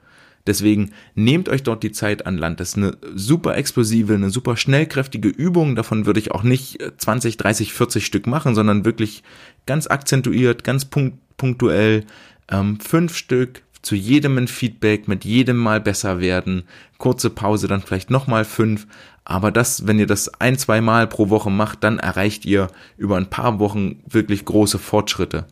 Deswegen 0.47 0.91
nehmt 1.15 1.49
euch 1.49 1.63
dort 1.63 1.83
die 1.83 1.93
Zeit 1.93 2.27
an 2.27 2.37
Land. 2.37 2.61
Das 2.61 2.71
ist 2.71 2.77
eine 2.77 2.97
super 3.15 3.57
explosive, 3.57 4.15
eine 4.15 4.31
super 4.31 4.57
schnellkräftige 4.57 5.29
Übung. 5.29 5.77
Davon 5.77 6.07
würde 6.07 6.21
ich 6.21 6.33
auch 6.33 6.43
nicht 6.43 6.79
20, 6.97 7.37
30, 7.37 7.73
40 7.73 8.05
Stück 8.05 8.27
machen, 8.27 8.55
sondern 8.55 8.85
wirklich 8.85 9.23
ganz 9.67 9.87
akzentuiert, 9.87 10.65
ganz 10.65 10.85
punkt, 10.85 11.19
punktuell. 11.37 12.05
Ähm, 12.51 12.81
fünf 12.81 13.17
Stück, 13.17 13.63
zu 13.83 13.97
jedem 13.97 14.39
ein 14.39 14.49
Feedback, 14.49 15.09
mit 15.09 15.25
jedem 15.25 15.57
Mal 15.57 15.81
besser 15.81 16.21
werden. 16.21 16.65
Kurze 16.99 17.31
Pause, 17.31 17.67
dann 17.69 17.83
vielleicht 17.83 18.11
nochmal 18.11 18.45
fünf. 18.45 18.87
Aber 19.25 19.51
das, 19.51 19.87
wenn 19.87 19.99
ihr 19.99 20.07
das 20.07 20.41
ein, 20.41 20.57
zwei 20.59 20.81
Mal 20.81 21.07
pro 21.07 21.31
Woche 21.31 21.51
macht, 21.51 21.85
dann 21.85 21.99
erreicht 21.99 22.45
ihr 22.45 22.69
über 22.97 23.17
ein 23.17 23.31
paar 23.31 23.59
Wochen 23.59 24.01
wirklich 24.07 24.45
große 24.45 24.79
Fortschritte. 24.79 25.47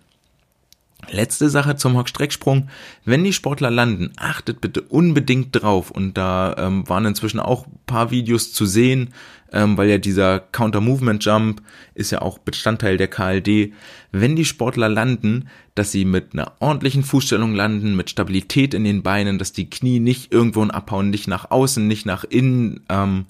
Letzte 1.09 1.49
Sache 1.49 1.77
zum 1.77 1.97
Hockstrecksprung. 1.97 2.69
Wenn 3.05 3.25
die 3.25 3.33
Sportler 3.33 3.71
landen, 3.71 4.13
achtet 4.17 4.61
bitte 4.61 4.83
unbedingt 4.83 5.49
drauf. 5.53 5.91
Und 5.91 6.17
da 6.17 6.55
ähm, 6.59 6.89
waren 6.89 7.07
inzwischen 7.07 7.41
auch 7.41 7.67
paar 7.87 8.11
Videos 8.11 8.53
zu 8.53 8.67
sehen, 8.67 9.15
ähm, 9.53 9.77
weil 9.77 9.89
ja 9.89 9.99
dieser 9.99 10.41
Counter-Movement-Jump 10.41 11.63
ist 11.95 12.13
ja 12.13 12.23
auch 12.23 12.39
Bestandteil 12.39 12.97
der 12.97 13.09
KLD. 13.09 13.73
Wenn 14.13 14.37
die 14.37 14.45
Sportler 14.45 14.89
landen, 14.89 15.49
dass 15.75 15.91
sie 15.91 16.05
mit 16.05 16.35
einer 16.35 16.53
ordentlichen 16.61 17.03
Fußstellung 17.03 17.55
landen, 17.55 17.97
mit 17.97 18.11
Stabilität 18.11 18.75
in 18.75 18.85
den 18.85 19.03
Beinen, 19.03 19.39
dass 19.39 19.53
die 19.53 19.71
Knie 19.71 20.01
nicht 20.01 20.33
irgendwo 20.33 20.63
abhauen, 20.65 21.11
nicht 21.11 21.27
nach 21.27 21.51
außen, 21.51 21.87
nicht 21.87 22.07
nach 22.07 22.25
innen, 22.25 22.81
ähm, 22.89 23.27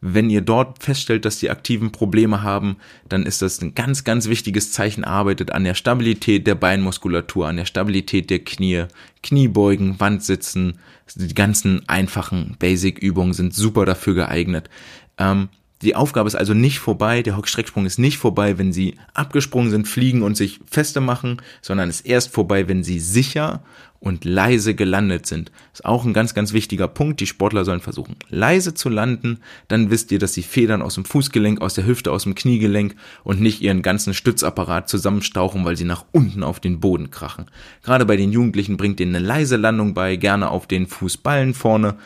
wenn 0.00 0.30
ihr 0.30 0.42
dort 0.42 0.82
feststellt, 0.82 1.24
dass 1.24 1.38
die 1.38 1.50
aktiven 1.50 1.90
Probleme 1.90 2.42
haben, 2.42 2.76
dann 3.08 3.26
ist 3.26 3.42
das 3.42 3.60
ein 3.60 3.74
ganz, 3.74 4.04
ganz 4.04 4.28
wichtiges 4.28 4.72
Zeichen. 4.72 5.04
Arbeitet 5.04 5.52
an 5.52 5.64
der 5.64 5.74
Stabilität 5.74 6.46
der 6.46 6.54
Beinmuskulatur, 6.54 7.48
an 7.48 7.56
der 7.56 7.64
Stabilität 7.64 8.30
der 8.30 8.38
Knie, 8.40 8.84
Kniebeugen, 9.22 9.98
Wandsitzen. 9.98 10.78
Die 11.16 11.34
ganzen 11.34 11.88
einfachen 11.88 12.56
Basic-Übungen 12.58 13.32
sind 13.32 13.54
super 13.54 13.86
dafür 13.86 14.14
geeignet. 14.14 14.70
Ähm, 15.18 15.48
die 15.82 15.94
Aufgabe 15.94 16.26
ist 16.26 16.34
also 16.34 16.54
nicht 16.54 16.80
vorbei, 16.80 17.22
der 17.22 17.36
Hockstrecksprung 17.36 17.86
ist 17.86 17.98
nicht 17.98 18.18
vorbei, 18.18 18.58
wenn 18.58 18.72
sie 18.72 18.96
abgesprungen 19.14 19.70
sind, 19.70 19.86
fliegen 19.86 20.22
und 20.22 20.36
sich 20.36 20.58
feste 20.68 21.00
machen, 21.00 21.40
sondern 21.62 21.88
ist 21.88 22.04
erst 22.04 22.32
vorbei, 22.32 22.66
wenn 22.66 22.82
sie 22.82 22.98
sicher 22.98 23.62
und 24.00 24.24
leise 24.24 24.74
gelandet 24.74 25.26
sind. 25.26 25.50
ist 25.72 25.84
auch 25.84 26.04
ein 26.04 26.12
ganz, 26.12 26.34
ganz 26.34 26.52
wichtiger 26.52 26.88
Punkt. 26.88 27.20
Die 27.20 27.26
Sportler 27.26 27.64
sollen 27.64 27.80
versuchen, 27.80 28.16
leise 28.28 28.74
zu 28.74 28.88
landen. 28.88 29.38
Dann 29.66 29.90
wisst 29.90 30.12
ihr, 30.12 30.18
dass 30.18 30.34
sie 30.34 30.42
Federn 30.42 30.82
aus 30.82 30.94
dem 30.94 31.04
Fußgelenk, 31.04 31.60
aus 31.60 31.74
der 31.74 31.86
Hüfte, 31.86 32.12
aus 32.12 32.24
dem 32.24 32.34
Kniegelenk 32.34 32.94
und 33.24 33.40
nicht 33.40 33.60
ihren 33.60 33.82
ganzen 33.82 34.14
Stützapparat 34.14 34.88
zusammenstauchen, 34.88 35.64
weil 35.64 35.76
sie 35.76 35.84
nach 35.84 36.04
unten 36.12 36.42
auf 36.42 36.60
den 36.60 36.80
Boden 36.80 37.10
krachen. 37.10 37.46
Gerade 37.82 38.06
bei 38.06 38.16
den 38.16 38.32
Jugendlichen 38.32 38.76
bringt 38.76 39.00
ihnen 39.00 39.16
eine 39.16 39.26
leise 39.26 39.56
Landung 39.56 39.94
bei, 39.94 40.16
gerne 40.16 40.50
auf 40.50 40.66
den 40.66 40.86
Fußballen 40.86 41.54
vorne 41.54 41.96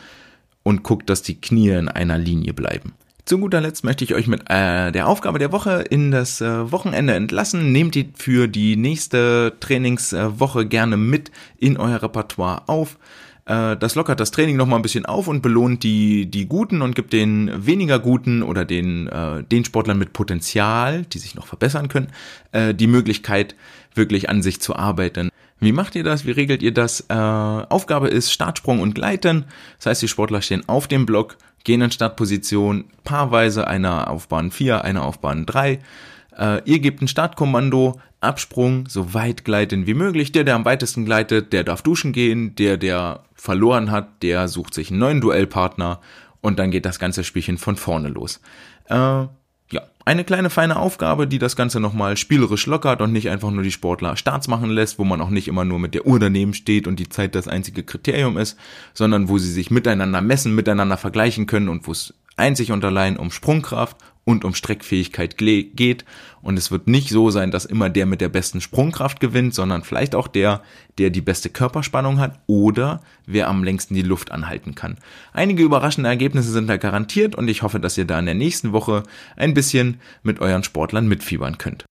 und 0.63 0.83
guckt, 0.83 1.09
dass 1.09 1.21
die 1.21 1.39
Knie 1.39 1.69
in 1.69 1.89
einer 1.89 2.17
Linie 2.17 2.53
bleiben. 2.53 2.93
Zu 3.25 3.37
guter 3.37 3.61
Letzt 3.61 3.85
möchte 3.85 4.03
ich 4.03 4.13
euch 4.13 4.27
mit 4.27 4.49
äh, 4.49 4.91
der 4.91 5.07
Aufgabe 5.07 5.39
der 5.39 5.53
Woche 5.53 5.85
in 5.89 6.11
das 6.11 6.41
äh, 6.41 6.71
Wochenende 6.73 7.13
entlassen. 7.13 7.71
Nehmt 7.71 7.95
die 7.95 8.09
für 8.15 8.49
die 8.49 8.75
nächste 8.75 9.53
Trainingswoche 9.61 10.65
gerne 10.65 10.97
mit 10.97 11.31
in 11.57 11.77
euer 11.77 12.03
Repertoire 12.03 12.67
auf. 12.67 12.97
Äh, 13.45 13.77
das 13.77 13.95
lockert 13.95 14.19
das 14.19 14.31
Training 14.31 14.57
nochmal 14.57 14.79
ein 14.79 14.81
bisschen 14.81 15.05
auf 15.05 15.29
und 15.29 15.41
belohnt 15.41 15.83
die, 15.83 16.25
die 16.25 16.47
Guten 16.47 16.81
und 16.81 16.95
gibt 16.95 17.13
den 17.13 17.65
weniger 17.65 17.99
Guten 17.99 18.43
oder 18.43 18.65
den, 18.65 19.07
äh, 19.07 19.41
den 19.43 19.63
Sportlern 19.63 19.97
mit 19.97 20.11
Potenzial, 20.11 21.03
die 21.03 21.19
sich 21.19 21.33
noch 21.33 21.47
verbessern 21.47 21.87
können, 21.87 22.09
äh, 22.51 22.73
die 22.73 22.87
Möglichkeit, 22.87 23.55
wirklich 23.95 24.29
an 24.29 24.41
sich 24.41 24.59
zu 24.59 24.75
arbeiten. 24.75 25.29
Wie 25.61 25.71
macht 25.71 25.95
ihr 25.95 26.03
das? 26.03 26.25
Wie 26.25 26.31
regelt 26.31 26.61
ihr 26.61 26.73
das? 26.73 27.05
Äh, 27.07 27.13
Aufgabe 27.13 28.09
ist 28.09 28.33
Startsprung 28.33 28.81
und 28.81 28.95
Gleiten. 28.95 29.45
Das 29.77 29.85
heißt, 29.85 30.01
die 30.01 30.09
Sportler 30.09 30.41
stehen 30.41 30.67
auf 30.67 30.89
dem 30.89 31.05
Block, 31.05 31.37
gehen 31.63 31.81
in 31.81 31.91
Startposition, 31.91 32.85
paarweise 33.03 33.67
einer 33.67 34.09
auf 34.09 34.27
Bahn 34.27 34.51
4, 34.51 34.83
einer 34.83 35.03
auf 35.03 35.19
Bahn 35.19 35.45
3. 35.45 35.79
Äh, 36.37 36.61
ihr 36.65 36.79
gebt 36.79 37.01
ein 37.01 37.07
Startkommando, 37.07 37.99
Absprung, 38.19 38.87
so 38.87 39.13
weit 39.13 39.45
gleiten 39.45 39.85
wie 39.85 39.93
möglich. 39.93 40.31
Der, 40.31 40.43
der 40.43 40.55
am 40.55 40.65
weitesten 40.65 41.05
gleitet, 41.05 41.53
der 41.53 41.63
darf 41.63 41.81
duschen 41.81 42.13
gehen. 42.13 42.55
Der, 42.55 42.77
der 42.77 43.23
verloren 43.35 43.91
hat, 43.91 44.23
der 44.23 44.47
sucht 44.47 44.73
sich 44.73 44.89
einen 44.89 44.99
neuen 44.99 45.21
Duellpartner. 45.21 45.99
Und 46.41 46.59
dann 46.59 46.71
geht 46.71 46.85
das 46.85 46.99
ganze 46.99 47.23
Spielchen 47.23 47.57
von 47.57 47.75
vorne 47.75 48.09
los. 48.09 48.41
Äh, 48.89 49.25
ja, 49.71 49.81
eine 50.05 50.23
kleine 50.23 50.49
feine 50.49 50.77
Aufgabe, 50.77 51.27
die 51.27 51.39
das 51.39 51.55
Ganze 51.55 51.79
nochmal 51.79 52.17
spielerisch 52.17 52.65
lockert 52.65 53.01
und 53.01 53.11
nicht 53.11 53.29
einfach 53.29 53.51
nur 53.51 53.63
die 53.63 53.71
Sportler 53.71 54.17
Starts 54.17 54.47
machen 54.47 54.69
lässt, 54.69 54.99
wo 54.99 55.03
man 55.03 55.21
auch 55.21 55.29
nicht 55.29 55.47
immer 55.47 55.65
nur 55.65 55.79
mit 55.79 55.93
der 55.93 56.05
Uhr 56.05 56.19
daneben 56.19 56.53
steht 56.53 56.87
und 56.87 56.99
die 56.99 57.09
Zeit 57.09 57.35
das 57.35 57.47
einzige 57.47 57.83
Kriterium 57.83 58.37
ist, 58.37 58.57
sondern 58.93 59.29
wo 59.29 59.37
sie 59.37 59.51
sich 59.51 59.71
miteinander 59.71 60.21
messen, 60.21 60.55
miteinander 60.55 60.97
vergleichen 60.97 61.45
können 61.45 61.69
und 61.69 61.87
wo 61.87 61.91
es 61.91 62.13
einzig 62.35 62.71
und 62.71 62.83
allein 62.83 63.17
um 63.17 63.31
Sprungkraft 63.31 63.97
und 64.25 64.45
um 64.45 64.55
Streckfähigkeit 64.55 65.37
geht. 65.37 66.05
Und 66.41 66.57
es 66.57 66.71
wird 66.71 66.87
nicht 66.87 67.09
so 67.09 67.29
sein, 67.29 67.51
dass 67.51 67.65
immer 67.65 67.89
der 67.89 68.05
mit 68.05 68.21
der 68.21 68.29
besten 68.29 68.61
Sprungkraft 68.61 69.19
gewinnt, 69.19 69.53
sondern 69.53 69.83
vielleicht 69.83 70.15
auch 70.15 70.27
der, 70.27 70.61
der 70.97 71.09
die 71.09 71.21
beste 71.21 71.49
Körperspannung 71.49 72.19
hat 72.19 72.39
oder 72.47 73.01
wer 73.25 73.47
am 73.47 73.63
längsten 73.63 73.95
die 73.95 74.01
Luft 74.01 74.31
anhalten 74.31 74.75
kann. 74.75 74.97
Einige 75.33 75.63
überraschende 75.63 76.09
Ergebnisse 76.09 76.51
sind 76.51 76.67
da 76.67 76.77
garantiert 76.77 77.35
und 77.35 77.47
ich 77.47 77.61
hoffe, 77.63 77.79
dass 77.79 77.97
ihr 77.97 78.05
da 78.05 78.19
in 78.19 78.25
der 78.25 78.35
nächsten 78.35 78.71
Woche 78.71 79.03
ein 79.35 79.53
bisschen 79.53 79.99
mit 80.21 80.39
euren 80.39 80.63
Sportlern 80.63 81.07
mitfiebern 81.07 81.57
könnt. 81.57 81.85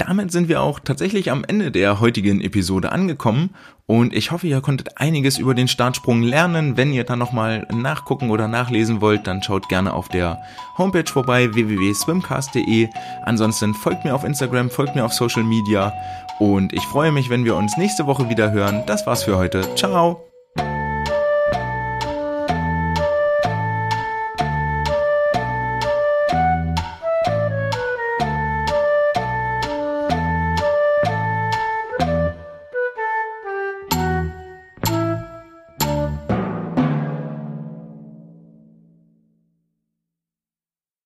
Damit 0.00 0.32
sind 0.32 0.48
wir 0.48 0.62
auch 0.62 0.80
tatsächlich 0.80 1.30
am 1.30 1.44
Ende 1.44 1.70
der 1.70 2.00
heutigen 2.00 2.40
Episode 2.40 2.92
angekommen 2.92 3.50
und 3.86 4.14
ich 4.14 4.30
hoffe, 4.30 4.46
ihr 4.46 4.60
konntet 4.60 4.98
einiges 4.98 5.36
über 5.36 5.52
den 5.52 5.66
Startsprung 5.66 6.22
lernen. 6.22 6.76
Wenn 6.76 6.92
ihr 6.92 7.02
da 7.02 7.16
nochmal 7.16 7.66
nachgucken 7.72 8.30
oder 8.30 8.46
nachlesen 8.46 9.00
wollt, 9.00 9.26
dann 9.26 9.42
schaut 9.42 9.68
gerne 9.68 9.92
auf 9.92 10.08
der 10.08 10.38
Homepage 10.78 11.10
vorbei 11.10 11.52
www.swimcast.de. 11.52 12.88
Ansonsten 13.24 13.74
folgt 13.74 14.04
mir 14.04 14.14
auf 14.14 14.22
Instagram, 14.22 14.70
folgt 14.70 14.94
mir 14.94 15.04
auf 15.04 15.12
Social 15.12 15.42
Media 15.42 15.92
und 16.38 16.72
ich 16.72 16.82
freue 16.82 17.10
mich, 17.10 17.30
wenn 17.30 17.44
wir 17.44 17.56
uns 17.56 17.76
nächste 17.76 18.06
Woche 18.06 18.28
wieder 18.30 18.52
hören. 18.52 18.84
Das 18.86 19.06
war's 19.06 19.24
für 19.24 19.36
heute. 19.36 19.62
Ciao! 19.74 20.29